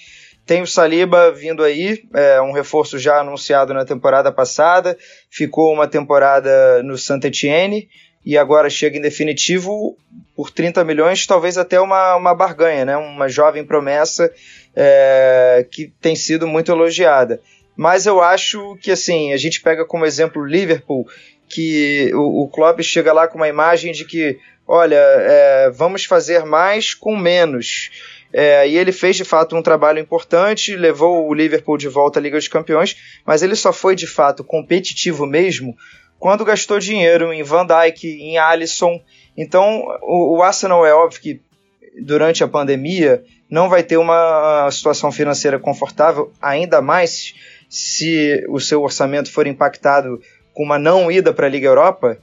Tem 0.46 0.62
o 0.62 0.68
Saliba 0.68 1.32
vindo 1.32 1.64
aí, 1.64 2.04
é 2.14 2.40
um 2.42 2.54
reforço 2.54 2.98
já 2.98 3.20
anunciado 3.20 3.74
na 3.74 3.84
temporada 3.84 4.32
passada, 4.32 4.98
ficou 5.30 5.74
uma 5.74 5.88
temporada 5.88 6.82
no 6.82 6.98
Saint 6.98 7.26
Etienne 7.26 7.90
e 8.26 8.38
agora 8.38 8.70
chega 8.70 8.98
em 8.98 9.02
definitivo 9.02 9.98
por 10.36 10.50
30 10.50 10.84
milhões, 10.84 11.28
talvez 11.28 11.58
até 11.58 11.80
uma, 11.80 12.16
uma 12.16 12.34
barganha, 12.34 12.86
né? 12.86 12.96
uma 12.96 13.28
jovem 13.28 13.66
promessa 13.66 14.32
é, 14.76 15.66
que 15.72 15.94
tem 16.00 16.16
sido 16.16 16.48
muito 16.48 16.72
elogiada. 16.72 17.42
Mas 17.76 18.06
eu 18.06 18.22
acho 18.22 18.78
que 18.82 18.92
assim, 18.92 19.34
a 19.34 19.38
gente 19.38 19.62
pega 19.62 19.86
como 19.86 20.06
exemplo 20.06 20.42
o 20.42 20.46
Liverpool, 20.46 21.08
que 21.48 22.12
o, 22.14 22.44
o 22.44 22.48
Klopp 22.48 22.82
chega 22.82 23.14
lá 23.14 23.28
com 23.28 23.38
uma 23.38 23.48
imagem 23.48 23.92
de 23.92 24.06
que, 24.06 24.40
olha, 24.68 24.96
é, 24.98 25.70
vamos 25.72 26.06
fazer 26.06 26.46
mais 26.46 26.94
com 26.94 27.16
menos. 27.18 27.92
É, 28.34 28.68
e 28.68 28.78
ele 28.78 28.92
fez 28.92 29.16
de 29.16 29.24
fato 29.24 29.56
um 29.56 29.62
trabalho 29.62 30.00
importante, 30.00 30.76
levou 30.76 31.28
o 31.28 31.34
Liverpool 31.34 31.78
de 31.78 31.88
volta 31.88 32.20
à 32.20 32.22
Liga 32.22 32.38
dos 32.38 32.48
Campeões, 32.48 32.98
mas 33.26 33.42
ele 33.42 33.56
só 33.56 33.72
foi 33.72 33.96
de 33.96 34.08
fato 34.08 34.44
competitivo 34.44 35.26
mesmo 35.26 35.76
quando 36.20 36.44
gastou 36.44 36.80
dinheiro 36.80 37.32
em 37.32 37.44
Van 37.44 37.66
Dijk, 37.66 38.08
em 38.08 38.38
Alisson. 38.38 39.02
Então 39.38 39.86
o, 40.02 40.38
o 40.38 40.44
Arsenal 40.44 40.86
é 40.86 40.94
óbvio 40.94 41.22
que 41.22 41.42
durante 42.02 42.44
a 42.44 42.48
pandemia 42.48 43.24
não 43.50 43.70
vai 43.70 43.84
ter 43.84 43.98
uma 43.98 44.70
situação 44.72 45.12
financeira 45.12 45.60
confortável, 45.60 46.32
ainda 46.42 46.82
mais 46.82 47.36
se 47.76 48.42
o 48.48 48.58
seu 48.58 48.82
orçamento 48.82 49.30
for 49.30 49.46
impactado 49.46 50.22
com 50.54 50.64
uma 50.64 50.80
não 50.80 51.12
ida 51.12 51.34
para 51.34 51.46
a 51.46 51.50
Liga 51.50 51.68
Europa, 51.68 52.18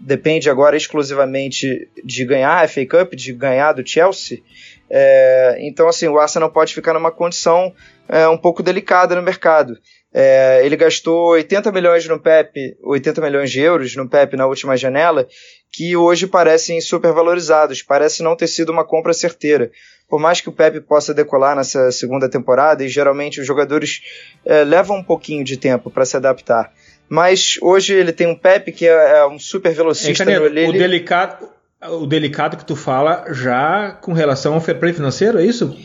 depende 0.00 0.50
agora 0.50 0.76
exclusivamente 0.76 1.88
de 2.04 2.24
ganhar 2.24 2.64
a 2.64 2.66
FA 2.66 2.84
Cup, 2.84 3.14
de 3.14 3.32
ganhar 3.32 3.74
do 3.74 3.88
Chelsea. 3.88 4.42
É, 4.90 5.56
então, 5.60 5.86
assim, 5.86 6.08
o 6.08 6.18
Arsenal 6.18 6.50
pode 6.50 6.74
ficar 6.74 6.94
numa 6.94 7.12
condição 7.12 7.72
é, 8.08 8.26
um 8.26 8.36
pouco 8.36 8.60
delicada 8.60 9.14
no 9.14 9.22
mercado. 9.22 9.78
É, 10.12 10.62
ele 10.64 10.74
gastou 10.74 11.28
80 11.28 11.70
milhões 11.70 12.04
no 12.08 12.18
PEP, 12.18 12.76
80 12.82 13.20
milhões 13.20 13.52
de 13.52 13.60
euros 13.60 13.94
no 13.94 14.08
PEP 14.08 14.36
na 14.36 14.48
última 14.48 14.76
janela, 14.76 15.28
que 15.70 15.96
hoje 15.96 16.26
parecem 16.26 16.80
supervalorizados, 16.80 17.82
parece 17.82 18.20
não 18.20 18.34
ter 18.34 18.48
sido 18.48 18.70
uma 18.70 18.84
compra 18.84 19.12
certeira 19.12 19.70
por 20.08 20.18
mais 20.18 20.40
que 20.40 20.48
o 20.48 20.52
Pepe 20.52 20.80
possa 20.80 21.12
decolar 21.12 21.54
nessa 21.54 21.92
segunda 21.92 22.28
temporada, 22.28 22.84
e 22.84 22.88
geralmente 22.88 23.40
os 23.40 23.46
jogadores 23.46 24.00
é, 24.44 24.64
levam 24.64 24.98
um 24.98 25.04
pouquinho 25.04 25.44
de 25.44 25.56
tempo 25.56 25.90
para 25.90 26.04
se 26.04 26.16
adaptar, 26.16 26.72
mas 27.08 27.58
hoje 27.62 27.94
ele 27.94 28.12
tem 28.12 28.26
um 28.26 28.34
Pepe 28.34 28.72
que 28.72 28.86
é, 28.86 29.18
é 29.18 29.26
um 29.26 29.38
super 29.38 29.72
velocista. 29.74 30.24
Canedo, 30.24 30.46
o 30.46 30.72
delicado, 30.72 31.48
o 31.86 32.06
delicado 32.06 32.56
que 32.56 32.64
tu 32.64 32.74
fala 32.74 33.26
já 33.30 33.92
com 34.00 34.12
relação 34.12 34.54
ao 34.54 34.60
fair 34.60 34.78
play 34.78 34.92
financeiro, 34.92 35.38
é 35.38 35.44
isso? 35.44 35.76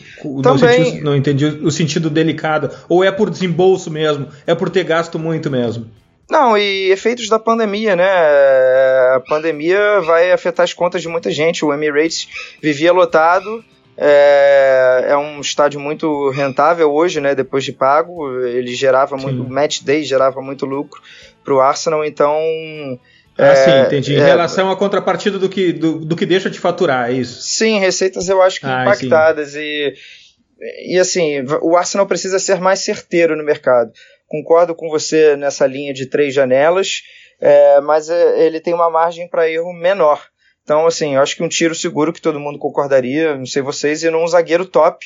Também. 0.42 0.84
Sentido, 0.84 1.04
não 1.04 1.14
entendi 1.14 1.46
o 1.46 1.70
sentido 1.70 2.10
delicado. 2.10 2.70
Ou 2.88 3.04
é 3.04 3.12
por 3.12 3.30
desembolso 3.30 3.90
mesmo? 3.90 4.28
É 4.46 4.54
por 4.54 4.70
ter 4.70 4.84
gasto 4.84 5.18
muito 5.18 5.50
mesmo? 5.50 5.88
Não, 6.28 6.56
e 6.56 6.90
efeitos 6.90 7.28
da 7.28 7.38
pandemia, 7.38 7.94
né? 7.94 8.10
A 9.14 9.22
pandemia 9.28 10.00
vai 10.00 10.32
afetar 10.32 10.64
as 10.64 10.72
contas 10.72 11.02
de 11.02 11.08
muita 11.08 11.30
gente. 11.30 11.64
O 11.64 11.72
Emirates 11.72 12.28
vivia 12.60 12.92
lotado, 12.92 13.64
é, 13.96 15.06
é, 15.08 15.16
um 15.16 15.40
estádio 15.40 15.78
muito 15.78 16.30
rentável 16.30 16.92
hoje, 16.92 17.20
né? 17.20 17.34
Depois 17.34 17.64
de 17.64 17.72
pago, 17.72 18.40
ele 18.40 18.74
gerava 18.74 19.16
Sim. 19.16 19.24
muito, 19.24 19.50
match 19.50 19.82
day 19.82 20.02
gerava 20.02 20.40
muito 20.40 20.66
lucro 20.66 21.00
para 21.44 21.54
o 21.54 21.60
Arsenal, 21.60 22.04
então 22.04 22.38
ah, 23.36 23.46
é, 23.46 23.54
sim, 23.56 23.86
entendi. 23.86 24.14
Em 24.14 24.20
é, 24.20 24.24
relação 24.24 24.70
à 24.70 24.76
contrapartida 24.76 25.38
do 25.38 25.48
que, 25.48 25.72
do, 25.72 25.98
do, 26.04 26.16
que 26.16 26.24
deixa 26.24 26.48
de 26.48 26.60
faturar, 26.60 27.10
é 27.10 27.14
isso? 27.14 27.42
Sim, 27.42 27.80
receitas 27.80 28.28
eu 28.28 28.40
acho 28.40 28.60
que 28.60 28.66
ah, 28.66 28.82
impactadas. 28.82 29.54
E, 29.56 29.94
e 30.86 30.98
assim, 30.98 31.44
o 31.60 31.76
Arsenal 31.76 32.06
precisa 32.06 32.38
ser 32.38 32.60
mais 32.60 32.80
certeiro 32.80 33.36
no 33.36 33.44
mercado. 33.44 33.92
Concordo 34.28 34.74
com 34.74 34.88
você 34.88 35.36
nessa 35.36 35.66
linha 35.66 35.92
de 35.92 36.06
três 36.06 36.32
janelas, 36.32 37.02
é, 37.40 37.80
mas 37.80 38.08
é, 38.08 38.46
ele 38.46 38.60
tem 38.60 38.72
uma 38.72 38.88
margem 38.88 39.28
para 39.28 39.50
erro 39.50 39.72
menor. 39.72 40.22
Então, 40.64 40.86
assim, 40.86 41.14
eu 41.14 41.20
acho 41.20 41.36
que 41.36 41.42
um 41.42 41.48
tiro 41.48 41.74
seguro 41.74 42.12
que 42.12 42.20
todo 42.20 42.40
mundo 42.40 42.58
concordaria, 42.58 43.36
não 43.36 43.46
sei 43.46 43.62
vocês, 43.62 44.02
e 44.02 44.10
num 44.10 44.26
zagueiro 44.26 44.64
top. 44.64 45.04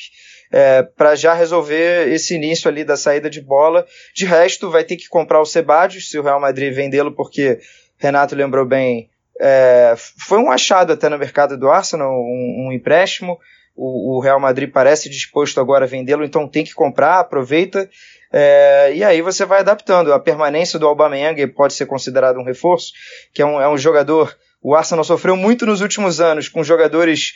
É, 0.51 0.81
para 0.81 1.13
já 1.13 1.35
resolver 1.35 2.11
esse 2.11 2.33
início 2.33 2.67
ali 2.67 2.83
da 2.83 2.97
saída 2.97 3.29
de 3.29 3.39
bola. 3.39 3.85
De 4.15 4.25
resto, 4.25 4.71
vai 4.71 4.83
ter 4.83 4.95
que 4.95 5.07
comprar 5.07 5.39
o 5.39 5.45
Sebadios 5.45 6.09
se 6.09 6.17
o 6.17 6.23
Real 6.23 6.39
Madrid 6.39 6.73
vendê-lo, 6.73 7.11
porque 7.11 7.59
Renato 7.99 8.33
lembrou 8.33 8.65
bem, 8.65 9.11
é, 9.39 9.93
foi 10.27 10.37
um 10.37 10.51
achado 10.51 10.91
até 10.91 11.07
no 11.07 11.17
mercado 11.17 11.57
do 11.57 11.69
Arsenal, 11.69 12.11
um, 12.11 12.67
um 12.67 12.71
empréstimo. 12.71 13.39
O, 13.75 14.17
o, 14.17 14.19
Real 14.19 14.39
Madrid 14.39 14.69
parece 14.69 15.09
disposto 15.09 15.61
agora 15.61 15.85
a 15.85 15.87
vendê-lo, 15.87 16.25
então 16.25 16.47
tem 16.47 16.65
que 16.65 16.73
comprar, 16.73 17.19
aproveita. 17.19 17.89
É, 18.31 18.91
e 18.93 19.03
aí 19.03 19.21
você 19.21 19.45
vai 19.45 19.59
adaptando. 19.59 20.11
A 20.11 20.19
permanência 20.19 20.77
do 20.77 20.85
Aubameyang 20.85 21.47
pode 21.47 21.73
ser 21.73 21.85
considerado 21.85 22.37
um 22.37 22.43
reforço, 22.43 22.91
que 23.33 23.41
é 23.41 23.45
um, 23.45 23.61
é 23.61 23.69
um 23.69 23.77
jogador. 23.77 24.35
O 24.61 24.75
Arsenal 24.75 25.03
sofreu 25.03 25.35
muito 25.35 25.65
nos 25.65 25.81
últimos 25.81 26.19
anos 26.19 26.49
com 26.49 26.63
jogadores 26.63 27.33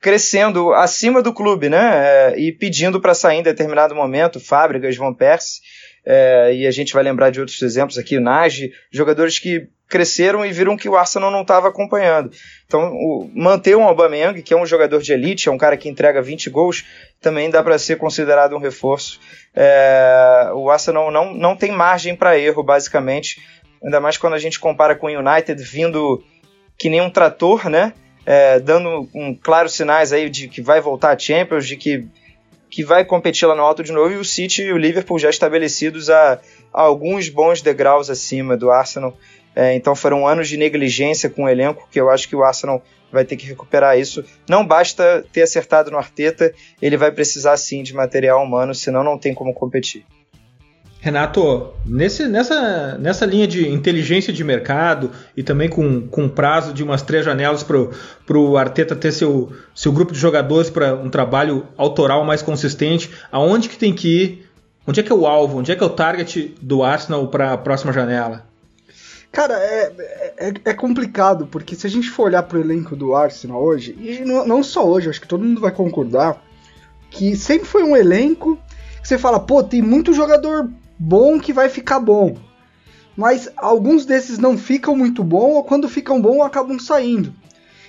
crescendo 0.00 0.72
acima 0.72 1.22
do 1.22 1.32
clube, 1.32 1.68
né? 1.68 2.32
É, 2.32 2.38
e 2.38 2.52
pedindo 2.52 3.00
para 3.00 3.14
sair 3.14 3.38
em 3.38 3.42
determinado 3.42 3.94
momento, 3.94 4.40
Fábricas, 4.40 4.96
Van 4.96 5.12
Persie. 5.12 5.60
É, 6.06 6.54
e 6.54 6.66
a 6.66 6.70
gente 6.70 6.94
vai 6.94 7.02
lembrar 7.02 7.30
de 7.30 7.40
outros 7.40 7.60
exemplos 7.60 7.98
aqui, 7.98 8.16
o 8.16 8.20
Nagy, 8.20 8.72
jogadores 8.90 9.38
que 9.38 9.68
cresceram 9.88 10.44
e 10.44 10.52
viram 10.52 10.76
que 10.76 10.88
o 10.88 10.96
Arsenal 10.96 11.30
não 11.30 11.42
estava 11.42 11.68
acompanhando. 11.68 12.30
Então, 12.66 12.92
o, 12.94 13.30
manter 13.34 13.76
um 13.76 13.84
Aubameyang, 13.84 14.40
que 14.42 14.54
é 14.54 14.56
um 14.56 14.66
jogador 14.66 15.02
de 15.02 15.12
elite, 15.12 15.48
é 15.48 15.52
um 15.52 15.58
cara 15.58 15.76
que 15.76 15.88
entrega 15.88 16.22
20 16.22 16.50
gols, 16.50 16.84
também 17.20 17.50
dá 17.50 17.62
para 17.62 17.78
ser 17.78 17.96
considerado 17.96 18.54
um 18.54 18.60
reforço. 18.60 19.18
É, 19.54 20.50
o 20.54 20.70
Arsenal 20.70 21.10
não, 21.10 21.34
não 21.34 21.56
tem 21.56 21.72
margem 21.72 22.14
para 22.14 22.38
erro, 22.38 22.62
basicamente, 22.62 23.42
ainda 23.82 24.00
mais 24.00 24.16
quando 24.16 24.34
a 24.34 24.38
gente 24.38 24.60
compara 24.60 24.94
com 24.94 25.06
o 25.06 25.10
United 25.10 25.62
vindo 25.62 26.22
que 26.78 26.88
nem 26.88 27.00
um 27.00 27.10
trator, 27.10 27.68
né? 27.68 27.92
É, 28.24 28.60
dando 28.60 29.08
um 29.14 29.34
claros 29.34 29.72
sinais 29.72 30.12
aí 30.12 30.28
de 30.28 30.48
que 30.48 30.60
vai 30.60 30.80
voltar 30.80 31.14
a 31.14 31.18
Champions, 31.18 31.66
de 31.66 31.76
que, 31.76 32.06
que 32.70 32.84
vai 32.84 33.04
competir 33.04 33.48
lá 33.48 33.54
no 33.54 33.62
alto 33.62 33.82
de 33.82 33.90
novo, 33.90 34.12
e 34.12 34.16
o 34.16 34.24
City 34.24 34.62
e 34.62 34.72
o 34.72 34.76
Liverpool 34.76 35.18
já 35.18 35.30
estabelecidos 35.30 36.10
a, 36.10 36.38
a 36.72 36.82
alguns 36.82 37.28
bons 37.28 37.62
degraus 37.62 38.10
acima 38.10 38.56
do 38.56 38.70
Arsenal. 38.70 39.16
É, 39.56 39.74
então 39.74 39.96
foram 39.96 40.28
anos 40.28 40.48
de 40.48 40.56
negligência 40.56 41.28
com 41.28 41.44
o 41.44 41.48
elenco 41.48 41.88
que 41.90 42.00
eu 42.00 42.10
acho 42.10 42.28
que 42.28 42.36
o 42.36 42.44
Arsenal 42.44 42.82
vai 43.10 43.24
ter 43.24 43.36
que 43.36 43.46
recuperar 43.46 43.98
isso. 43.98 44.24
Não 44.48 44.64
basta 44.64 45.24
ter 45.32 45.42
acertado 45.42 45.90
no 45.90 45.98
Arteta, 45.98 46.54
ele 46.80 46.96
vai 46.96 47.10
precisar 47.10 47.56
sim 47.56 47.82
de 47.82 47.94
material 47.94 48.44
humano, 48.44 48.74
senão 48.74 49.02
não 49.02 49.18
tem 49.18 49.34
como 49.34 49.54
competir. 49.54 50.04
Renato, 51.00 51.72
nesse, 51.86 52.26
nessa, 52.26 52.98
nessa 52.98 53.24
linha 53.24 53.46
de 53.46 53.68
inteligência 53.68 54.32
de 54.32 54.42
mercado 54.42 55.12
e 55.36 55.44
também 55.44 55.68
com, 55.68 56.08
com 56.08 56.28
prazo 56.28 56.72
de 56.72 56.82
umas 56.82 57.02
três 57.02 57.24
janelas 57.24 57.62
para 57.62 58.36
o 58.38 58.56
Arteta 58.56 58.96
ter 58.96 59.12
seu, 59.12 59.52
seu 59.74 59.92
grupo 59.92 60.12
de 60.12 60.18
jogadores 60.18 60.70
para 60.70 60.96
um 60.96 61.08
trabalho 61.08 61.66
autoral 61.76 62.24
mais 62.24 62.42
consistente, 62.42 63.10
aonde 63.30 63.68
que 63.68 63.78
tem 63.78 63.94
que 63.94 64.08
ir? 64.08 64.50
Onde 64.86 64.98
é 64.98 65.02
que 65.02 65.12
é 65.12 65.14
o 65.14 65.26
alvo? 65.26 65.58
Onde 65.58 65.70
é 65.70 65.76
que 65.76 65.84
é 65.84 65.86
o 65.86 65.90
target 65.90 66.54
do 66.60 66.82
Arsenal 66.82 67.28
para 67.28 67.52
a 67.52 67.58
próxima 67.58 67.92
janela? 67.92 68.44
Cara, 69.30 69.54
é, 69.54 69.92
é, 70.36 70.52
é, 70.64 70.74
complicado, 70.74 71.46
porque 71.46 71.76
se 71.76 71.86
a 71.86 71.90
gente 71.90 72.10
for 72.10 72.24
olhar 72.24 72.42
pro 72.42 72.60
elenco 72.60 72.96
do 72.96 73.14
Arsenal 73.14 73.62
hoje, 73.62 73.96
e 74.00 74.24
não, 74.24 74.46
não 74.46 74.62
só 74.64 74.84
hoje, 74.88 75.10
acho 75.10 75.20
que 75.20 75.28
todo 75.28 75.44
mundo 75.44 75.60
vai 75.60 75.70
concordar, 75.70 76.42
que 77.10 77.36
sempre 77.36 77.68
foi 77.68 77.82
um 77.84 77.96
elenco 77.96 78.58
que 79.00 79.06
você 79.06 79.18
fala, 79.18 79.38
pô, 79.38 79.62
tem 79.62 79.82
muito 79.82 80.12
jogador 80.12 80.68
bom 80.98 81.38
que 81.38 81.52
vai 81.52 81.68
ficar 81.68 82.00
bom. 82.00 82.36
Mas 83.16 83.50
alguns 83.56 84.06
desses 84.06 84.38
não 84.38 84.56
ficam 84.56 84.96
muito 84.96 85.24
bom, 85.24 85.52
ou 85.52 85.64
quando 85.64 85.88
ficam 85.88 86.20
bom 86.20 86.42
acabam 86.42 86.78
saindo. 86.78 87.32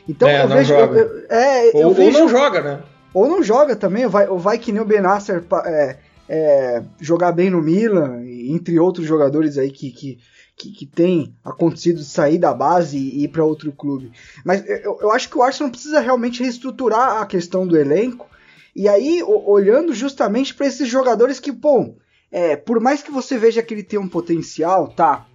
Então 0.07 0.28
é, 0.28 0.43
eu 0.43 0.47
vejo. 0.47 0.74
Eu, 0.74 0.95
eu, 0.95 1.26
é, 1.30 1.72
ou, 1.74 1.82
eu 1.82 1.93
vejo, 1.93 2.18
ou 2.18 2.24
não 2.24 2.30
joga, 2.30 2.62
né? 2.62 2.80
Ou 3.14 3.28
não 3.28 3.43
joga 3.43 3.76
também, 3.76 4.05
ou 4.05 4.10
vai, 4.10 4.28
vai 4.28 4.57
que 4.57 4.72
nem 4.72 4.82
o 4.82 4.86
Benasser 4.86 5.43
é, 5.66 5.97
é, 6.28 6.84
jogar 6.99 7.32
bem 7.32 7.49
no 7.49 7.62
Milan, 7.62 8.24
entre 8.26 8.80
outros 8.80 9.05
jogadores 9.05 9.57
aí 9.57 9.72
que, 9.72 9.91
que 9.91 10.20
que, 10.60 10.72
que, 10.72 10.86
tem 10.86 11.34
acontecido 11.43 11.99
de 11.99 12.05
sair 12.05 12.38
da 12.38 12.53
base 12.53 12.97
e 12.97 13.24
ir 13.24 13.30
para 13.30 13.45
outro 13.45 13.72
clube. 13.72 14.12
Mas 14.43 14.62
eu, 14.68 14.99
eu, 15.01 15.12
acho 15.12 15.30
que 15.30 15.38
o 15.38 15.41
Arsenal 15.41 15.72
precisa 15.72 16.01
realmente 16.01 16.43
reestruturar 16.43 17.22
a 17.22 17.26
questão 17.26 17.66
do 17.66 17.78
elenco. 17.78 18.28
E 18.76 18.86
aí, 18.89 19.24
olhando 19.24 19.93
justamente 19.93 20.53
para 20.53 20.68
esses 20.68 20.88
jogadores 20.88 21.39
que, 21.39 21.49
bom, 21.49 21.95
é, 22.32 22.55
por 22.55 22.80
mais 22.80 23.01
que 23.01 23.11
você 23.11 23.38
veja 23.38 23.63
que 23.63 23.73
ele 23.73 23.84
tem 23.84 23.99
um 23.99 24.07
potencial, 24.07 24.88
tá. 24.88 25.25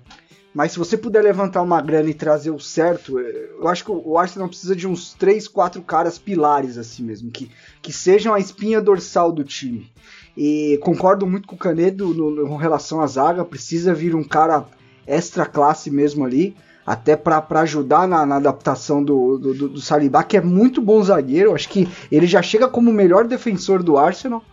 Mas 0.54 0.70
se 0.70 0.78
você 0.78 0.96
puder 0.96 1.22
levantar 1.22 1.62
uma 1.62 1.80
grana 1.80 2.08
e 2.08 2.14
trazer 2.14 2.52
o 2.52 2.60
certo, 2.60 3.18
é, 3.18 3.50
eu 3.58 3.66
acho 3.66 3.84
que 3.84 3.90
o 3.90 4.16
Arsenal 4.16 4.48
precisa 4.48 4.76
de 4.76 4.86
uns 4.86 5.12
3, 5.14 5.48
4 5.48 5.82
caras 5.82 6.16
pilares 6.16 6.78
assim 6.78 7.02
mesmo, 7.02 7.30
que, 7.30 7.50
que 7.82 7.92
sejam 7.92 8.32
a 8.32 8.38
espinha 8.38 8.80
dorsal 8.80 9.32
do 9.32 9.42
time. 9.42 9.90
E 10.36 10.78
concordo 10.82 11.26
muito 11.26 11.48
com 11.48 11.56
o 11.56 11.58
Canedo 11.58 12.14
no, 12.14 12.30
no, 12.30 12.48
com 12.48 12.56
relação 12.56 13.00
à 13.00 13.06
zaga, 13.06 13.44
precisa 13.44 13.92
vir 13.92 14.14
um 14.14 14.22
cara 14.22 14.64
extra 15.06 15.44
classe 15.44 15.90
mesmo 15.90 16.24
ali, 16.24 16.56
até 16.86 17.16
para 17.16 17.42
ajudar 17.60 18.06
na, 18.06 18.24
na 18.26 18.36
adaptação 18.36 19.02
do, 19.02 19.38
do, 19.38 19.68
do, 19.70 19.80
Salibá, 19.80 20.22
que 20.22 20.36
é 20.36 20.40
muito 20.40 20.82
bom 20.82 21.02
zagueiro. 21.02 21.54
Acho 21.54 21.68
que 21.68 21.88
ele 22.12 22.26
já 22.26 22.42
chega 22.42 22.68
como 22.68 22.90
o 22.90 22.94
melhor 22.94 23.26
defensor 23.26 23.82
do 23.82 23.96
Arsenal. 23.96 24.44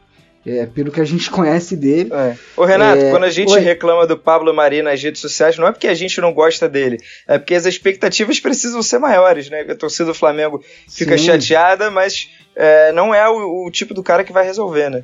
É, 0.45 0.65
pelo 0.65 0.91
que 0.91 0.99
a 0.99 1.05
gente 1.05 1.29
conhece 1.31 1.75
dele. 1.75 2.09
É. 2.13 2.35
Ô 2.57 2.65
Renato, 2.65 3.01
é... 3.01 3.11
quando 3.11 3.23
a 3.25 3.29
gente 3.29 3.53
Oi. 3.53 3.59
reclama 3.59 4.07
do 4.07 4.17
Pablo 4.17 4.53
Mari 4.53 4.81
nas 4.81 5.01
redes 5.01 5.21
sociais, 5.21 5.57
não 5.57 5.67
é 5.67 5.71
porque 5.71 5.87
a 5.87 5.93
gente 5.93 6.19
não 6.19 6.33
gosta 6.33 6.67
dele, 6.67 6.97
é 7.27 7.37
porque 7.37 7.53
as 7.53 7.65
expectativas 7.65 8.39
precisam 8.39 8.81
ser 8.81 8.99
maiores, 8.99 9.49
né? 9.49 9.61
A 9.61 9.75
torcida 9.75 10.05
do 10.05 10.13
Flamengo 10.13 10.63
fica 10.89 11.17
Sim. 11.17 11.25
chateada, 11.25 11.91
mas 11.91 12.29
é, 12.55 12.91
não 12.91 13.13
é 13.13 13.27
o, 13.29 13.67
o, 13.67 13.71
tipo 13.71 13.93
do 13.93 14.03
cara 14.03 14.23
que 14.23 14.33
vai 14.33 14.45
resolver, 14.45 14.89
né? 14.89 15.03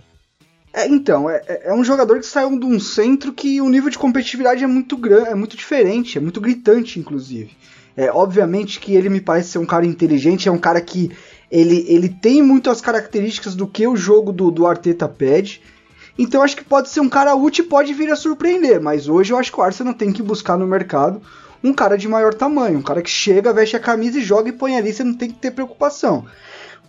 É, 0.74 0.88
então, 0.88 1.30
é, 1.30 1.42
é, 1.48 1.62
é 1.70 1.74
um 1.74 1.84
jogador 1.84 2.20
que 2.20 2.26
saiu 2.26 2.60
de 2.60 2.66
um 2.66 2.80
centro 2.80 3.32
que 3.32 3.62
o 3.62 3.70
nível 3.70 3.90
de 3.90 3.98
competitividade 3.98 4.64
é 4.64 4.68
muito 4.68 4.98
grande, 4.98 5.30
é 5.30 5.36
muito 5.36 5.56
diferente, 5.56 6.18
é 6.18 6.22
muito 6.22 6.42
gritante, 6.42 7.00
inclusive. 7.00 7.52
É, 7.96 8.12
obviamente 8.12 8.80
que 8.80 8.94
ele 8.94 9.10
me 9.10 9.20
parece 9.20 9.50
ser 9.50 9.58
um 9.58 9.66
cara 9.66 9.84
inteligente, 9.84 10.48
é 10.48 10.52
um 10.52 10.60
cara 10.60 10.80
que 10.80 11.12
ele, 11.52 11.86
ele 11.88 12.10
tem 12.10 12.42
muitas 12.42 12.82
características 12.82 13.56
do 13.56 13.68
que 13.68 13.88
o 13.88 13.96
jogo 13.96 14.32
do, 14.32 14.52
do 14.52 14.66
Arteta 14.66 15.08
pede. 15.08 15.62
Então 16.18 16.42
acho 16.42 16.58
que 16.58 16.64
pode 16.64 16.90
ser 16.90 17.00
um 17.00 17.10
cara 17.10 17.36
útil 17.36 17.66
e 17.66 17.68
pode 17.68 17.94
vir 17.94 18.12
a 18.12 18.16
surpreender. 18.16 18.82
Mas 18.82 19.08
hoje 19.08 19.32
eu 19.32 19.38
acho 19.38 19.52
que 19.52 19.60
o 19.60 19.64
Arsenal 19.64 19.94
tem 19.94 20.12
que 20.12 20.24
buscar 20.24 20.58
no 20.58 20.68
mercado 20.68 21.22
um 21.64 21.74
cara 21.74 21.98
de 21.98 22.08
maior 22.08 22.34
tamanho, 22.34 22.80
um 22.80 22.84
cara 22.84 23.02
que 23.02 23.10
chega, 23.10 23.54
veste 23.54 23.76
a 23.76 23.80
camisa 23.80 24.20
e 24.20 24.24
joga 24.24 24.50
e 24.50 24.54
põe 24.54 24.78
ali, 24.78 24.94
você 24.94 25.04
não 25.04 25.14
tem 25.14 25.30
que 25.30 25.40
ter 25.40 25.52
preocupação. 25.52 26.26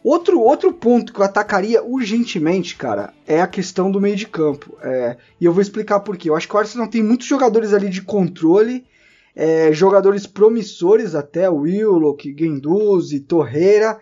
Outro, 0.04 0.40
outro 0.40 0.72
ponto 0.72 1.12
que 1.12 1.20
eu 1.20 1.24
atacaria 1.24 1.82
urgentemente, 1.82 2.76
cara, 2.76 3.12
é 3.26 3.40
a 3.40 3.46
questão 3.46 3.90
do 3.90 4.00
meio 4.00 4.14
de 4.14 4.26
campo. 4.26 4.76
É, 4.80 5.16
e 5.40 5.44
eu 5.44 5.52
vou 5.52 5.60
explicar 5.60 6.00
por 6.00 6.16
quê. 6.16 6.30
Eu 6.30 6.36
acho 6.36 6.46
que 6.46 6.54
o 6.54 6.58
Arsenal 6.58 6.86
tem 6.86 7.02
muitos 7.02 7.26
jogadores 7.26 7.72
ali 7.72 7.88
de 7.88 8.02
controle, 8.02 8.86
é, 9.34 9.72
jogadores 9.72 10.26
promissores 10.26 11.14
até, 11.14 11.48
Willock, 11.48 12.32
Guendouzi, 12.32 13.20
Torreira, 13.20 13.98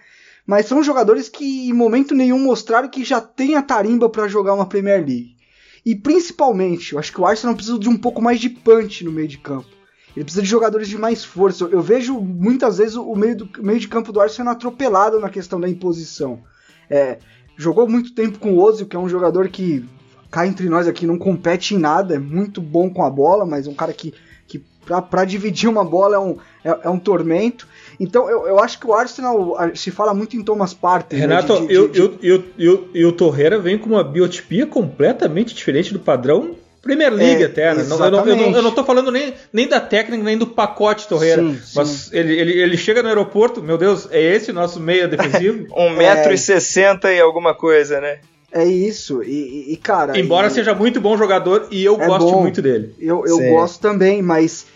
mas 0.47 0.67
são 0.67 0.83
jogadores 0.83 1.29
que 1.29 1.69
em 1.69 1.73
momento 1.73 2.15
nenhum 2.15 2.39
mostraram 2.39 2.89
que 2.89 3.05
já 3.05 3.21
tem 3.21 3.57
a 3.57 3.63
tarimba 3.63 4.09
para 4.09 4.29
jogar 4.29 4.55
uma 4.55 4.67
Premier 4.67 4.99
League. 4.99 5.37
E 5.85 5.95
principalmente, 5.95 6.93
eu 6.93 6.99
acho 6.99 7.13
que 7.13 7.21
o 7.21 7.27
Arsenal 7.27 7.55
precisa 7.55 7.79
de 7.79 7.89
um 7.89 7.97
pouco 7.97 8.23
mais 8.23 8.41
de 8.41 8.49
punch 8.49 9.05
no 9.05 9.13
meio 9.13 9.29
de 9.29 9.39
campo. 9.39 9.69
Ele 10.15 10.25
precisa 10.25 10.43
de 10.43 10.49
jogadores 10.49 10.89
de 10.89 10.97
mais 10.97 11.25
força. 11.25 11.65
Eu, 11.65 11.83
vejo 11.83 12.19
muitas 12.19 12.79
vezes 12.79 12.97
o 12.97 13.15
meio, 13.15 13.37
do, 13.37 13.51
meio 13.63 13.79
de 13.79 13.87
campo 13.87 14.13
do 14.13 14.21
Arsenal 14.21 14.55
atropelado 14.55 15.21
na 15.21 15.29
questão 15.29 15.61
da 15.61 15.69
imposição. 15.69 16.43
É, 16.89 17.19
jogou 17.57 17.89
muito 17.89 18.15
tempo 18.15 18.39
com 18.39 18.55
o 18.55 18.63
Ozil, 18.63 18.87
que 18.87 18.97
é 18.97 18.99
um 18.99 19.09
jogador 19.09 19.49
que 19.49 19.85
cá 20.31 20.47
entre 20.47 20.69
nós 20.69 20.89
aqui 20.89 21.07
não 21.07 21.19
compete 21.19 21.75
em 21.75 21.79
nada, 21.79 22.15
é 22.15 22.19
muito 22.19 22.61
bom 22.61 22.91
com 22.91 23.05
a 23.05 23.11
bola, 23.11 23.45
mas 23.45 23.67
um 23.67 23.75
cara 23.75 23.93
que 23.93 24.15
que 24.47 24.65
para 24.87 25.25
dividir 25.25 25.69
uma 25.69 25.85
bola 25.85 26.17
é 26.17 26.19
um, 26.19 26.37
é, 26.65 26.81
é, 26.85 26.91
um 26.91 26.99
tormento. 26.99 27.67
Então 27.99 28.29
eu, 28.31 28.47
eu 28.47 28.59
acho 28.59 28.79
que 28.79 28.87
o 28.87 28.95
Arsenal 28.95 29.57
se 29.75 29.91
fala 29.91 30.13
muito 30.15 30.37
em 30.37 30.43
Thomas 30.43 30.75
Partey. 30.75 31.19
Né, 31.19 31.27
Renato, 31.27 31.55
né, 31.55 31.61
de, 31.61 31.67
de, 31.67 31.75
eu, 31.75 31.89
de... 31.89 32.01
Eu, 32.29 32.45
eu, 32.59 32.89
eu, 32.95 33.09
o 33.09 33.13
Torreira 33.13 33.59
vem 33.59 33.79
com 33.79 33.91
uma 33.91 34.05
biotipia 34.05 34.67
completamente 34.67 35.55
diferente 35.55 35.93
do 35.93 35.99
padrão 35.99 36.57
Premier 36.87 37.13
League 37.13 37.43
é, 37.43 37.47
até, 37.47 37.75
né? 37.75 37.83
eu, 37.83 37.99
não, 37.99 38.27
eu, 38.27 38.37
não, 38.37 38.53
eu 38.53 38.63
não 38.63 38.71
tô 38.71 38.85
falando 38.85 39.11
nem, 39.11 39.35
nem 39.53 39.69
da 39.69 39.81
técnica, 39.81 40.23
nem 40.23 40.39
do 40.39 40.47
pacote 40.47 41.09
Torreira. 41.09 41.43
Sim, 41.43 41.59
mas 41.75 41.89
sim. 41.89 42.17
Ele, 42.17 42.39
ele, 42.39 42.53
ele 42.53 42.77
chega 42.77 43.03
no 43.03 43.09
aeroporto, 43.09 43.61
meu 43.61 43.77
Deus, 43.77 44.09
é 44.11 44.23
esse 44.23 44.53
o 44.53 44.55
nosso 44.55 44.79
meia 44.79 45.09
defensivo? 45.09 45.67
1,60m 45.75 47.05
é. 47.05 47.17
e 47.17 47.21
alguma 47.21 47.55
coisa, 47.55 48.01
né? 48.01 48.21
É 48.53 48.65
isso, 48.65 49.23
e, 49.23 49.73
e 49.73 49.77
cara. 49.77 50.19
Embora 50.19 50.47
e, 50.47 50.51
seja 50.51 50.75
muito 50.75 51.01
bom 51.01 51.17
jogador 51.17 51.67
e 51.71 51.85
eu 51.85 52.01
é 52.01 52.07
gosto 52.07 52.31
bom, 52.31 52.43
muito 52.43 52.63
dele. 52.63 52.95
Eu, 52.99 53.25
eu 53.27 53.39
gosto 53.51 53.81
também, 53.81 54.23
mas. 54.23 54.67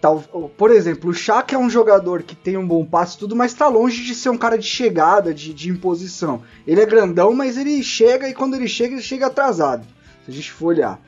Tal, 0.00 0.20
por 0.56 0.70
exemplo, 0.70 1.10
o 1.10 1.14
Shaq 1.14 1.54
é 1.54 1.58
um 1.58 1.68
jogador 1.68 2.22
que 2.22 2.36
tem 2.36 2.56
um 2.56 2.66
bom 2.66 2.84
passe 2.84 3.18
tudo, 3.18 3.34
mas 3.34 3.52
tá 3.52 3.66
longe 3.66 4.04
de 4.04 4.14
ser 4.14 4.30
um 4.30 4.38
cara 4.38 4.56
de 4.56 4.66
chegada, 4.66 5.34
de, 5.34 5.52
de 5.52 5.68
imposição. 5.68 6.42
Ele 6.66 6.80
é 6.80 6.86
grandão, 6.86 7.34
mas 7.34 7.56
ele 7.56 7.82
chega 7.82 8.28
e 8.28 8.34
quando 8.34 8.54
ele 8.54 8.68
chega, 8.68 8.94
ele 8.94 9.02
chega 9.02 9.26
atrasado. 9.26 9.84
Se 10.24 10.30
a 10.30 10.34
gente 10.34 10.52
for 10.52 10.68
olhar. 10.68 11.00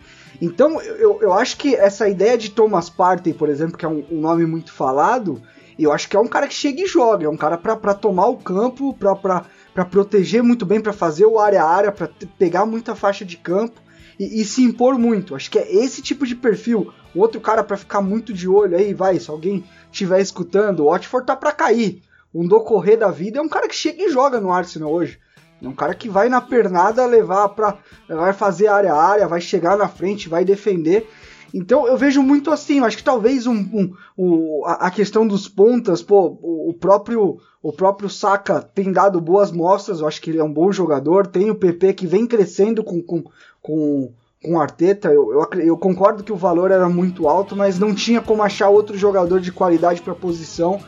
Então, 0.43 0.81
eu, 0.81 1.21
eu 1.23 1.33
acho 1.33 1.57
que 1.57 1.75
essa 1.75 2.09
ideia 2.09 2.37
de 2.37 2.51
Thomas 2.51 2.91
Partey, 2.91 3.33
por 3.33 3.49
exemplo, 3.49 3.77
que 3.77 3.85
é 3.85 3.89
um, 3.89 4.05
um 4.11 4.21
nome 4.21 4.45
muito 4.45 4.73
falado, 4.73 5.41
eu 5.79 5.93
acho 5.93 6.09
que 6.09 6.17
é 6.17 6.21
um 6.21 6.27
cara 6.27 6.49
que 6.49 6.55
chega 6.55 6.83
e 6.83 6.87
joga, 6.87 7.27
é 7.27 7.29
um 7.29 7.37
cara 7.37 7.57
para 7.57 7.95
tomar 7.95 8.27
o 8.27 8.37
campo, 8.39 8.95
para 8.95 9.85
proteger 9.85 10.43
muito 10.43 10.67
bem, 10.67 10.81
para 10.81 10.93
fazer 10.93 11.27
o 11.27 11.39
área 11.39 11.63
a 11.63 11.69
área, 11.69 11.93
para 11.93 12.11
pegar 12.39 12.67
muita 12.67 12.95
faixa 12.95 13.25
de 13.25 13.37
campo 13.37 13.81
e, 14.19 14.41
e, 14.41 14.45
se 14.45 14.63
impor 14.63 14.99
muito. 14.99 15.35
Acho 15.35 15.51
que 15.51 15.59
é 15.59 15.75
esse 15.75 16.03
tipo 16.03 16.27
de 16.27 16.35
perfil. 16.35 16.93
O 17.15 17.21
outro 17.21 17.41
cara 17.41 17.65
para 17.65 17.77
ficar 17.77 18.01
muito 18.01 18.33
de 18.33 18.49
olho 18.49 18.77
aí, 18.77 18.95
vai, 18.95 19.19
se 19.19 19.31
alguém 19.31 19.65
estiver 19.91 20.21
escutando, 20.21 20.81
o 20.81 20.91
Watford 20.91 21.27
tá 21.27 21.35
para 21.35 21.53
cair. 21.53 22.03
Um 22.33 22.47
do 22.47 22.61
correr 22.61 22.97
da 22.97 23.11
vida 23.11 23.39
é 23.39 23.43
um 23.43 23.49
cara 23.49 23.69
que 23.69 23.75
chega 23.75 24.03
e 24.03 24.11
joga 24.11 24.41
no 24.41 24.53
Arsenal 24.53 24.93
hoje. 24.93 25.19
É 25.63 25.69
um 25.69 25.75
cara 25.75 25.95
que 25.95 26.09
vai 26.09 26.29
na 26.29 26.41
pernada 26.41 27.05
levar 27.05 27.51
para 27.51 27.77
vai 28.09 28.33
fazer 28.33 28.69
área 28.69 28.95
a 28.95 29.03
área, 29.03 29.29
vai 29.29 29.41
chegar 29.41 29.77
na 29.77 29.89
frente, 29.89 30.29
vai 30.29 30.45
defender. 30.45 31.07
Então 31.53 31.87
eu 31.87 31.97
vejo 31.97 32.23
muito 32.23 32.51
assim, 32.51 32.81
acho 32.81 32.97
que 32.97 33.05
talvez 33.05 33.47
um, 33.47 33.57
um, 33.57 33.95
um 34.17 34.63
a 34.65 34.91
questão 34.91 35.27
dos 35.27 35.49
pontas, 35.49 36.03
pô, 36.03 36.39
o, 36.41 36.73
próprio 36.73 37.39
o 37.63 37.73
próprio 37.73 38.09
Saka 38.09 38.63
tem 38.63 38.93
dado 38.93 39.21
boas 39.21 39.51
mostras, 39.51 40.01
eu 40.01 40.07
acho 40.07 40.21
que 40.23 40.31
ele 40.31 40.39
é 40.39 40.45
um 40.45 40.53
bom 40.53 40.71
jogador, 40.71 41.27
tem 41.27 41.51
o 41.51 41.57
PP 41.57 41.95
que 41.95 42.07
vem 42.07 42.27
crescendo 42.27 42.85
com, 42.85 43.03
com, 43.03 43.25
com, 43.61 44.13
com 44.43 44.55
o 44.55 44.61
Arteta, 44.61 45.09
eu, 45.09 45.33
eu, 45.33 45.61
eu 45.61 45.77
concordo 45.77 46.25
que 46.25 46.33
o 46.33 46.37
valor 46.37 46.71
era 46.71 46.89
muito 46.89 47.29
alto, 47.29 47.55
mas 47.55 47.79
não 47.79 47.95
tinha 47.95 48.23
como 48.23 48.43
achar 48.43 48.71
outro 48.71 48.97
jogador 48.97 49.41
de 49.41 49.53
qualidade 49.53 50.01
para 50.01 50.15
a 50.15 50.17
posição 50.17 50.81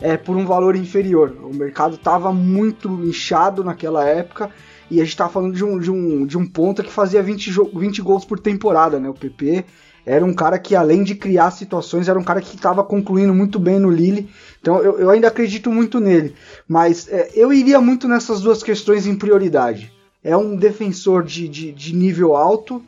é, 0.00 0.16
por 0.16 0.36
um 0.36 0.46
valor 0.46 0.76
inferior. 0.76 1.36
O 1.42 1.54
mercado 1.54 1.96
estava 1.96 2.32
muito 2.32 2.88
inchado 3.04 3.64
naquela 3.64 4.04
época 4.04 4.50
e 4.90 5.00
a 5.00 5.04
gente 5.04 5.12
estava 5.12 5.30
falando 5.30 5.54
de 5.54 5.64
um, 5.64 5.78
de, 5.78 5.90
um, 5.90 6.24
de 6.24 6.38
um 6.38 6.46
ponta 6.46 6.82
que 6.82 6.92
fazia 6.92 7.22
20, 7.22 7.50
20 7.74 8.02
gols 8.02 8.24
por 8.24 8.38
temporada, 8.38 9.00
né? 9.00 9.08
O 9.08 9.14
PP 9.14 9.64
era 10.06 10.24
um 10.24 10.32
cara 10.32 10.58
que, 10.58 10.74
além 10.74 11.02
de 11.02 11.14
criar 11.14 11.50
situações, 11.50 12.08
era 12.08 12.18
um 12.18 12.24
cara 12.24 12.40
que 12.40 12.56
estava 12.56 12.82
concluindo 12.82 13.34
muito 13.34 13.58
bem 13.58 13.78
no 13.78 13.90
Lille. 13.90 14.30
Então 14.60 14.78
eu, 14.78 14.98
eu 14.98 15.10
ainda 15.10 15.28
acredito 15.28 15.70
muito 15.70 16.00
nele. 16.00 16.34
Mas 16.66 17.08
é, 17.08 17.30
eu 17.34 17.52
iria 17.52 17.80
muito 17.80 18.08
nessas 18.08 18.40
duas 18.40 18.62
questões 18.62 19.06
em 19.06 19.16
prioridade. 19.16 19.92
É 20.22 20.36
um 20.36 20.56
defensor 20.56 21.24
de, 21.24 21.48
de, 21.48 21.72
de 21.72 21.94
nível 21.94 22.36
alto. 22.36 22.82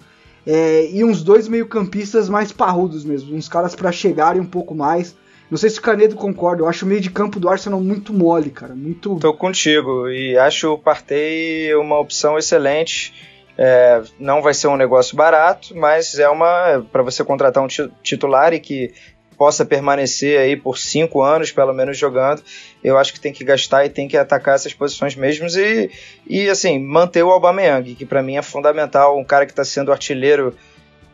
É, 0.46 0.88
e 0.90 1.04
uns 1.04 1.22
dois 1.22 1.46
meio-campistas 1.46 2.28
mais 2.28 2.50
parrudos 2.50 3.04
mesmo, 3.04 3.36
uns 3.36 3.48
caras 3.48 3.74
para 3.74 3.92
chegarem 3.92 4.40
um 4.40 4.46
pouco 4.46 4.74
mais, 4.74 5.14
não 5.52 5.58
sei 5.58 5.68
se 5.68 5.78
o 5.78 5.82
Canedo 5.82 6.16
concorda, 6.16 6.62
eu 6.62 6.66
acho 6.66 6.86
o 6.86 6.88
meio 6.88 7.00
de 7.02 7.10
campo 7.10 7.38
do 7.38 7.46
Arsenal 7.46 7.78
muito 7.78 8.10
mole, 8.10 8.48
cara. 8.48 8.74
Muito. 8.74 9.18
Tô 9.18 9.34
contigo 9.34 10.08
e 10.08 10.34
acho 10.38 10.72
o 10.72 10.78
Partey 10.78 11.74
uma 11.74 11.98
opção 11.98 12.38
excelente. 12.38 13.12
É, 13.58 14.02
não 14.18 14.40
vai 14.40 14.54
ser 14.54 14.68
um 14.68 14.78
negócio 14.78 15.14
barato, 15.14 15.76
mas 15.76 16.18
é 16.18 16.26
uma 16.26 16.82
para 16.90 17.02
você 17.02 17.22
contratar 17.22 17.62
um 17.62 17.68
titular 18.02 18.54
e 18.54 18.60
que 18.60 18.94
possa 19.36 19.64
permanecer 19.64 20.38
aí 20.38 20.56
por 20.56 20.78
cinco 20.78 21.22
anos, 21.22 21.50
pelo 21.50 21.72
menos 21.72 21.98
jogando, 21.98 22.42
eu 22.82 22.98
acho 22.98 23.12
que 23.12 23.20
tem 23.20 23.32
que 23.32 23.44
gastar 23.44 23.84
e 23.84 23.90
tem 23.90 24.08
que 24.08 24.16
atacar 24.16 24.54
essas 24.54 24.74
posições 24.74 25.16
mesmo 25.16 25.46
e, 25.48 25.90
e 26.26 26.48
assim, 26.48 26.78
manter 26.78 27.22
o 27.22 27.30
Aubameyang, 27.30 27.94
que 27.94 28.06
para 28.06 28.22
mim 28.22 28.36
é 28.36 28.42
fundamental, 28.42 29.18
um 29.18 29.24
cara 29.24 29.46
que 29.46 29.52
está 29.52 29.64
sendo 29.64 29.92
artilheiro 29.92 30.54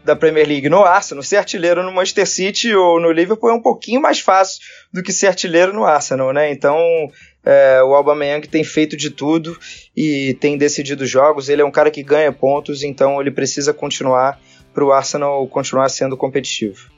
da 0.04 0.16
Premier 0.16 0.46
League 0.46 0.68
no 0.68 0.84
Arsenal, 0.84 1.22
ser 1.22 1.36
artilheiro 1.36 1.82
no 1.82 1.92
Manchester 1.92 2.26
City 2.26 2.74
ou 2.74 2.98
no 2.98 3.12
Liverpool 3.12 3.50
é 3.50 3.54
um 3.54 3.60
pouquinho 3.60 4.00
mais 4.00 4.20
fácil 4.20 4.60
do 4.92 5.02
que 5.02 5.12
ser 5.12 5.26
artilheiro 5.26 5.72
no 5.72 5.84
Arsenal, 5.84 6.32
né? 6.32 6.50
Então, 6.50 6.78
é, 7.44 7.82
o 7.82 7.94
Aubameyang 7.94 8.46
tem 8.48 8.64
feito 8.64 8.96
de 8.96 9.10
tudo 9.10 9.58
e 9.96 10.36
tem 10.40 10.56
decidido 10.56 11.04
jogos. 11.04 11.48
Ele 11.48 11.62
é 11.62 11.64
um 11.64 11.70
cara 11.70 11.90
que 11.90 12.02
ganha 12.02 12.32
pontos, 12.32 12.82
então 12.82 13.20
ele 13.20 13.30
precisa 13.30 13.74
continuar 13.74 14.40
para 14.72 14.84
o 14.84 14.92
Arsenal 14.92 15.46
continuar 15.48 15.88
sendo 15.88 16.16
competitivo. 16.16 16.97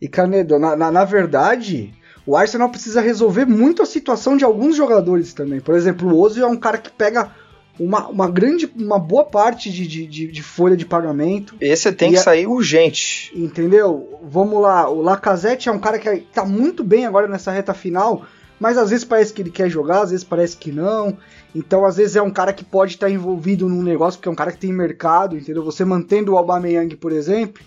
E 0.00 0.08
Canedo, 0.08 0.58
na, 0.58 0.76
na, 0.76 0.90
na 0.92 1.04
verdade, 1.04 1.92
o 2.24 2.36
Arsenal 2.36 2.68
precisa 2.68 3.00
resolver 3.00 3.46
muito 3.46 3.82
a 3.82 3.86
situação 3.86 4.36
de 4.36 4.44
alguns 4.44 4.76
jogadores 4.76 5.32
também. 5.32 5.60
Por 5.60 5.74
exemplo, 5.74 6.08
o 6.08 6.20
Ozil 6.20 6.44
é 6.44 6.48
um 6.48 6.56
cara 6.56 6.78
que 6.78 6.90
pega 6.90 7.32
uma, 7.78 8.08
uma 8.08 8.28
grande, 8.28 8.70
uma 8.76 8.98
boa 8.98 9.24
parte 9.24 9.70
de, 9.70 9.86
de, 9.86 10.26
de 10.26 10.42
folha 10.42 10.76
de 10.76 10.84
pagamento. 10.84 11.54
Esse 11.60 11.92
tem 11.92 12.10
que 12.10 12.18
a, 12.18 12.22
sair 12.22 12.46
urgente. 12.46 13.32
Entendeu? 13.34 14.20
Vamos 14.22 14.60
lá, 14.60 14.90
o 14.90 15.00
Lacazette 15.00 15.68
é 15.68 15.72
um 15.72 15.78
cara 15.78 15.98
que 15.98 16.20
tá 16.32 16.44
muito 16.44 16.82
bem 16.82 17.06
agora 17.06 17.28
nessa 17.28 17.50
reta 17.50 17.72
final, 17.72 18.24
mas 18.58 18.76
às 18.76 18.90
vezes 18.90 19.04
parece 19.04 19.32
que 19.32 19.42
ele 19.42 19.50
quer 19.50 19.70
jogar, 19.70 20.02
às 20.02 20.10
vezes 20.10 20.24
parece 20.24 20.56
que 20.56 20.72
não. 20.72 21.16
Então, 21.54 21.84
às 21.86 21.96
vezes 21.96 22.16
é 22.16 22.22
um 22.22 22.30
cara 22.30 22.52
que 22.52 22.64
pode 22.64 22.94
estar 22.94 23.08
envolvido 23.08 23.68
num 23.68 23.82
negócio, 23.82 24.18
porque 24.18 24.28
é 24.28 24.32
um 24.32 24.36
cara 24.36 24.52
que 24.52 24.58
tem 24.58 24.72
mercado, 24.72 25.36
entendeu? 25.36 25.64
Você 25.64 25.84
mantendo 25.84 26.32
o 26.32 26.36
Aubameyang, 26.36 26.94
por 26.96 27.12
exemplo, 27.12 27.62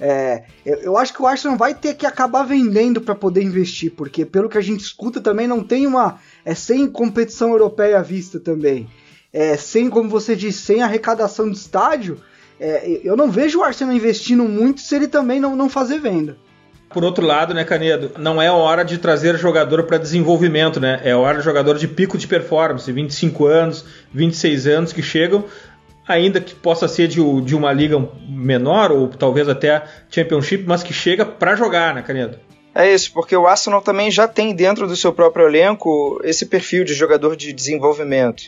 é, 0.00 0.44
eu, 0.64 0.76
eu, 0.78 0.98
acho 0.98 1.12
que 1.12 1.22
o 1.22 1.26
Arsenal 1.26 1.56
vai 1.56 1.74
ter 1.74 1.94
que 1.94 2.06
acabar 2.06 2.42
vendendo 2.42 3.00
para 3.00 3.14
poder 3.14 3.42
investir, 3.42 3.92
porque 3.92 4.24
pelo 4.24 4.48
que 4.48 4.58
a 4.58 4.62
gente 4.62 4.80
escuta 4.80 5.20
também 5.20 5.46
não 5.46 5.62
tem 5.62 5.86
uma. 5.86 6.18
É 6.44 6.54
sem 6.54 6.90
competição 6.90 7.50
europeia 7.50 7.98
à 7.98 8.02
vista 8.02 8.40
também 8.40 8.88
é, 9.34 9.56
sem, 9.56 9.90
como 9.90 10.08
você 10.08 10.36
disse, 10.36 10.60
sem 10.60 10.80
arrecadação 10.80 11.50
de 11.50 11.56
estádio, 11.56 12.20
é, 12.60 13.00
eu 13.02 13.16
não 13.16 13.28
vejo 13.28 13.58
o 13.58 13.64
Arsenal 13.64 13.92
investindo 13.92 14.44
muito 14.44 14.80
se 14.80 14.94
ele 14.94 15.08
também 15.08 15.40
não, 15.40 15.56
não 15.56 15.68
fazer 15.68 15.98
venda. 15.98 16.36
Por 16.88 17.02
outro 17.02 17.26
lado, 17.26 17.52
né, 17.52 17.64
Canedo, 17.64 18.12
não 18.16 18.40
é 18.40 18.48
hora 18.48 18.84
de 18.84 18.98
trazer 18.98 19.36
jogador 19.36 19.82
para 19.82 19.98
desenvolvimento, 19.98 20.78
né? 20.78 21.00
É 21.02 21.16
hora 21.16 21.38
de 21.38 21.44
jogador 21.44 21.76
de 21.76 21.88
pico 21.88 22.16
de 22.16 22.28
performance, 22.28 22.90
25 22.92 23.46
anos, 23.46 23.84
26 24.12 24.68
anos 24.68 24.92
que 24.92 25.02
chegam, 25.02 25.44
ainda 26.06 26.40
que 26.40 26.54
possa 26.54 26.86
ser 26.88 27.08
de, 27.08 27.20
de 27.42 27.54
uma 27.54 27.72
liga 27.72 27.98
menor 28.28 28.92
ou 28.92 29.08
talvez 29.08 29.48
até 29.48 29.82
Championship, 30.10 30.64
mas 30.66 30.82
que 30.82 30.92
chega 30.92 31.24
para 31.24 31.56
jogar, 31.56 31.94
né, 31.94 32.02
Canedo? 32.02 32.38
É 32.74 32.92
isso, 32.92 33.12
porque 33.12 33.36
o 33.36 33.46
Arsenal 33.46 33.80
também 33.80 34.10
já 34.10 34.26
tem 34.26 34.52
dentro 34.52 34.88
do 34.88 34.96
seu 34.96 35.12
próprio 35.12 35.46
elenco 35.46 36.20
esse 36.24 36.46
perfil 36.46 36.84
de 36.84 36.92
jogador 36.92 37.36
de 37.36 37.52
desenvolvimento. 37.52 38.42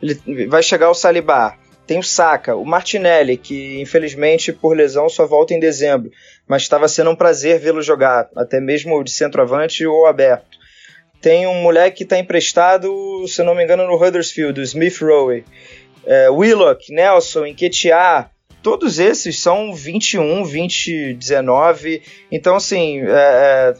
Ele 0.00 0.46
vai 0.46 0.62
chegar 0.62 0.88
o 0.88 0.94
Saliba, 0.94 1.54
tem 1.84 1.98
o 1.98 2.02
Saka, 2.02 2.54
o 2.54 2.64
Martinelli, 2.64 3.36
que 3.36 3.80
infelizmente 3.80 4.52
por 4.52 4.76
lesão 4.76 5.08
só 5.08 5.26
volta 5.26 5.52
em 5.52 5.58
dezembro, 5.58 6.12
mas 6.46 6.62
estava 6.62 6.86
sendo 6.86 7.10
um 7.10 7.16
prazer 7.16 7.58
vê-lo 7.58 7.82
jogar, 7.82 8.28
até 8.36 8.60
mesmo 8.60 9.02
de 9.02 9.10
centroavante 9.10 9.84
ou 9.84 10.06
aberto. 10.06 10.62
Tem 11.20 11.46
um 11.46 11.62
moleque 11.62 11.98
que 11.98 12.02
está 12.04 12.18
emprestado, 12.18 13.26
se 13.28 13.42
não 13.42 13.54
me 13.54 13.62
engano, 13.62 13.86
no 13.86 13.94
Huddersfield, 13.94 14.60
o 14.60 14.62
Smith 14.64 14.98
Rowe. 15.00 15.44
É, 16.04 16.30
Willock, 16.30 16.92
Nelson, 16.92 17.46
Enquetear, 17.46 18.30
todos 18.62 18.98
esses 18.98 19.38
são 19.38 19.74
21, 19.74 20.44
20, 20.44 21.14
19. 21.14 22.02
Então, 22.30 22.56
assim, 22.56 23.00
é, 23.00 23.10
é, 23.10 23.74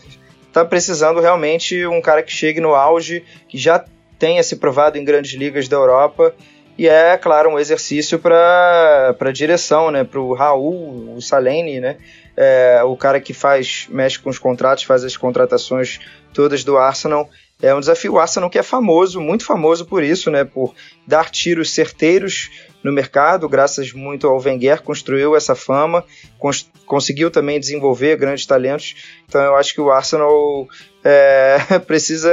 tá 0.52 0.64
precisando 0.64 1.20
realmente 1.20 1.86
um 1.86 2.00
cara 2.00 2.22
que 2.22 2.32
chegue 2.32 2.60
no 2.60 2.74
auge, 2.74 3.24
que 3.48 3.56
já 3.56 3.84
tenha 4.18 4.42
se 4.42 4.56
provado 4.56 4.98
em 4.98 5.04
grandes 5.04 5.32
ligas 5.34 5.68
da 5.68 5.76
Europa. 5.76 6.34
E 6.76 6.88
é, 6.88 7.16
claro, 7.16 7.50
um 7.50 7.58
exercício 7.58 8.18
para 8.18 9.14
a 9.18 9.32
direção, 9.32 9.90
né? 9.90 10.04
Para 10.04 10.20
o 10.20 10.34
Raul, 10.34 11.14
o 11.16 11.20
Salene, 11.20 11.80
né? 11.80 11.96
É, 12.36 12.80
o 12.84 12.96
cara 12.96 13.20
que 13.20 13.34
faz, 13.34 13.86
mexe 13.90 14.18
com 14.18 14.30
os 14.30 14.38
contratos, 14.38 14.84
faz 14.84 15.04
as 15.04 15.16
contratações 15.16 16.00
todas 16.32 16.64
do 16.64 16.78
Arsenal. 16.78 17.28
É 17.62 17.72
um 17.72 17.78
desafio. 17.78 18.14
O 18.14 18.18
Arsenal 18.18 18.50
que 18.50 18.58
é 18.58 18.62
famoso, 18.62 19.20
muito 19.20 19.44
famoso 19.44 19.86
por 19.86 20.02
isso, 20.02 20.32
né? 20.32 20.42
Por 20.42 20.74
dar 21.06 21.30
tiros 21.30 21.70
certeiros 21.70 22.50
no 22.82 22.92
mercado, 22.92 23.48
graças 23.48 23.92
muito 23.92 24.26
ao 24.26 24.40
Wenger, 24.40 24.82
construiu 24.82 25.36
essa 25.36 25.54
fama, 25.54 26.04
cons 26.36 26.68
conseguiu 26.84 27.30
também 27.30 27.60
desenvolver 27.60 28.16
grandes 28.16 28.44
talentos. 28.44 28.96
Então 29.28 29.40
eu 29.40 29.54
acho 29.54 29.72
que 29.72 29.80
o 29.80 29.90
Arsenal 29.92 30.66
é, 31.04 31.58
precisa 31.86 32.32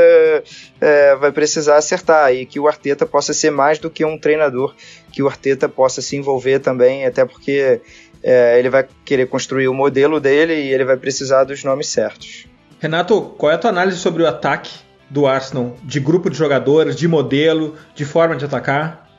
é, 0.81 1.15
vai 1.15 1.31
precisar 1.31 1.77
acertar 1.77 2.33
e 2.33 2.45
que 2.45 2.59
o 2.59 2.67
Arteta 2.67 3.05
possa 3.05 3.31
ser 3.31 3.51
mais 3.51 3.77
do 3.77 3.89
que 3.89 4.03
um 4.03 4.17
treinador, 4.17 4.73
que 5.13 5.21
o 5.21 5.27
Arteta 5.27 5.69
possa 5.69 6.01
se 6.01 6.17
envolver 6.17 6.59
também, 6.59 7.05
até 7.05 7.23
porque 7.23 7.79
é, 8.23 8.57
ele 8.57 8.69
vai 8.69 8.87
querer 9.05 9.27
construir 9.27 9.67
o 9.67 9.73
modelo 9.73 10.19
dele 10.19 10.55
e 10.55 10.73
ele 10.73 10.83
vai 10.83 10.97
precisar 10.97 11.43
dos 11.43 11.63
nomes 11.63 11.87
certos. 11.87 12.47
Renato, 12.79 13.21
qual 13.37 13.51
é 13.51 13.55
a 13.55 13.57
tua 13.57 13.69
análise 13.69 13.99
sobre 13.99 14.23
o 14.23 14.27
ataque 14.27 14.88
do 15.09 15.25
Arsenal? 15.25 15.75
De 15.83 15.99
grupo 15.99 16.29
de 16.29 16.37
jogadores, 16.37 16.95
de 16.95 17.07
modelo, 17.07 17.75
de 17.95 18.05
forma 18.05 18.35
de 18.35 18.45
atacar? 18.45 19.09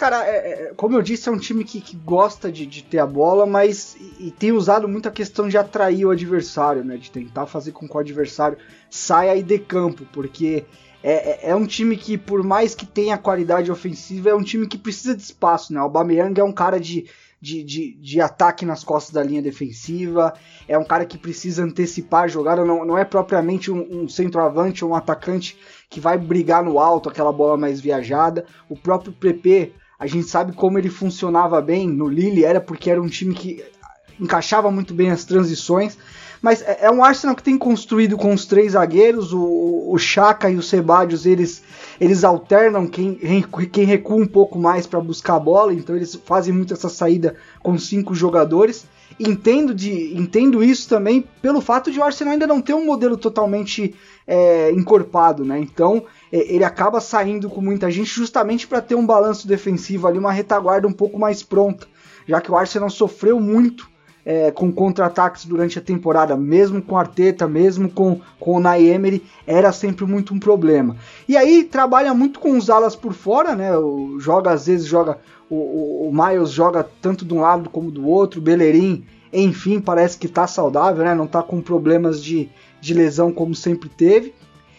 Cara, 0.00 0.26
é, 0.26 0.30
é, 0.30 0.72
como 0.74 0.96
eu 0.96 1.02
disse, 1.02 1.28
é 1.28 1.32
um 1.32 1.38
time 1.38 1.62
que, 1.62 1.78
que 1.78 1.94
gosta 1.94 2.50
de, 2.50 2.64
de, 2.64 2.82
ter 2.82 2.98
a 2.98 3.06
bola, 3.06 3.44
mas 3.44 3.94
e, 3.96 4.28
e, 4.28 4.30
tem 4.30 4.50
usado 4.50 4.88
muito 4.88 5.06
a 5.06 5.12
questão 5.12 5.46
de 5.46 5.58
atrair 5.58 6.06
o 6.06 6.10
adversário, 6.10 6.82
né? 6.82 6.96
De 6.96 7.10
tentar 7.10 7.44
fazer 7.46 7.72
com 7.72 7.86
que 7.86 7.94
o 7.94 8.00
adversário 8.00 8.56
saia 8.88 9.36
e 9.36 9.42
dê 9.42 9.58
campo, 9.58 10.06
porque 10.10 10.64
é, 11.02 11.48
é, 11.48 11.50
é, 11.50 11.54
um 11.54 11.66
time 11.66 11.98
que, 11.98 12.16
por 12.16 12.42
mais 12.42 12.74
que 12.74 12.86
tenha 12.86 13.18
qualidade 13.18 13.70
ofensiva, 13.70 14.30
é 14.30 14.34
um 14.34 14.42
time 14.42 14.66
que 14.66 14.78
precisa 14.78 15.14
de 15.14 15.22
espaço, 15.22 15.70
né? 15.72 15.80
O 15.80 15.82
Aubameyang 15.82 16.40
é 16.40 16.44
um 16.44 16.52
cara 16.52 16.80
de, 16.80 17.04
de, 17.40 17.64
de, 17.64 17.94
de, 17.94 18.20
ataque 18.20 18.66
nas 18.66 18.84
costas 18.84 19.14
da 19.14 19.22
linha 19.22 19.40
defensiva, 19.40 20.34
é 20.68 20.76
um 20.76 20.84
cara 20.84 21.06
que 21.06 21.16
precisa 21.16 21.64
antecipar 21.64 22.24
a 22.24 22.28
jogada, 22.28 22.64
não, 22.64 22.84
não 22.84 22.98
é 22.98 23.04
propriamente 23.04 23.70
um, 23.70 24.02
um 24.02 24.08
centroavante 24.08 24.84
ou 24.84 24.90
um 24.90 24.94
atacante 24.94 25.58
que 25.88 26.00
vai 26.00 26.18
brigar 26.18 26.62
no 26.62 26.78
alto, 26.78 27.08
aquela 27.08 27.32
bola 27.32 27.56
mais 27.56 27.80
viajada. 27.80 28.44
O 28.68 28.76
próprio 28.76 29.12
PP 29.12 29.72
a 30.00 30.06
gente 30.06 30.28
sabe 30.28 30.54
como 30.54 30.78
ele 30.78 30.88
funcionava 30.88 31.60
bem 31.60 31.86
no 31.86 32.08
Lille, 32.08 32.42
era 32.42 32.58
porque 32.58 32.90
era 32.90 33.02
um 33.02 33.06
time 33.06 33.34
que 33.34 33.62
encaixava 34.18 34.70
muito 34.70 34.94
bem 34.94 35.10
as 35.10 35.26
transições. 35.26 35.98
Mas 36.42 36.62
é, 36.62 36.78
é 36.82 36.90
um 36.90 37.04
Arsenal 37.04 37.36
que 37.36 37.42
tem 37.42 37.58
construído 37.58 38.16
com 38.16 38.32
os 38.32 38.46
três 38.46 38.72
zagueiros, 38.72 39.32
o, 39.32 39.90
o 39.90 39.98
Chaka 39.98 40.50
e 40.50 40.56
o 40.56 40.62
Sebadios, 40.62 41.26
eles, 41.26 41.62
eles 42.00 42.24
alternam 42.24 42.86
quem, 42.86 43.18
quem 43.70 43.84
recua 43.84 44.16
um 44.16 44.26
pouco 44.26 44.58
mais 44.58 44.86
para 44.86 45.00
buscar 45.00 45.36
a 45.36 45.40
bola, 45.40 45.72
então 45.74 45.94
eles 45.94 46.14
fazem 46.24 46.52
muito 46.52 46.72
essa 46.72 46.88
saída 46.88 47.36
com 47.62 47.76
cinco 47.78 48.14
jogadores. 48.14 48.86
Entendo, 49.18 49.74
de, 49.74 50.16
entendo 50.16 50.62
isso 50.62 50.88
também 50.88 51.28
pelo 51.42 51.60
fato 51.60 51.90
de 51.90 51.98
o 51.98 52.02
Arsenal 52.02 52.32
ainda 52.32 52.46
não 52.46 52.62
ter 52.62 52.72
um 52.72 52.86
modelo 52.86 53.18
totalmente 53.18 53.94
é, 54.26 54.70
encorpado, 54.70 55.44
né? 55.44 55.58
Então 55.58 56.04
é, 56.32 56.54
ele 56.54 56.64
acaba 56.64 57.00
saindo 57.00 57.50
com 57.50 57.60
muita 57.60 57.90
gente 57.90 58.08
justamente 58.08 58.66
para 58.66 58.80
ter 58.80 58.94
um 58.94 59.04
balanço 59.04 59.46
defensivo 59.46 60.06
ali, 60.06 60.18
uma 60.18 60.32
retaguarda 60.32 60.88
um 60.88 60.92
pouco 60.92 61.18
mais 61.18 61.42
pronta, 61.42 61.86
já 62.26 62.40
que 62.40 62.50
o 62.50 62.56
Arsenal 62.56 62.88
sofreu 62.88 63.38
muito 63.40 63.89
é, 64.24 64.50
com 64.50 64.70
contra-ataques 64.72 65.44
durante 65.44 65.78
a 65.78 65.82
temporada, 65.82 66.36
mesmo 66.36 66.82
com 66.82 66.96
Arteta, 66.96 67.48
mesmo 67.48 67.88
com, 67.90 68.20
com 68.38 68.56
o 68.56 68.60
Nay 68.60 68.88
Emery, 68.88 69.24
era 69.46 69.72
sempre 69.72 70.04
muito 70.04 70.34
um 70.34 70.38
problema. 70.38 70.96
E 71.28 71.36
aí 71.36 71.64
trabalha 71.64 72.12
muito 72.12 72.38
com 72.38 72.56
os 72.56 72.68
alas 72.68 72.94
por 72.94 73.12
fora, 73.12 73.54
né? 73.54 73.76
O, 73.76 74.18
joga 74.20 74.50
às 74.52 74.66
vezes 74.66 74.86
joga 74.86 75.18
o, 75.48 75.56
o, 75.56 76.08
o, 76.08 76.12
Miles 76.12 76.50
joga 76.50 76.88
tanto 77.00 77.24
de 77.24 77.34
um 77.34 77.40
lado 77.40 77.68
como 77.70 77.90
do 77.90 78.06
outro, 78.06 78.40
o 78.40 78.42
Bellerin, 78.42 79.04
enfim, 79.32 79.80
parece 79.80 80.18
que 80.18 80.26
está 80.26 80.46
saudável, 80.46 81.04
né? 81.04 81.14
Não 81.14 81.24
está 81.24 81.42
com 81.42 81.60
problemas 81.60 82.22
de, 82.22 82.48
de 82.80 82.94
lesão 82.94 83.32
como 83.32 83.54
sempre 83.54 83.88
teve. 83.88 84.34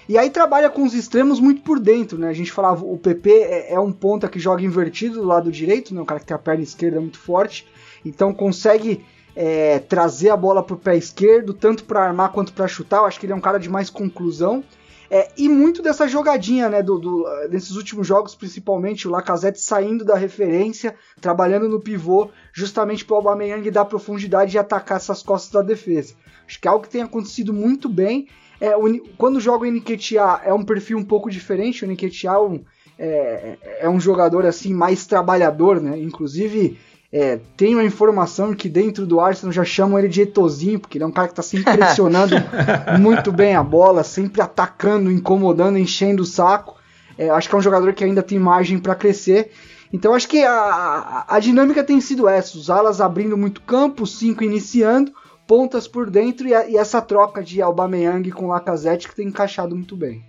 E 0.08 0.18
aí 0.18 0.30
trabalha 0.30 0.70
com 0.70 0.84
os 0.84 0.94
extremos 0.94 1.40
muito 1.40 1.62
por 1.62 1.80
dentro, 1.80 2.18
né? 2.18 2.28
A 2.28 2.34
gente 2.34 2.52
falava, 2.52 2.86
o 2.86 2.98
PP 2.98 3.30
é, 3.32 3.74
é 3.74 3.80
um 3.80 3.92
ponta 3.92 4.28
que 4.28 4.40
joga 4.40 4.64
invertido 4.64 5.16
do 5.16 5.26
lado 5.26 5.52
direito, 5.52 5.94
né? 5.94 6.02
Um 6.02 6.06
cara 6.06 6.20
que 6.20 6.26
tem 6.26 6.36
a 6.36 6.40
perna 6.40 6.64
esquerda 6.64 7.00
muito 7.00 7.18
forte, 7.18 7.66
então 8.04 8.34
consegue 8.34 9.04
é, 9.36 9.80
trazer 9.80 10.30
a 10.30 10.38
bola 10.38 10.64
para 10.64 10.76
o 10.76 10.80
pé 10.80 10.96
esquerdo, 10.96 11.54
tanto 11.54 11.84
para 11.84 12.04
armar 12.04 12.32
quanto 12.32 12.54
para 12.54 12.68
chutar. 12.68 12.98
Eu 12.98 13.06
acho 13.06 13.20
que 13.20 13.26
ele 13.26 13.34
é 13.34 13.36
um 13.36 13.42
cara 13.42 13.58
de 13.58 13.70
mais 13.70 13.90
conclusão. 13.90 14.64
É, 15.10 15.30
e 15.38 15.50
muito 15.50 15.82
dessa 15.82 16.08
jogadinha, 16.08 16.70
né, 16.70 16.82
do, 16.82 16.98
do, 16.98 17.26
desses 17.50 17.76
últimos 17.76 18.08
jogos, 18.08 18.34
principalmente 18.34 19.08
o 19.08 19.12
Lacazette 19.12 19.60
saindo 19.60 20.06
da 20.06 20.16
referência, 20.16 20.96
trabalhando 21.20 21.68
no 21.68 21.82
pivô, 21.82 22.30
justamente 22.54 23.04
para 23.04 23.16
o 23.16 23.18
Aubameyang 23.18 23.70
dar 23.70 23.84
profundidade 23.84 24.56
e 24.56 24.60
atacar 24.60 24.98
essas 24.98 25.22
costas 25.22 25.52
da 25.52 25.62
defesa. 25.62 26.14
Acho 26.48 26.62
que 26.62 26.68
é 26.68 26.72
algo 26.72 26.86
que 26.86 26.90
tem 26.92 27.02
acontecido 27.02 27.54
muito 27.54 27.90
bem 27.90 28.28
é, 28.62 28.78
o, 28.78 29.00
quando 29.18 29.40
joga 29.40 29.66
o 29.66 29.72
Nketiah 29.72 30.42
é 30.46 30.54
um 30.54 30.64
perfil 30.64 31.00
um 31.00 31.04
pouco 31.04 31.32
diferente. 31.32 31.84
O 31.84 31.92
Nketiah 31.92 32.38
é 32.38 32.62
é, 33.04 33.58
é 33.80 33.90
um 33.90 34.00
jogador 34.00 34.46
assim 34.46 34.72
mais 34.72 35.08
trabalhador, 35.08 35.82
né? 35.82 36.00
Inclusive 36.00 36.78
é, 37.14 37.40
tenho 37.58 37.78
a 37.78 37.84
informação 37.84 38.54
que 38.54 38.70
dentro 38.70 39.06
do 39.06 39.20
Arsenal 39.20 39.52
já 39.52 39.66
chamam 39.66 40.00
ele 40.00 40.08
de 40.08 40.22
Etozinho, 40.22 40.80
porque 40.80 40.98
ele 40.98 41.04
é 41.04 41.08
um 41.08 41.12
cara 41.12 41.28
que 41.28 41.34
está 41.34 41.44
sempre 41.44 41.76
pressionando 41.76 42.36
muito 43.00 43.34
bem 43.34 43.54
a 43.54 43.62
bola, 43.62 44.04
sempre 44.04 44.42
atacando, 44.42 45.12
incomodando, 45.12 45.78
enchendo 45.78 46.24
o 46.24 46.26
saco. 46.26 46.78
É, 47.18 47.30
acho 47.30 47.50
que 47.50 47.56
é 47.56 47.58
um 47.58 47.62
jogador 47.62 47.94
que 47.94 48.04
ainda 48.04 48.24
tem 48.24 48.40
margem 48.40 48.80
para 48.80 48.96
crescer. 48.96 49.52
Então 49.92 50.14
acho 50.14 50.28
que 50.28 50.42
a, 50.42 50.54
a, 50.54 51.36
a, 51.36 51.40
dinâmica 51.40 51.84
tem 51.84 52.00
sido 52.00 52.30
essa: 52.30 52.58
os 52.58 52.70
alas 52.70 53.02
abrindo 53.02 53.38
muito 53.38 53.62
campo, 53.62 54.04
os 54.04 54.18
cinco 54.18 54.42
iniciando, 54.42 55.12
pontas 55.46 55.90
por 55.90 56.10
dentro 56.10 56.48
e, 56.48 56.54
a, 56.54 56.66
e 56.66 56.78
essa 56.78 57.02
troca 57.02 57.44
de 57.44 57.62
Aubameyang 57.62 58.32
com 58.32 58.48
Lacazette 58.48 59.10
que 59.10 59.16
tem 59.16 59.28
encaixado 59.28 59.76
muito 59.76 59.98
bem. 59.98 60.24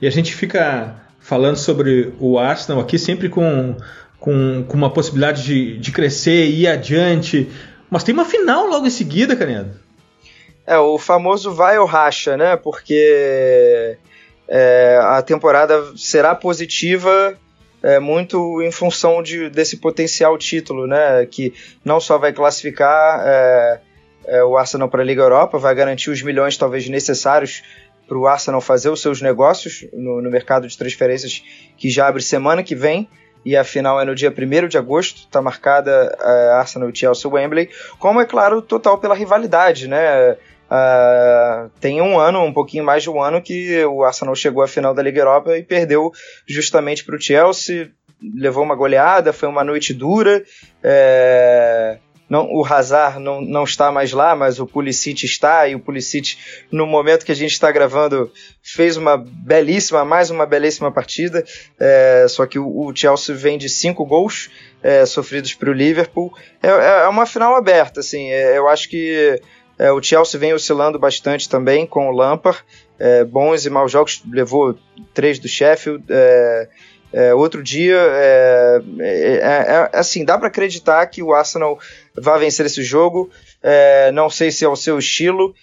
E 0.00 0.06
a 0.06 0.10
gente 0.10 0.36
fica 0.36 1.02
falando 1.18 1.56
sobre 1.56 2.14
o 2.20 2.38
Arsenal 2.38 2.80
aqui 2.80 2.96
sempre 2.96 3.28
com, 3.28 3.76
com, 4.18 4.64
com 4.66 4.76
uma 4.76 4.92
possibilidade 4.92 5.44
de, 5.44 5.78
de 5.78 5.92
crescer 5.92 6.46
e 6.46 6.62
ir 6.62 6.68
adiante, 6.68 7.50
mas 7.90 8.02
tem 8.02 8.14
uma 8.14 8.24
final 8.24 8.66
logo 8.66 8.86
em 8.86 8.90
seguida, 8.90 9.36
Canedo. 9.36 9.70
É, 10.66 10.78
o 10.78 10.98
famoso 10.98 11.52
vai 11.54 11.78
ou 11.78 11.86
racha, 11.86 12.36
né? 12.36 12.56
Porque 12.56 13.96
é, 14.46 14.98
a 15.02 15.22
temporada 15.22 15.92
será 15.96 16.34
positiva 16.34 17.38
é, 17.82 17.98
muito 17.98 18.60
em 18.62 18.70
função 18.70 19.22
de, 19.22 19.48
desse 19.48 19.76
potencial 19.76 20.36
título, 20.36 20.86
né? 20.86 21.24
Que 21.26 21.54
não 21.84 22.00
só 22.00 22.18
vai 22.18 22.32
classificar 22.32 23.22
é, 23.24 23.80
é, 24.26 24.44
o 24.44 24.56
Arsenal 24.56 24.88
para 24.88 25.02
a 25.02 25.04
Liga 25.04 25.22
Europa, 25.22 25.58
vai 25.58 25.74
garantir 25.74 26.10
os 26.10 26.22
milhões 26.22 26.56
talvez 26.56 26.88
necessários 26.88 27.62
para 28.06 28.18
o 28.18 28.26
Arsenal 28.26 28.60
fazer 28.60 28.88
os 28.90 29.00
seus 29.00 29.20
negócios 29.20 29.86
no, 29.92 30.20
no, 30.22 30.30
mercado 30.30 30.66
de 30.66 30.76
transferências 30.76 31.42
que 31.76 31.90
já 31.90 32.08
abre 32.08 32.22
semana 32.22 32.62
que 32.62 32.74
vem. 32.74 33.08
E 33.48 33.56
a 33.56 33.64
final 33.64 33.98
é 33.98 34.04
no 34.04 34.14
dia 34.14 34.30
1 34.30 34.68
de 34.68 34.76
agosto, 34.76 35.20
está 35.20 35.40
marcada 35.40 36.14
é, 36.20 36.50
Arsenal 36.50 36.90
e 36.90 36.94
Chelsea 36.94 37.30
Wembley, 37.30 37.70
como 37.98 38.20
é 38.20 38.26
claro, 38.26 38.60
total 38.60 38.98
pela 38.98 39.14
rivalidade, 39.14 39.88
né? 39.88 40.32
Uh, 40.70 41.70
tem 41.80 42.02
um 42.02 42.18
ano, 42.20 42.44
um 42.44 42.52
pouquinho 42.52 42.84
mais 42.84 43.02
de 43.02 43.08
um 43.08 43.22
ano, 43.22 43.40
que 43.40 43.82
o 43.86 44.04
Arsenal 44.04 44.34
chegou 44.34 44.62
à 44.62 44.68
final 44.68 44.92
da 44.92 45.02
Liga 45.02 45.20
Europa 45.20 45.56
e 45.56 45.62
perdeu 45.62 46.12
justamente 46.46 47.02
para 47.02 47.16
o 47.16 47.18
Chelsea, 47.20 47.90
levou 48.34 48.62
uma 48.62 48.74
goleada, 48.74 49.32
foi 49.32 49.48
uma 49.48 49.64
noite 49.64 49.94
dura. 49.94 50.44
É, 50.84 51.96
não, 52.28 52.46
o 52.52 52.64
Hazard 52.64 53.18
não, 53.18 53.40
não 53.40 53.64
está 53.64 53.90
mais 53.90 54.12
lá, 54.12 54.36
mas 54.36 54.60
o 54.60 54.66
Pulisic 54.66 55.24
está, 55.24 55.66
e 55.66 55.74
o 55.74 55.80
Pulisic, 55.80 56.36
no 56.70 56.86
momento 56.86 57.24
que 57.24 57.32
a 57.32 57.36
gente 57.36 57.52
está 57.52 57.72
gravando, 57.72 58.30
fez 58.62 58.96
uma 58.96 59.16
belíssima, 59.16 60.04
mais 60.04 60.30
uma 60.30 60.44
belíssima 60.44 60.92
partida, 60.92 61.44
é, 61.80 62.26
só 62.28 62.46
que 62.46 62.58
o, 62.58 62.66
o, 62.66 62.94
Chelsea 62.94 63.34
vem 63.34 63.56
de 63.56 63.68
cinco 63.68 64.04
gols 64.04 64.50
é, 64.82 65.06
sofridos 65.06 65.54
para 65.54 65.70
o 65.70 65.72
Liverpool. 65.72 66.32
É, 66.62 66.68
é, 66.68 67.04
é, 67.04 67.08
uma 67.08 67.24
final 67.24 67.56
aberta, 67.56 68.00
assim, 68.00 68.28
é, 68.30 68.58
eu 68.58 68.68
acho 68.68 68.90
que 68.90 69.40
é, 69.78 69.90
o 69.90 70.02
Chelsea 70.02 70.38
vem 70.38 70.52
oscilando 70.52 70.98
bastante 70.98 71.48
também 71.48 71.86
com 71.86 72.08
o 72.08 72.12
Lampard, 72.12 72.62
bons 73.30 73.64
e 73.64 73.70
maus 73.70 73.92
jogos, 73.92 74.22
levou 74.28 74.76
três 75.14 75.38
do 75.38 75.46
Sheffield, 75.46 76.04
é, 77.12 77.34
outro 77.34 77.62
dia, 77.62 77.96
é, 77.96 78.82
é, 79.00 79.06
é, 79.06 79.90
é 79.92 79.98
assim, 79.98 80.24
dá 80.24 80.36
para 80.36 80.48
acreditar 80.48 81.06
que 81.06 81.22
o 81.22 81.32
Arsenal 81.32 81.78
vai 82.14 82.38
vencer 82.38 82.66
esse 82.66 82.82
jogo. 82.82 83.30
É, 83.62 84.12
não 84.12 84.28
sei 84.28 84.50
se 84.50 84.64
é 84.64 84.68
o 84.68 84.76
seu 84.76 84.98
estilo, 84.98 85.54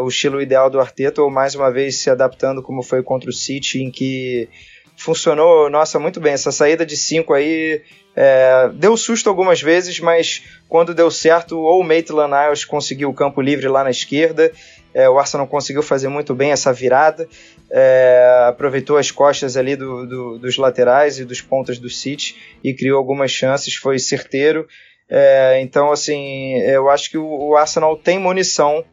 o 0.00 0.08
estilo 0.08 0.40
ideal 0.40 0.70
do 0.70 0.80
Arteta, 0.80 1.20
ou 1.20 1.30
mais 1.30 1.54
uma 1.54 1.70
vez 1.70 1.96
se 1.96 2.08
adaptando 2.08 2.62
como 2.62 2.82
foi 2.82 3.02
contra 3.02 3.28
o 3.28 3.32
City, 3.32 3.82
em 3.82 3.90
que 3.90 4.48
funcionou, 4.96 5.68
nossa, 5.68 5.98
muito 5.98 6.20
bem. 6.20 6.32
Essa 6.32 6.52
saída 6.52 6.86
de 6.86 6.96
5 6.96 7.32
aí 7.34 7.82
é, 8.14 8.70
deu 8.74 8.96
susto 8.96 9.28
algumas 9.28 9.60
vezes, 9.60 9.98
mas 9.98 10.44
quando 10.68 10.94
deu 10.94 11.10
certo, 11.10 11.58
ou 11.58 11.80
o 11.80 11.84
Maitland 11.84 12.32
Niles 12.32 12.64
conseguiu 12.64 13.10
o 13.10 13.14
campo 13.14 13.40
livre 13.40 13.66
lá 13.68 13.82
na 13.82 13.90
esquerda, 13.90 14.52
é, 14.92 15.10
o 15.10 15.18
Arsenal 15.18 15.46
conseguiu 15.48 15.82
fazer 15.82 16.08
muito 16.08 16.34
bem 16.34 16.52
essa 16.52 16.72
virada, 16.72 17.28
é, 17.76 18.46
aproveitou 18.48 18.96
as 18.96 19.10
costas 19.10 19.56
ali 19.56 19.74
do, 19.74 20.06
do, 20.06 20.38
dos 20.38 20.56
laterais 20.56 21.18
e 21.18 21.24
dos 21.24 21.40
pontas 21.40 21.76
do 21.76 21.90
City 21.90 22.36
e 22.62 22.72
criou 22.72 22.96
algumas 22.96 23.32
chances, 23.32 23.74
foi 23.74 23.98
certeiro. 23.98 24.68
É, 25.10 25.60
então, 25.60 25.90
assim, 25.90 26.54
eu 26.60 26.88
acho 26.88 27.10
que 27.10 27.18
o, 27.18 27.26
o 27.26 27.56
Arsenal 27.56 27.96
tem 27.96 28.16
munição 28.16 28.84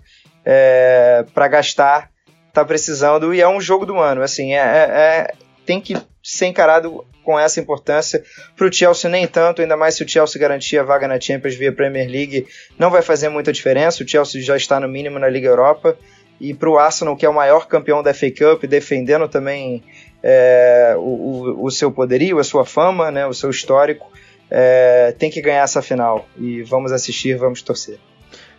é, 0.43 1.23
para 1.31 1.47
gastar, 1.47 2.09
tá 2.51 2.65
precisando, 2.65 3.35
e 3.35 3.39
é 3.39 3.47
um 3.47 3.61
jogo 3.61 3.85
do 3.85 3.99
ano. 3.99 4.23
Assim, 4.23 4.55
é, 4.55 4.57
é, 4.57 4.63
é 4.63 5.33
tem 5.63 5.79
que 5.79 5.95
ser 6.23 6.47
encarado 6.47 7.05
com 7.23 7.39
essa 7.39 7.59
importância. 7.59 8.23
Para 8.55 8.65
o 8.65 8.73
Chelsea, 8.73 9.07
nem 9.07 9.27
tanto, 9.27 9.61
ainda 9.61 9.77
mais 9.77 9.93
se 9.93 10.03
o 10.03 10.09
Chelsea 10.09 10.41
garantir 10.41 10.79
a 10.79 10.83
vaga 10.83 11.07
na 11.07 11.21
Champions 11.21 11.53
via 11.53 11.71
Premier 11.71 12.09
League, 12.09 12.47
não 12.79 12.89
vai 12.89 13.03
fazer 13.03 13.29
muita 13.29 13.53
diferença. 13.53 14.03
O 14.03 14.07
Chelsea 14.07 14.41
já 14.41 14.57
está 14.57 14.79
no 14.79 14.87
mínimo 14.87 15.19
na 15.19 15.29
Liga 15.29 15.47
Europa. 15.47 15.95
E 16.41 16.55
para 16.55 16.67
o 16.67 16.79
Arsenal, 16.79 17.15
que 17.15 17.23
é 17.23 17.29
o 17.29 17.33
maior 17.33 17.67
campeão 17.67 18.01
da 18.01 18.15
FA 18.15 18.31
Cup, 18.31 18.63
defendendo 18.63 19.27
também 19.27 19.83
é, 20.23 20.95
o, 20.97 21.65
o, 21.65 21.69
seu 21.69 21.91
poderio, 21.91 22.39
a 22.39 22.43
sua 22.43 22.65
fama, 22.65 23.11
né, 23.11 23.27
o 23.27 23.33
seu 23.33 23.51
histórico, 23.51 24.11
é, 24.49 25.13
tem 25.19 25.29
que 25.29 25.39
ganhar 25.39 25.61
essa 25.61 25.83
final. 25.83 26.27
E 26.35 26.63
vamos 26.63 26.91
assistir, 26.91 27.37
vamos 27.37 27.61
torcer. 27.61 27.99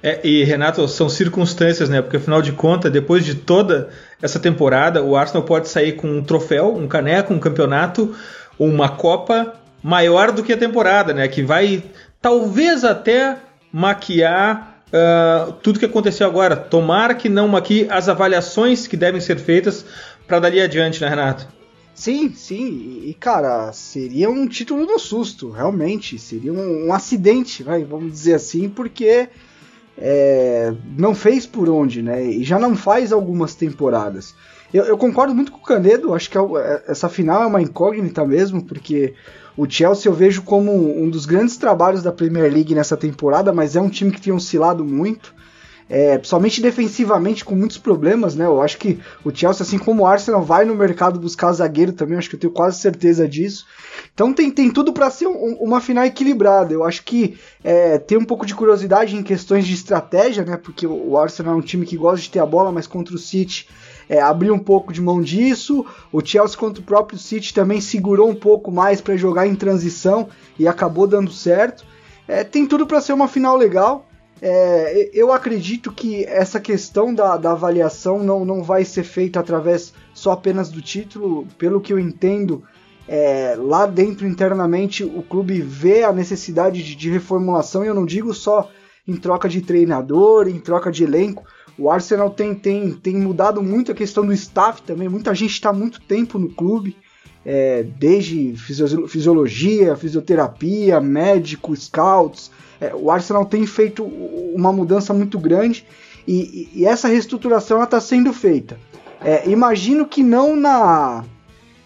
É, 0.00 0.20
e 0.22 0.44
Renato, 0.44 0.86
são 0.86 1.08
circunstâncias, 1.08 1.88
né? 1.88 2.00
Porque 2.00 2.18
afinal 2.18 2.40
de 2.40 2.52
contas, 2.52 2.92
depois 2.92 3.24
de 3.24 3.34
toda 3.34 3.90
essa 4.22 4.38
temporada, 4.38 5.02
o 5.02 5.16
Arsenal 5.16 5.42
pode 5.42 5.68
sair 5.68 5.92
com 5.92 6.06
um 6.06 6.22
troféu, 6.22 6.76
um 6.76 6.86
caneco, 6.86 7.34
um 7.34 7.40
campeonato, 7.40 8.14
uma 8.60 8.90
Copa 8.90 9.54
maior 9.82 10.30
do 10.30 10.44
que 10.44 10.52
a 10.52 10.56
temporada, 10.56 11.12
né? 11.12 11.26
Que 11.26 11.42
vai 11.42 11.82
talvez 12.20 12.84
até 12.84 13.38
maquiar 13.72 14.71
uh, 14.92 15.52
tudo 15.54 15.78
que 15.78 15.84
aconteceu 15.84 16.26
agora. 16.26 16.56
Tomara 16.56 17.14
que 17.14 17.28
não 17.28 17.48
maquie 17.48 17.86
as 17.90 18.08
avaliações 18.08 18.86
que 18.86 18.96
devem 18.96 19.20
ser 19.20 19.38
feitas 19.38 19.84
para 20.26 20.40
dali 20.40 20.60
adiante, 20.60 21.00
né, 21.00 21.08
Renato? 21.08 21.48
Sim, 21.94 22.32
sim, 22.34 23.02
e 23.04 23.14
cara, 23.14 23.70
seria 23.72 24.30
um 24.30 24.48
título 24.48 24.86
do 24.86 24.98
susto, 24.98 25.50
realmente, 25.50 26.18
seria 26.18 26.52
um, 26.52 26.86
um 26.86 26.92
acidente, 26.92 27.62
vai, 27.62 27.84
vamos 27.84 28.10
dizer 28.10 28.34
assim, 28.34 28.66
porque 28.68 29.28
é, 29.98 30.72
não 30.96 31.14
fez 31.14 31.46
por 31.46 31.68
onde, 31.68 32.02
né? 32.02 32.24
E 32.24 32.42
já 32.42 32.58
não 32.58 32.74
faz 32.74 33.12
algumas 33.12 33.54
temporadas. 33.54 34.34
Eu, 34.72 34.84
eu 34.84 34.96
concordo 34.96 35.34
muito 35.34 35.52
com 35.52 35.58
o 35.58 35.62
Canedo, 35.62 36.14
acho 36.14 36.30
que 36.30 36.38
é, 36.38 36.40
é, 36.40 36.82
essa 36.88 37.08
final 37.10 37.42
é 37.42 37.46
uma 37.46 37.60
incógnita 37.60 38.24
mesmo, 38.24 38.64
porque 38.64 39.14
o 39.56 39.68
Chelsea 39.68 40.10
eu 40.10 40.14
vejo 40.14 40.42
como 40.42 40.72
um 40.72 41.08
dos 41.08 41.26
grandes 41.26 41.56
trabalhos 41.56 42.02
da 42.02 42.12
Premier 42.12 42.52
League 42.52 42.74
nessa 42.74 42.96
temporada, 42.96 43.52
mas 43.52 43.76
é 43.76 43.80
um 43.80 43.88
time 43.88 44.10
que 44.10 44.20
tem 44.20 44.32
oscilado 44.32 44.84
muito 44.84 45.34
é, 45.92 46.16
principalmente 46.16 46.62
defensivamente, 46.62 47.44
com 47.44 47.54
muitos 47.54 47.76
problemas, 47.76 48.34
né? 48.34 48.46
Eu 48.46 48.62
acho 48.62 48.78
que 48.78 48.98
o 49.22 49.30
Chelsea, 49.30 49.62
assim 49.62 49.76
como 49.76 50.02
o 50.02 50.06
Arsenal, 50.06 50.42
vai 50.42 50.64
no 50.64 50.74
mercado 50.74 51.20
buscar 51.20 51.52
zagueiro 51.52 51.92
também, 51.92 52.16
acho 52.16 52.30
que 52.30 52.36
eu 52.36 52.40
tenho 52.40 52.52
quase 52.52 52.80
certeza 52.80 53.28
disso. 53.28 53.66
Então 54.14 54.32
tem, 54.32 54.50
tem 54.50 54.70
tudo 54.70 54.94
para 54.94 55.10
ser 55.10 55.26
um, 55.26 55.54
uma 55.60 55.82
final 55.82 56.04
equilibrada. 56.06 56.72
Eu 56.72 56.82
acho 56.82 57.04
que 57.04 57.38
é, 57.62 57.98
tem 57.98 58.16
um 58.16 58.24
pouco 58.24 58.46
de 58.46 58.54
curiosidade 58.54 59.14
em 59.14 59.22
questões 59.22 59.66
de 59.66 59.74
estratégia, 59.74 60.44
né? 60.46 60.56
Porque 60.56 60.86
o 60.86 61.18
Arsenal 61.18 61.52
é 61.52 61.56
um 61.58 61.62
time 61.62 61.84
que 61.84 61.98
gosta 61.98 62.22
de 62.22 62.30
ter 62.30 62.38
a 62.38 62.46
bola, 62.46 62.72
mas 62.72 62.86
contra 62.86 63.14
o 63.14 63.18
City 63.18 63.68
é, 64.12 64.20
abriu 64.20 64.52
um 64.52 64.58
pouco 64.58 64.92
de 64.92 65.00
mão 65.00 65.22
disso. 65.22 65.86
O 66.12 66.22
Chelsea 66.22 66.58
contra 66.58 66.82
o 66.82 66.84
próprio 66.84 67.18
City 67.18 67.54
também 67.54 67.80
segurou 67.80 68.28
um 68.28 68.34
pouco 68.34 68.70
mais 68.70 69.00
para 69.00 69.16
jogar 69.16 69.46
em 69.46 69.54
transição 69.54 70.28
e 70.58 70.68
acabou 70.68 71.06
dando 71.06 71.32
certo. 71.32 71.82
É, 72.28 72.44
tem 72.44 72.66
tudo 72.66 72.86
para 72.86 73.00
ser 73.00 73.14
uma 73.14 73.26
final 73.26 73.56
legal. 73.56 74.06
É, 74.42 75.08
eu 75.14 75.32
acredito 75.32 75.90
que 75.90 76.26
essa 76.26 76.60
questão 76.60 77.14
da, 77.14 77.38
da, 77.38 77.52
avaliação 77.52 78.22
não, 78.22 78.44
não 78.44 78.62
vai 78.62 78.84
ser 78.84 79.02
feita 79.02 79.40
através 79.40 79.94
só 80.12 80.32
apenas 80.32 80.68
do 80.68 80.82
título. 80.82 81.46
Pelo 81.56 81.80
que 81.80 81.90
eu 81.90 81.98
entendo, 81.98 82.62
é, 83.08 83.54
lá 83.56 83.86
dentro 83.86 84.26
internamente 84.26 85.02
o 85.02 85.22
clube 85.22 85.62
vê 85.62 86.04
a 86.04 86.12
necessidade 86.12 86.82
de, 86.82 86.94
de, 86.94 87.08
reformulação. 87.08 87.82
E 87.82 87.86
eu 87.86 87.94
não 87.94 88.04
digo 88.04 88.34
só 88.34 88.68
em 89.08 89.16
troca 89.16 89.48
de 89.48 89.62
treinador, 89.62 90.48
em 90.48 90.60
troca 90.60 90.92
de 90.92 91.02
elenco. 91.02 91.44
O 91.78 91.90
Arsenal 91.90 92.30
tem, 92.30 92.54
tem, 92.54 92.92
tem 92.92 93.16
mudado 93.16 93.62
muito 93.62 93.92
a 93.92 93.94
questão 93.94 94.24
do 94.24 94.32
staff 94.32 94.82
também. 94.82 95.08
Muita 95.08 95.34
gente 95.34 95.52
está 95.52 95.72
muito 95.72 96.00
tempo 96.00 96.38
no 96.38 96.48
clube. 96.48 96.96
É, 97.44 97.82
desde 97.82 98.54
fisiologia, 99.08 99.96
fisioterapia, 99.96 101.00
médico, 101.00 101.74
scouts, 101.74 102.52
é, 102.80 102.92
o 102.94 103.10
Arsenal 103.10 103.44
tem 103.44 103.66
feito 103.66 104.04
uma 104.04 104.72
mudança 104.72 105.12
muito 105.12 105.38
grande 105.38 105.84
e, 106.26 106.68
e 106.74 106.84
essa 106.84 107.08
reestruturação 107.08 107.82
está 107.82 108.00
sendo 108.00 108.32
feita. 108.32 108.78
É, 109.20 109.48
imagino 109.48 110.06
que 110.06 110.22
não 110.22 110.56
na, 110.56 111.24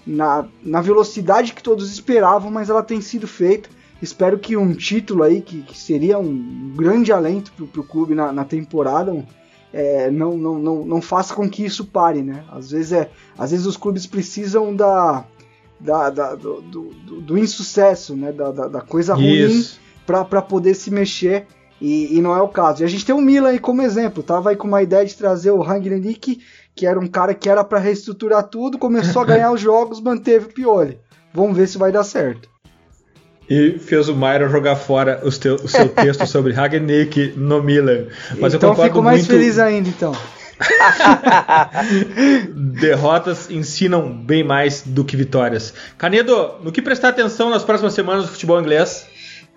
na, 0.06 0.46
na, 0.62 0.80
velocidade 0.80 1.52
que 1.52 1.62
todos 1.62 1.92
esperavam, 1.92 2.50
mas 2.50 2.70
ela 2.70 2.82
tem 2.82 3.00
sido 3.02 3.28
feita. 3.28 3.68
Espero 4.00 4.38
que 4.38 4.56
um 4.56 4.72
título 4.74 5.22
aí, 5.22 5.42
que, 5.42 5.62
que 5.62 5.78
seria 5.78 6.18
um 6.18 6.72
grande 6.74 7.12
alento 7.12 7.52
para 7.52 7.80
o 7.80 7.84
clube 7.84 8.14
na, 8.14 8.32
na 8.32 8.44
temporada, 8.44 9.12
é, 9.76 10.10
não, 10.10 10.38
não, 10.38 10.58
não, 10.58 10.86
não 10.86 11.02
faça 11.02 11.34
com 11.34 11.46
que 11.50 11.62
isso 11.62 11.84
pare, 11.84 12.22
né? 12.22 12.42
Às 12.50 12.70
vezes, 12.70 12.92
é, 12.92 13.10
às 13.36 13.50
vezes 13.50 13.66
os 13.66 13.76
clubes 13.76 14.06
precisam 14.06 14.74
da, 14.74 15.26
da, 15.78 16.08
da 16.08 16.34
do, 16.34 16.62
do, 16.62 17.20
do, 17.20 17.36
insucesso, 17.36 18.16
né? 18.16 18.32
Da, 18.32 18.50
da, 18.50 18.68
da 18.68 18.80
coisa 18.80 19.12
ruim 19.14 19.66
para 20.06 20.40
poder 20.40 20.72
se 20.72 20.90
mexer 20.90 21.46
e, 21.78 22.16
e, 22.16 22.22
não 22.22 22.34
é 22.34 22.40
o 22.40 22.48
caso. 22.48 22.82
E 22.82 22.84
a 22.86 22.88
gente 22.88 23.04
tem 23.04 23.14
o 23.14 23.20
Milan 23.20 23.50
aí 23.50 23.58
como 23.58 23.82
exemplo, 23.82 24.22
tava 24.22 24.48
aí 24.48 24.56
com 24.56 24.66
uma 24.66 24.82
ideia 24.82 25.04
de 25.04 25.14
trazer 25.14 25.50
o 25.50 25.60
Rangnick, 25.60 26.40
que 26.74 26.86
era 26.86 26.98
um 26.98 27.06
cara 27.06 27.34
que 27.34 27.50
era 27.50 27.62
para 27.62 27.78
reestruturar 27.78 28.44
tudo, 28.44 28.78
começou 28.78 29.20
a 29.20 29.26
ganhar 29.26 29.52
os 29.52 29.60
jogos, 29.60 30.00
manteve 30.00 30.46
o 30.46 30.54
Pioli. 30.54 30.98
Vamos 31.34 31.54
ver 31.54 31.66
se 31.66 31.76
vai 31.76 31.92
dar 31.92 32.04
certo. 32.04 32.48
E 33.48 33.78
fez 33.78 34.08
o 34.08 34.16
Myron 34.16 34.48
jogar 34.48 34.76
fora 34.76 35.20
o 35.22 35.30
seu, 35.30 35.54
o 35.56 35.68
seu 35.68 35.88
texto 35.94 36.26
sobre 36.26 36.52
Rangnick 36.52 37.34
no 37.36 37.62
Milan. 37.62 38.06
Mas 38.38 38.54
então 38.54 38.70
eu 38.70 38.82
fico 38.82 39.02
mais 39.02 39.20
muito... 39.20 39.30
feliz 39.30 39.58
ainda, 39.58 39.88
então. 39.88 40.12
Derrotas 42.80 43.50
ensinam 43.50 44.10
bem 44.10 44.42
mais 44.42 44.82
do 44.82 45.04
que 45.04 45.16
vitórias. 45.16 45.74
Canedo, 45.98 46.54
no 46.62 46.72
que 46.72 46.82
prestar 46.82 47.10
atenção 47.10 47.50
nas 47.50 47.62
próximas 47.62 47.94
semanas 47.94 48.24
do 48.24 48.32
futebol 48.32 48.60
inglês? 48.60 49.06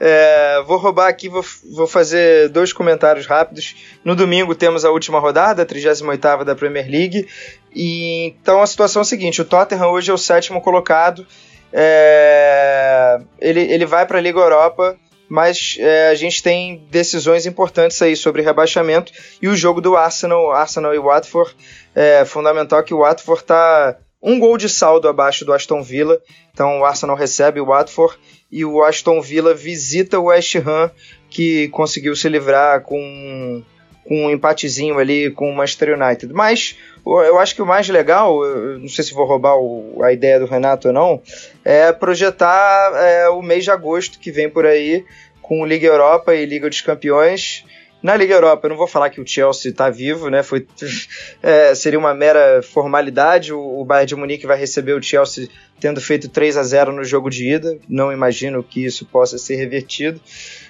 É, 0.01 0.61
vou 0.65 0.77
roubar 0.77 1.09
aqui, 1.09 1.27
vou, 1.27 1.43
vou, 1.73 1.85
fazer 1.85 2.47
dois 2.49 2.71
comentários 2.71 3.25
rápidos. 3.25 3.75
No 4.03 4.15
domingo 4.15 4.55
temos 4.55 4.85
a 4.85 4.91
última 4.91 5.19
rodada, 5.19 5.63
a 5.63 5.65
38 5.65 6.45
da 6.45 6.55
Premier 6.55 6.89
League. 6.89 7.27
E, 7.75 8.27
então 8.27 8.61
a 8.61 8.67
situação 8.67 9.01
é 9.01 9.03
a 9.03 9.05
seguinte: 9.05 9.41
o 9.41 9.45
Tottenham 9.45 9.89
hoje 9.89 10.09
é 10.09 10.13
o 10.13 10.17
sétimo 10.17 10.61
colocado. 10.61 11.27
É, 11.71 13.19
ele, 13.39 13.61
ele 13.61 13.85
vai 13.85 14.05
para 14.05 14.17
a 14.17 14.21
Liga 14.21 14.39
Europa, 14.39 14.97
mas 15.27 15.77
é, 15.79 16.09
a 16.09 16.15
gente 16.15 16.41
tem 16.41 16.87
decisões 16.89 17.45
importantes 17.45 18.01
aí 18.01 18.15
sobre 18.15 18.41
rebaixamento. 18.41 19.11
E 19.41 19.47
o 19.47 19.55
jogo 19.55 19.79
do 19.79 19.95
Arsenal, 19.95 20.51
Arsenal 20.51 20.93
e 20.93 20.99
Watford, 20.99 21.55
é 21.95 22.25
fundamental 22.25 22.83
que 22.83 22.93
o 22.93 22.99
Watford 22.99 23.41
está 23.41 23.97
um 24.21 24.39
gol 24.39 24.57
de 24.57 24.67
saldo 24.67 25.07
abaixo 25.07 25.45
do 25.45 25.53
Aston 25.53 25.81
Villa. 25.81 26.19
Então 26.51 26.79
o 26.79 26.85
Arsenal 26.85 27.15
recebe 27.15 27.59
o 27.59 27.67
Watford 27.67 28.17
e 28.51 28.65
o 28.65 28.83
Aston 28.83 29.21
Villa 29.21 29.53
visita 29.53 30.19
o 30.19 30.25
West 30.25 30.55
Ham, 30.55 30.91
que 31.29 31.67
conseguiu 31.69 32.15
se 32.15 32.27
livrar 32.27 32.81
com, 32.81 33.63
com 34.09 34.25
um 34.25 34.31
empatezinho 34.31 34.97
ali 34.97 35.29
com 35.29 35.51
o 35.51 35.55
Manchester 35.55 35.95
United. 35.95 36.33
Mas 36.33 36.75
eu 37.05 37.37
acho 37.37 37.53
que 37.53 37.61
o 37.61 37.65
mais 37.65 37.87
legal, 37.87 38.39
não 38.79 38.89
sei 38.89 39.03
se 39.03 39.13
vou 39.13 39.23
roubar 39.23 39.55
o, 39.55 40.01
a 40.03 40.11
ideia 40.11 40.39
do 40.39 40.47
Renato 40.47 40.87
ou 40.87 40.93
não, 40.93 41.21
é 41.63 41.93
projetar 41.93 42.91
é, 42.95 43.29
o 43.29 43.43
mês 43.43 43.63
de 43.63 43.69
agosto 43.69 44.17
que 44.17 44.31
vem 44.31 44.49
por 44.49 44.65
aí 44.65 45.05
com 45.43 45.63
Liga 45.63 45.85
Europa 45.85 46.33
e 46.33 46.43
Liga 46.43 46.67
dos 46.67 46.81
Campeões. 46.81 47.63
Na 48.01 48.15
Liga 48.15 48.33
Europa, 48.33 48.65
eu 48.65 48.69
não 48.69 48.77
vou 48.77 48.87
falar 48.87 49.09
que 49.09 49.19
o 49.19 49.27
Chelsea 49.27 49.71
está 49.71 49.89
vivo, 49.89 50.29
né? 50.29 50.41
Foi, 50.41 50.65
é, 51.43 51.75
seria 51.75 51.99
uma 51.99 52.13
mera 52.13 52.61
formalidade. 52.63 53.51
O, 53.53 53.83
Bayern 53.83 54.07
de 54.07 54.15
Munique 54.15 54.47
vai 54.47 54.57
receber 54.57 54.93
o 54.93 55.01
Chelsea 55.01 55.49
tendo 55.79 55.99
feito 55.99 56.29
3 56.29 56.55
a 56.57 56.63
0 56.63 56.93
no 56.93 57.03
jogo 57.03 57.29
de 57.29 57.53
ida. 57.53 57.77
Não 57.89 58.11
imagino 58.11 58.63
que 58.63 58.85
isso 58.85 59.05
possa 59.05 59.37
ser 59.37 59.55
revertido. 59.55 60.19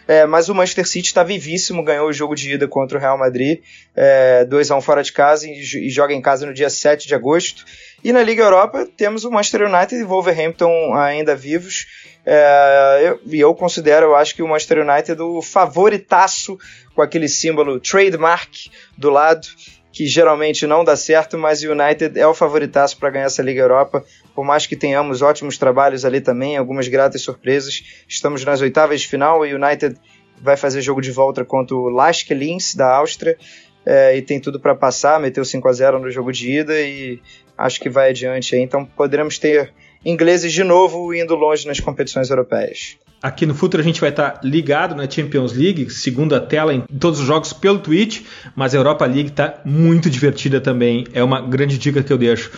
É, 0.07 0.25
mas 0.25 0.49
o 0.49 0.55
Manchester 0.55 0.87
City 0.87 1.09
está 1.09 1.23
vivíssimo, 1.23 1.83
ganhou 1.83 2.09
o 2.09 2.13
jogo 2.13 2.33
de 2.33 2.51
ida 2.51 2.67
contra 2.67 2.97
o 2.97 3.01
Real 3.01 3.15
Madrid, 3.15 3.59
é, 3.95 4.43
2 4.43 4.71
a 4.71 4.75
1 4.75 4.81
fora 4.81 5.03
de 5.03 5.13
casa 5.13 5.47
e, 5.47 5.61
joga 5.87 6.15
em 6.15 6.21
casa 6.21 6.47
no 6.47 6.53
dia 6.53 6.67
7 6.67 7.07
de 7.07 7.13
agosto. 7.13 7.63
E 8.03 8.13
na 8.13 8.23
Liga 8.23 8.43
Europa 8.43 8.87
temos 8.97 9.25
o 9.25 9.31
Manchester 9.31 9.67
United 9.67 9.95
e 9.95 10.03
Wolverhampton 10.03 10.93
ainda 10.93 11.35
vivos. 11.35 11.87
É, 12.25 12.99
eu, 13.03 13.19
e 13.25 13.39
eu 13.39 13.53
considero, 13.55 14.07
eu 14.07 14.15
acho 14.15 14.35
que 14.35 14.43
o 14.43 14.47
Manchester 14.47 14.87
United 14.87 15.21
o 15.21 15.41
favoritaço 15.41 16.57
com 16.93 17.01
aquele 17.01 17.27
símbolo 17.27 17.79
trademark 17.79 18.69
do 18.97 19.09
lado 19.09 19.47
que 19.91 20.05
geralmente 20.05 20.67
não 20.67 20.83
dá 20.83 20.95
certo, 20.95 21.37
mas 21.37 21.63
o 21.63 21.71
United 21.71 22.17
é 22.17 22.25
o 22.25 22.33
favoritaço 22.33 22.97
para 22.97 23.09
ganhar 23.09 23.25
essa 23.25 23.41
Liga 23.41 23.61
Europa. 23.61 24.05
Por 24.35 24.45
mais 24.45 24.65
que 24.65 24.75
tenhamos 24.75 25.21
ótimos 25.21 25.57
trabalhos 25.57 26.05
ali 26.05 26.21
também, 26.21 26.55
algumas 26.55 26.87
gratas 26.87 27.21
surpresas, 27.21 27.83
estamos 28.07 28.45
nas 28.45 28.61
oitavas 28.61 29.01
de 29.01 29.07
final. 29.07 29.41
O 29.41 29.43
United 29.43 29.97
vai 30.41 30.55
fazer 30.55 30.81
jogo 30.81 31.01
de 31.01 31.11
volta 31.11 31.43
contra 31.43 31.75
o 31.75 31.89
Lask 31.89 32.29
Linz 32.29 32.75
da 32.75 32.95
Áustria 32.95 33.37
é, 33.85 34.15
e 34.15 34.21
tem 34.21 34.39
tudo 34.39 34.59
para 34.59 34.75
passar. 34.75 35.19
Meteu 35.19 35.43
5 35.43 35.67
a 35.67 35.73
0 35.73 35.99
no 35.99 36.11
jogo 36.11 36.31
de 36.31 36.59
ida 36.59 36.79
e 36.79 37.19
acho 37.59 37.79
que 37.79 37.89
vai 37.89 38.09
adiante. 38.09 38.55
Então 38.55 38.85
poderemos 38.85 39.37
ter 39.37 39.73
ingleses 40.05 40.53
de 40.53 40.63
novo 40.63 41.13
indo 41.13 41.35
longe 41.35 41.67
nas 41.67 41.79
competições 41.79 42.29
europeias. 42.29 42.97
Aqui 43.21 43.45
no 43.45 43.53
futuro 43.53 43.81
a 43.81 43.85
gente 43.85 43.99
vai 43.99 44.11
estar 44.11 44.39
ligado 44.41 44.95
na 44.95 45.09
Champions 45.09 45.51
League, 45.51 45.89
segunda 45.89 46.39
tela 46.39 46.73
em 46.73 46.79
todos 46.79 47.19
os 47.19 47.25
jogos 47.25 47.51
pelo 47.51 47.79
Twitch, 47.79 48.21
mas 48.55 48.73
a 48.73 48.77
Europa 48.77 49.05
League 49.05 49.29
está 49.29 49.59
muito 49.65 50.09
divertida 50.09 50.61
também. 50.61 51.05
É 51.13 51.21
uma 51.21 51.41
grande 51.41 51.77
dica 51.77 52.01
que 52.01 52.13
eu 52.13 52.17
deixo. 52.17 52.49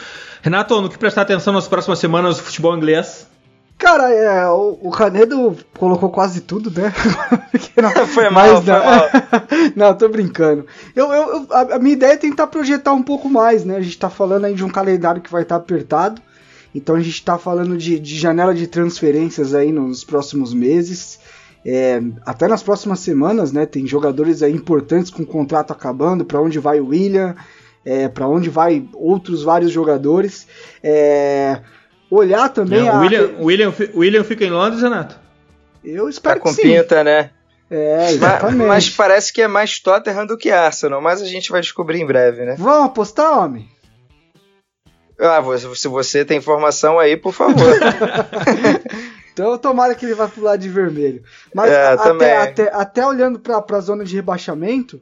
Renato, 0.43 0.79
no 0.79 0.87
que 0.87 0.99
prestar 0.99 1.23
atenção 1.23 1.51
nas 1.51 1.67
próximas 1.67 1.97
semanas 1.97 2.37
do 2.37 2.43
futebol 2.43 2.77
inglês? 2.77 3.27
Cara, 3.91 4.09
é, 4.09 4.47
o, 4.47 4.79
o 4.83 4.89
Canedo 4.89 5.53
colocou 5.77 6.09
quase 6.09 6.39
tudo, 6.39 6.71
né? 6.71 6.93
não, 7.75 8.07
foi 8.07 8.29
mal, 8.29 8.47
mas, 8.47 8.63
foi 8.63 8.73
não, 8.73 8.85
mal. 8.85 9.09
não, 9.75 9.97
tô 9.97 10.07
brincando. 10.07 10.65
Eu, 10.95 11.11
eu, 11.11 11.47
a, 11.51 11.77
minha 11.77 11.95
ideia 11.95 12.13
é 12.13 12.17
tentar 12.17 12.47
projetar 12.47 12.93
um 12.93 13.03
pouco 13.03 13.29
mais, 13.29 13.65
né? 13.65 13.75
A 13.75 13.81
gente 13.81 13.99
tá 13.99 14.09
falando 14.09 14.45
aí 14.45 14.53
de 14.53 14.63
um 14.63 14.69
calendário 14.69 15.21
que 15.21 15.29
vai 15.29 15.41
estar 15.41 15.57
apertado. 15.57 16.21
Então 16.73 16.95
a 16.95 17.01
gente 17.01 17.15
está 17.15 17.37
falando 17.37 17.77
de, 17.77 17.99
de, 17.99 18.17
janela 18.17 18.55
de 18.55 18.65
transferências 18.65 19.53
aí 19.53 19.73
nos 19.73 20.05
próximos 20.05 20.53
meses. 20.53 21.19
É, 21.65 22.01
até 22.25 22.47
nas 22.47 22.63
próximas 22.63 23.01
semanas, 23.01 23.51
né? 23.51 23.65
Tem 23.65 23.85
jogadores 23.85 24.41
aí 24.41 24.53
importantes 24.53 25.11
com 25.11 25.23
o 25.23 25.27
contrato 25.27 25.71
acabando, 25.71 26.23
para 26.23 26.39
onde 26.39 26.59
vai 26.59 26.79
o 26.79 26.87
William, 26.87 27.35
é, 27.83 28.07
para 28.07 28.25
onde 28.25 28.49
vai 28.49 28.87
outros 28.93 29.43
vários 29.43 29.69
jogadores. 29.69 30.47
É, 30.81 31.59
olhar 32.11 32.49
também. 32.49 32.83
Não, 32.83 32.97
a... 32.97 32.99
William, 32.99 33.31
William, 33.39 33.73
William 33.95 34.23
fica 34.23 34.43
em 34.43 34.51
Londres, 34.51 34.81
Renato? 34.81 35.17
Eu 35.83 36.09
espero 36.09 36.39
tá 36.39 36.41
com 36.41 36.49
que 36.49 36.61
sim. 36.61 36.73
pinta, 36.73 37.03
né? 37.03 37.31
É, 37.69 38.11
exatamente. 38.11 38.57
Mas, 38.57 38.67
mas, 38.67 38.89
parece 38.89 39.31
que 39.31 39.41
é 39.41 39.47
mais 39.47 39.79
Tottenham 39.79 40.25
do 40.25 40.37
que 40.37 40.51
Arsenal, 40.51 41.01
mas 41.01 41.21
a 41.21 41.25
gente 41.25 41.49
vai 41.49 41.61
descobrir 41.61 42.01
em 42.01 42.05
breve, 42.05 42.43
né? 42.43 42.55
Vamos 42.59 42.87
apostar, 42.87 43.39
homem? 43.39 43.67
Ah, 45.17 45.41
se 45.75 45.87
você 45.87 46.25
tem 46.25 46.39
informação 46.39 46.99
aí, 46.99 47.15
por 47.15 47.31
favor. 47.31 47.55
então 49.31 49.57
tomara 49.57 49.93
que 49.93 50.05
ele 50.05 50.15
vá 50.15 50.27
pro 50.27 50.43
lado 50.43 50.59
de 50.59 50.67
vermelho. 50.67 51.23
Mas 51.53 51.71
é, 51.71 51.87
até, 51.87 52.37
até, 52.37 52.73
até, 52.73 53.05
olhando 53.05 53.39
pra, 53.39 53.61
pra 53.61 53.79
zona 53.79 54.03
de 54.03 54.15
rebaixamento, 54.15 54.99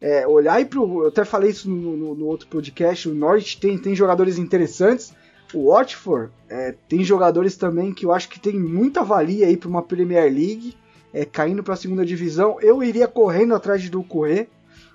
é, 0.00 0.26
olhar 0.26 0.54
aí 0.54 0.64
pro. 0.64 1.04
Eu 1.04 1.08
até 1.08 1.24
falei 1.24 1.50
isso 1.50 1.70
no, 1.70 1.96
no, 1.96 2.14
no, 2.16 2.26
outro 2.26 2.48
podcast. 2.48 3.08
O 3.08 3.14
Norwich 3.14 3.58
tem, 3.60 3.78
tem 3.78 3.94
jogadores 3.94 4.38
interessantes. 4.38 5.14
O 5.52 5.72
Watford 5.72 6.32
é, 6.48 6.74
tem 6.88 7.02
jogadores 7.02 7.56
também 7.56 7.92
que 7.92 8.06
eu 8.06 8.12
acho 8.12 8.28
que 8.28 8.38
tem 8.38 8.58
muita 8.58 9.02
valia 9.02 9.46
aí 9.46 9.56
para 9.56 9.68
uma 9.68 9.82
Premier 9.82 10.24
League. 10.24 10.76
É, 11.12 11.24
caindo 11.24 11.62
para 11.62 11.74
a 11.74 11.76
segunda 11.76 12.06
divisão, 12.06 12.58
eu 12.60 12.82
iria 12.82 13.08
correndo 13.08 13.54
atrás 13.54 13.82
de 13.82 13.90
Doucouré. 13.90 14.46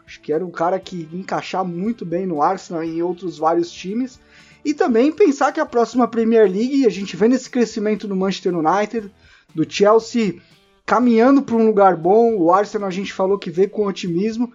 Acho 0.06 0.22
que 0.22 0.32
era 0.32 0.46
um 0.46 0.52
cara 0.52 0.80
que 0.80 1.10
encaixar 1.12 1.66
muito 1.66 2.06
bem 2.06 2.26
no 2.26 2.42
Arsenal 2.42 2.84
e 2.84 2.98
em 2.98 3.02
outros 3.02 3.38
vários 3.38 3.72
times. 3.72 4.20
E 4.64 4.74
também 4.74 5.12
pensar 5.12 5.52
que 5.52 5.60
a 5.60 5.66
próxima 5.66 6.08
Premier 6.08 6.50
League, 6.50 6.86
a 6.86 6.90
gente 6.90 7.18
vendo 7.18 7.36
esse 7.36 7.50
crescimento 7.50 8.08
no 8.08 8.16
Manchester 8.16 8.58
United, 8.58 9.12
do 9.54 9.70
Chelsea 9.70 10.42
caminhando 10.86 11.42
para 11.42 11.56
um 11.56 11.66
lugar 11.66 11.98
bom, 11.98 12.36
o 12.38 12.54
Arsenal 12.54 12.88
a 12.88 12.92
gente 12.92 13.12
falou 13.12 13.38
que 13.38 13.50
veio 13.50 13.70
com 13.70 13.88
otimismo. 13.88 14.54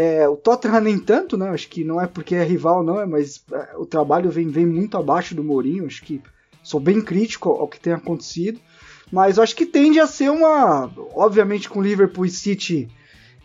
É, 0.00 0.28
o 0.28 0.36
Tottenham 0.36 0.80
nem 0.80 0.96
tanto, 0.96 1.36
né? 1.36 1.48
Acho 1.48 1.68
que 1.68 1.82
não 1.82 2.00
é 2.00 2.06
porque 2.06 2.36
é 2.36 2.44
rival, 2.44 2.84
não, 2.84 3.00
é, 3.00 3.04
mas 3.04 3.42
é, 3.52 3.76
o 3.76 3.84
trabalho 3.84 4.30
vem, 4.30 4.46
vem 4.46 4.64
muito 4.64 4.96
abaixo 4.96 5.34
do 5.34 5.42
Mourinho. 5.42 5.86
Acho 5.86 6.04
que 6.04 6.22
sou 6.62 6.78
bem 6.78 7.00
crítico 7.00 7.48
ao, 7.48 7.66
que 7.66 7.80
tem 7.80 7.92
acontecido. 7.92 8.60
Mas 9.10 9.40
acho 9.40 9.56
que 9.56 9.66
tende 9.66 9.98
a 9.98 10.06
ser 10.06 10.30
uma. 10.30 10.88
Obviamente, 11.16 11.68
com 11.68 11.82
Liverpool 11.82 12.24
e 12.24 12.30
City 12.30 12.88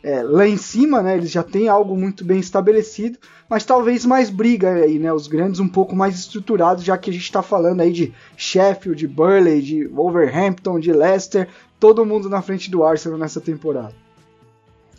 é, 0.04 0.22
lá 0.22 0.48
em 0.48 0.56
cima, 0.56 1.02
né? 1.02 1.18
Eles 1.18 1.32
já 1.32 1.42
têm 1.42 1.70
algo 1.70 1.98
muito 1.98 2.24
bem 2.24 2.40
estabelecido, 2.40 3.18
mas 3.50 3.66
talvez 3.66 4.06
mais 4.06 4.30
briga 4.30 4.74
aí, 4.74 5.00
né? 5.00 5.12
Os 5.12 5.26
grandes 5.26 5.60
um 5.60 5.68
pouco 5.68 5.96
mais 5.96 6.20
estruturados, 6.20 6.84
já 6.84 6.96
que 7.00 7.10
a 7.10 7.14
gente 7.14 7.24
está 7.24 7.42
falando 7.42 7.82
aí 7.82 7.92
de 7.92 8.14
Sheffield, 8.38 9.00
de 9.00 9.08
Burley, 9.08 9.60
de 9.60 9.88
Wolverhampton, 9.88 10.80
de 10.80 10.94
Leicester, 10.94 11.50
todo 11.80 12.06
mundo 12.06 12.30
na 12.30 12.44
frente 12.44 12.70
do 12.70 12.84
Arsenal 12.84 13.18
nessa 13.18 13.42
temporada. 13.42 14.03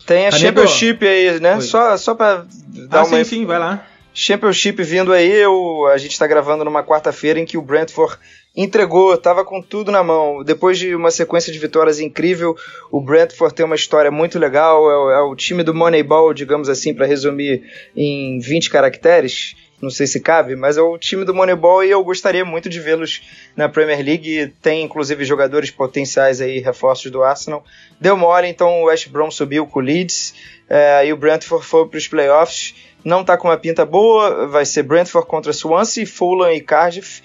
Tem 0.06 0.26
a 0.26 0.30
Championship 0.30 1.06
aí, 1.06 1.40
né? 1.40 1.60
Só, 1.60 1.96
só 1.96 2.14
para 2.14 2.46
dar 2.88 3.00
ah, 3.00 3.04
uma. 3.04 3.24
Sim, 3.24 3.24
sim, 3.24 3.46
vai 3.46 3.58
lá. 3.58 3.86
Championship 4.12 4.80
vindo 4.82 5.12
aí, 5.12 5.32
eu, 5.32 5.86
a 5.92 5.98
gente 5.98 6.12
está 6.12 6.26
gravando 6.26 6.64
numa 6.64 6.84
quarta-feira 6.84 7.40
em 7.40 7.44
que 7.44 7.58
o 7.58 7.62
Brentford 7.62 8.16
entregou, 8.56 9.14
estava 9.14 9.44
com 9.44 9.60
tudo 9.60 9.90
na 9.90 10.04
mão. 10.04 10.44
Depois 10.44 10.78
de 10.78 10.94
uma 10.94 11.10
sequência 11.10 11.52
de 11.52 11.58
vitórias 11.58 11.98
incrível, 11.98 12.56
o 12.92 13.00
Brentford 13.00 13.52
tem 13.52 13.66
uma 13.66 13.74
história 13.74 14.12
muito 14.12 14.38
legal. 14.38 14.88
É 14.88 14.96
o, 14.96 15.10
é 15.10 15.20
o 15.22 15.34
time 15.34 15.64
do 15.64 15.74
Moneyball, 15.74 16.32
digamos 16.32 16.68
assim, 16.68 16.94
para 16.94 17.06
resumir 17.06 17.64
em 17.96 18.38
20 18.38 18.70
caracteres. 18.70 19.56
Não 19.80 19.90
sei 19.90 20.06
se 20.06 20.20
cabe, 20.20 20.56
mas 20.56 20.76
é 20.76 20.80
o 20.80 20.96
time 20.96 21.24
do 21.24 21.34
Moneyball 21.34 21.84
e 21.84 21.90
eu 21.90 22.02
gostaria 22.02 22.44
muito 22.44 22.68
de 22.68 22.80
vê-los 22.80 23.22
na 23.56 23.68
Premier 23.68 24.02
League. 24.02 24.52
Tem 24.62 24.82
inclusive 24.82 25.24
jogadores 25.24 25.70
potenciais 25.70 26.40
aí, 26.40 26.58
reforços 26.58 27.10
do 27.10 27.22
Arsenal. 27.22 27.64
Deu 28.00 28.16
mole, 28.16 28.48
então 28.48 28.82
o 28.82 28.84
West 28.84 29.08
Brom 29.08 29.30
subiu 29.30 29.66
com 29.66 29.80
o 29.80 29.82
Leeds 29.82 30.34
é, 30.68 31.06
e 31.06 31.12
o 31.12 31.16
Brentford 31.16 31.66
foi 31.66 31.86
para 31.86 31.98
os 31.98 32.08
playoffs 32.08 32.74
não 33.04 33.20
está 33.20 33.36
com 33.36 33.48
uma 33.48 33.56
pinta 33.58 33.84
boa, 33.84 34.46
vai 34.46 34.64
ser 34.64 34.82
Brentford 34.82 35.28
contra 35.28 35.52
Swansea, 35.52 36.06
Fulham 36.06 36.50
e 36.50 36.60
Cardiff, 36.60 37.22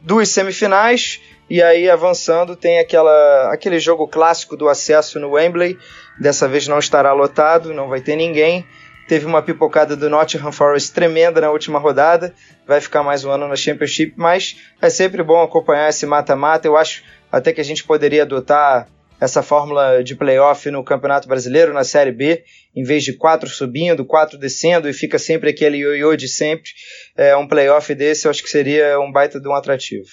duas 0.00 0.28
semifinais, 0.28 1.20
e 1.50 1.60
aí 1.60 1.90
avançando 1.90 2.54
tem 2.54 2.78
aquela, 2.78 3.52
aquele 3.52 3.80
jogo 3.80 4.06
clássico 4.06 4.56
do 4.56 4.68
acesso 4.68 5.18
no 5.18 5.32
Wembley, 5.32 5.76
dessa 6.18 6.48
vez 6.48 6.68
não 6.68 6.78
estará 6.78 7.12
lotado, 7.12 7.74
não 7.74 7.88
vai 7.88 8.00
ter 8.00 8.14
ninguém, 8.14 8.64
teve 9.08 9.24
uma 9.24 9.42
pipocada 9.42 9.96
do 9.96 10.10
Nottingham 10.10 10.52
Forest 10.52 10.92
tremenda 10.92 11.40
na 11.40 11.50
última 11.50 11.78
rodada, 11.78 12.34
vai 12.66 12.80
ficar 12.80 13.02
mais 13.02 13.24
um 13.24 13.30
ano 13.30 13.48
na 13.48 13.56
Championship, 13.56 14.14
mas 14.16 14.56
é 14.80 14.90
sempre 14.90 15.22
bom 15.22 15.42
acompanhar 15.42 15.88
esse 15.88 16.06
mata-mata, 16.06 16.66
eu 16.66 16.76
acho 16.76 17.02
até 17.30 17.52
que 17.52 17.60
a 17.60 17.64
gente 17.64 17.84
poderia 17.84 18.22
adotar 18.22 18.88
essa 19.20 19.42
fórmula 19.42 20.04
de 20.04 20.14
playoff 20.14 20.70
no 20.70 20.84
Campeonato 20.84 21.26
Brasileiro, 21.26 21.72
na 21.72 21.84
Série 21.84 22.12
B, 22.12 22.44
em 22.74 22.82
vez 22.82 23.02
de 23.02 23.14
quatro 23.14 23.48
subindo, 23.48 24.04
quatro 24.04 24.36
descendo 24.38 24.88
e 24.88 24.92
fica 24.92 25.18
sempre 25.18 25.50
aquele 25.50 25.78
ioiô 25.78 26.14
de 26.16 26.28
sempre, 26.28 26.70
é, 27.16 27.34
um 27.36 27.48
playoff 27.48 27.94
desse 27.94 28.26
eu 28.26 28.30
acho 28.30 28.42
que 28.42 28.50
seria 28.50 29.00
um 29.00 29.10
baita 29.10 29.40
de 29.40 29.48
um 29.48 29.54
atrativo. 29.54 30.08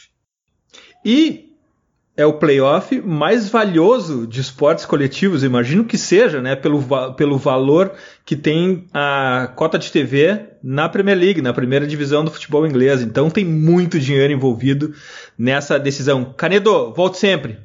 E 1.04 1.53
é 2.16 2.26
o 2.26 2.34
playoff 2.34 3.02
mais 3.02 3.50
valioso 3.50 4.28
de 4.28 4.40
esportes 4.40 4.86
coletivos, 4.86 5.44
imagino 5.44 5.84
que 5.84 5.98
seja, 5.98 6.40
né, 6.42 6.56
pelo, 6.56 6.84
pelo 7.16 7.38
valor 7.38 7.94
que 8.24 8.36
tem 8.36 8.88
a 8.94 9.52
cota 9.56 9.80
de 9.80 9.92
TV 9.92 10.46
na 10.62 10.88
Premier 10.88 11.18
League, 11.18 11.42
na 11.42 11.54
primeira 11.54 11.88
divisão 11.88 12.24
do 12.24 12.32
futebol 12.32 12.68
inglês. 12.68 13.02
Então 13.02 13.30
tem 13.30 13.44
muito 13.44 14.00
dinheiro 14.00 14.32
envolvido 14.32 14.94
nessa 15.38 15.80
decisão. 15.80 16.34
Canedo, 16.34 16.94
volte 16.94 17.18
sempre. 17.18 17.58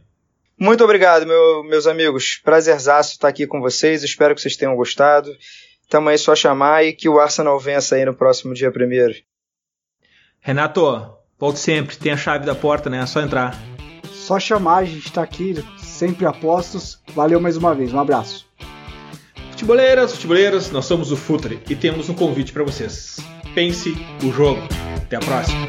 Muito 0.58 0.82
obrigado, 0.82 1.26
meu, 1.26 1.62
meus 1.64 1.86
amigos. 1.86 2.40
Prazerzaço 2.42 3.12
estar 3.12 3.28
aqui 3.28 3.46
com 3.46 3.60
vocês. 3.60 4.02
Espero 4.02 4.34
que 4.34 4.40
vocês 4.40 4.56
tenham 4.56 4.74
gostado. 4.74 5.30
Tamo 5.88 6.08
aí 6.08 6.18
só 6.18 6.34
chamar 6.34 6.84
e 6.84 6.92
que 6.92 7.08
o 7.08 7.20
Arsenal 7.20 7.60
vença 7.60 7.94
aí 7.94 8.04
no 8.04 8.14
próximo 8.14 8.54
dia 8.54 8.72
primeiro. 8.72 9.14
Renato, 10.40 11.14
volte 11.38 11.60
sempre. 11.60 11.96
Tem 11.96 12.12
a 12.12 12.16
chave 12.16 12.44
da 12.44 12.54
porta, 12.54 12.90
né? 12.90 13.00
É 13.00 13.06
só 13.06 13.20
entrar. 13.20 13.77
Só 14.28 14.38
chamar, 14.38 14.80
a 14.80 14.84
gente 14.84 15.10
tá 15.10 15.22
aqui, 15.22 15.54
sempre 15.78 16.26
apostos. 16.26 17.00
Valeu 17.14 17.40
mais 17.40 17.56
uma 17.56 17.74
vez. 17.74 17.94
Um 17.94 17.98
abraço. 17.98 18.46
Futeboleiras, 19.52 20.12
futeboleiras, 20.12 20.70
nós 20.70 20.84
somos 20.84 21.10
o 21.10 21.16
Futre 21.16 21.58
e 21.66 21.74
temos 21.74 22.10
um 22.10 22.14
convite 22.14 22.52
para 22.52 22.62
vocês. 22.62 23.16
Pense 23.54 23.96
o 24.22 24.30
jogo. 24.30 24.60
Até 25.02 25.16
a 25.16 25.20
próxima. 25.20 25.66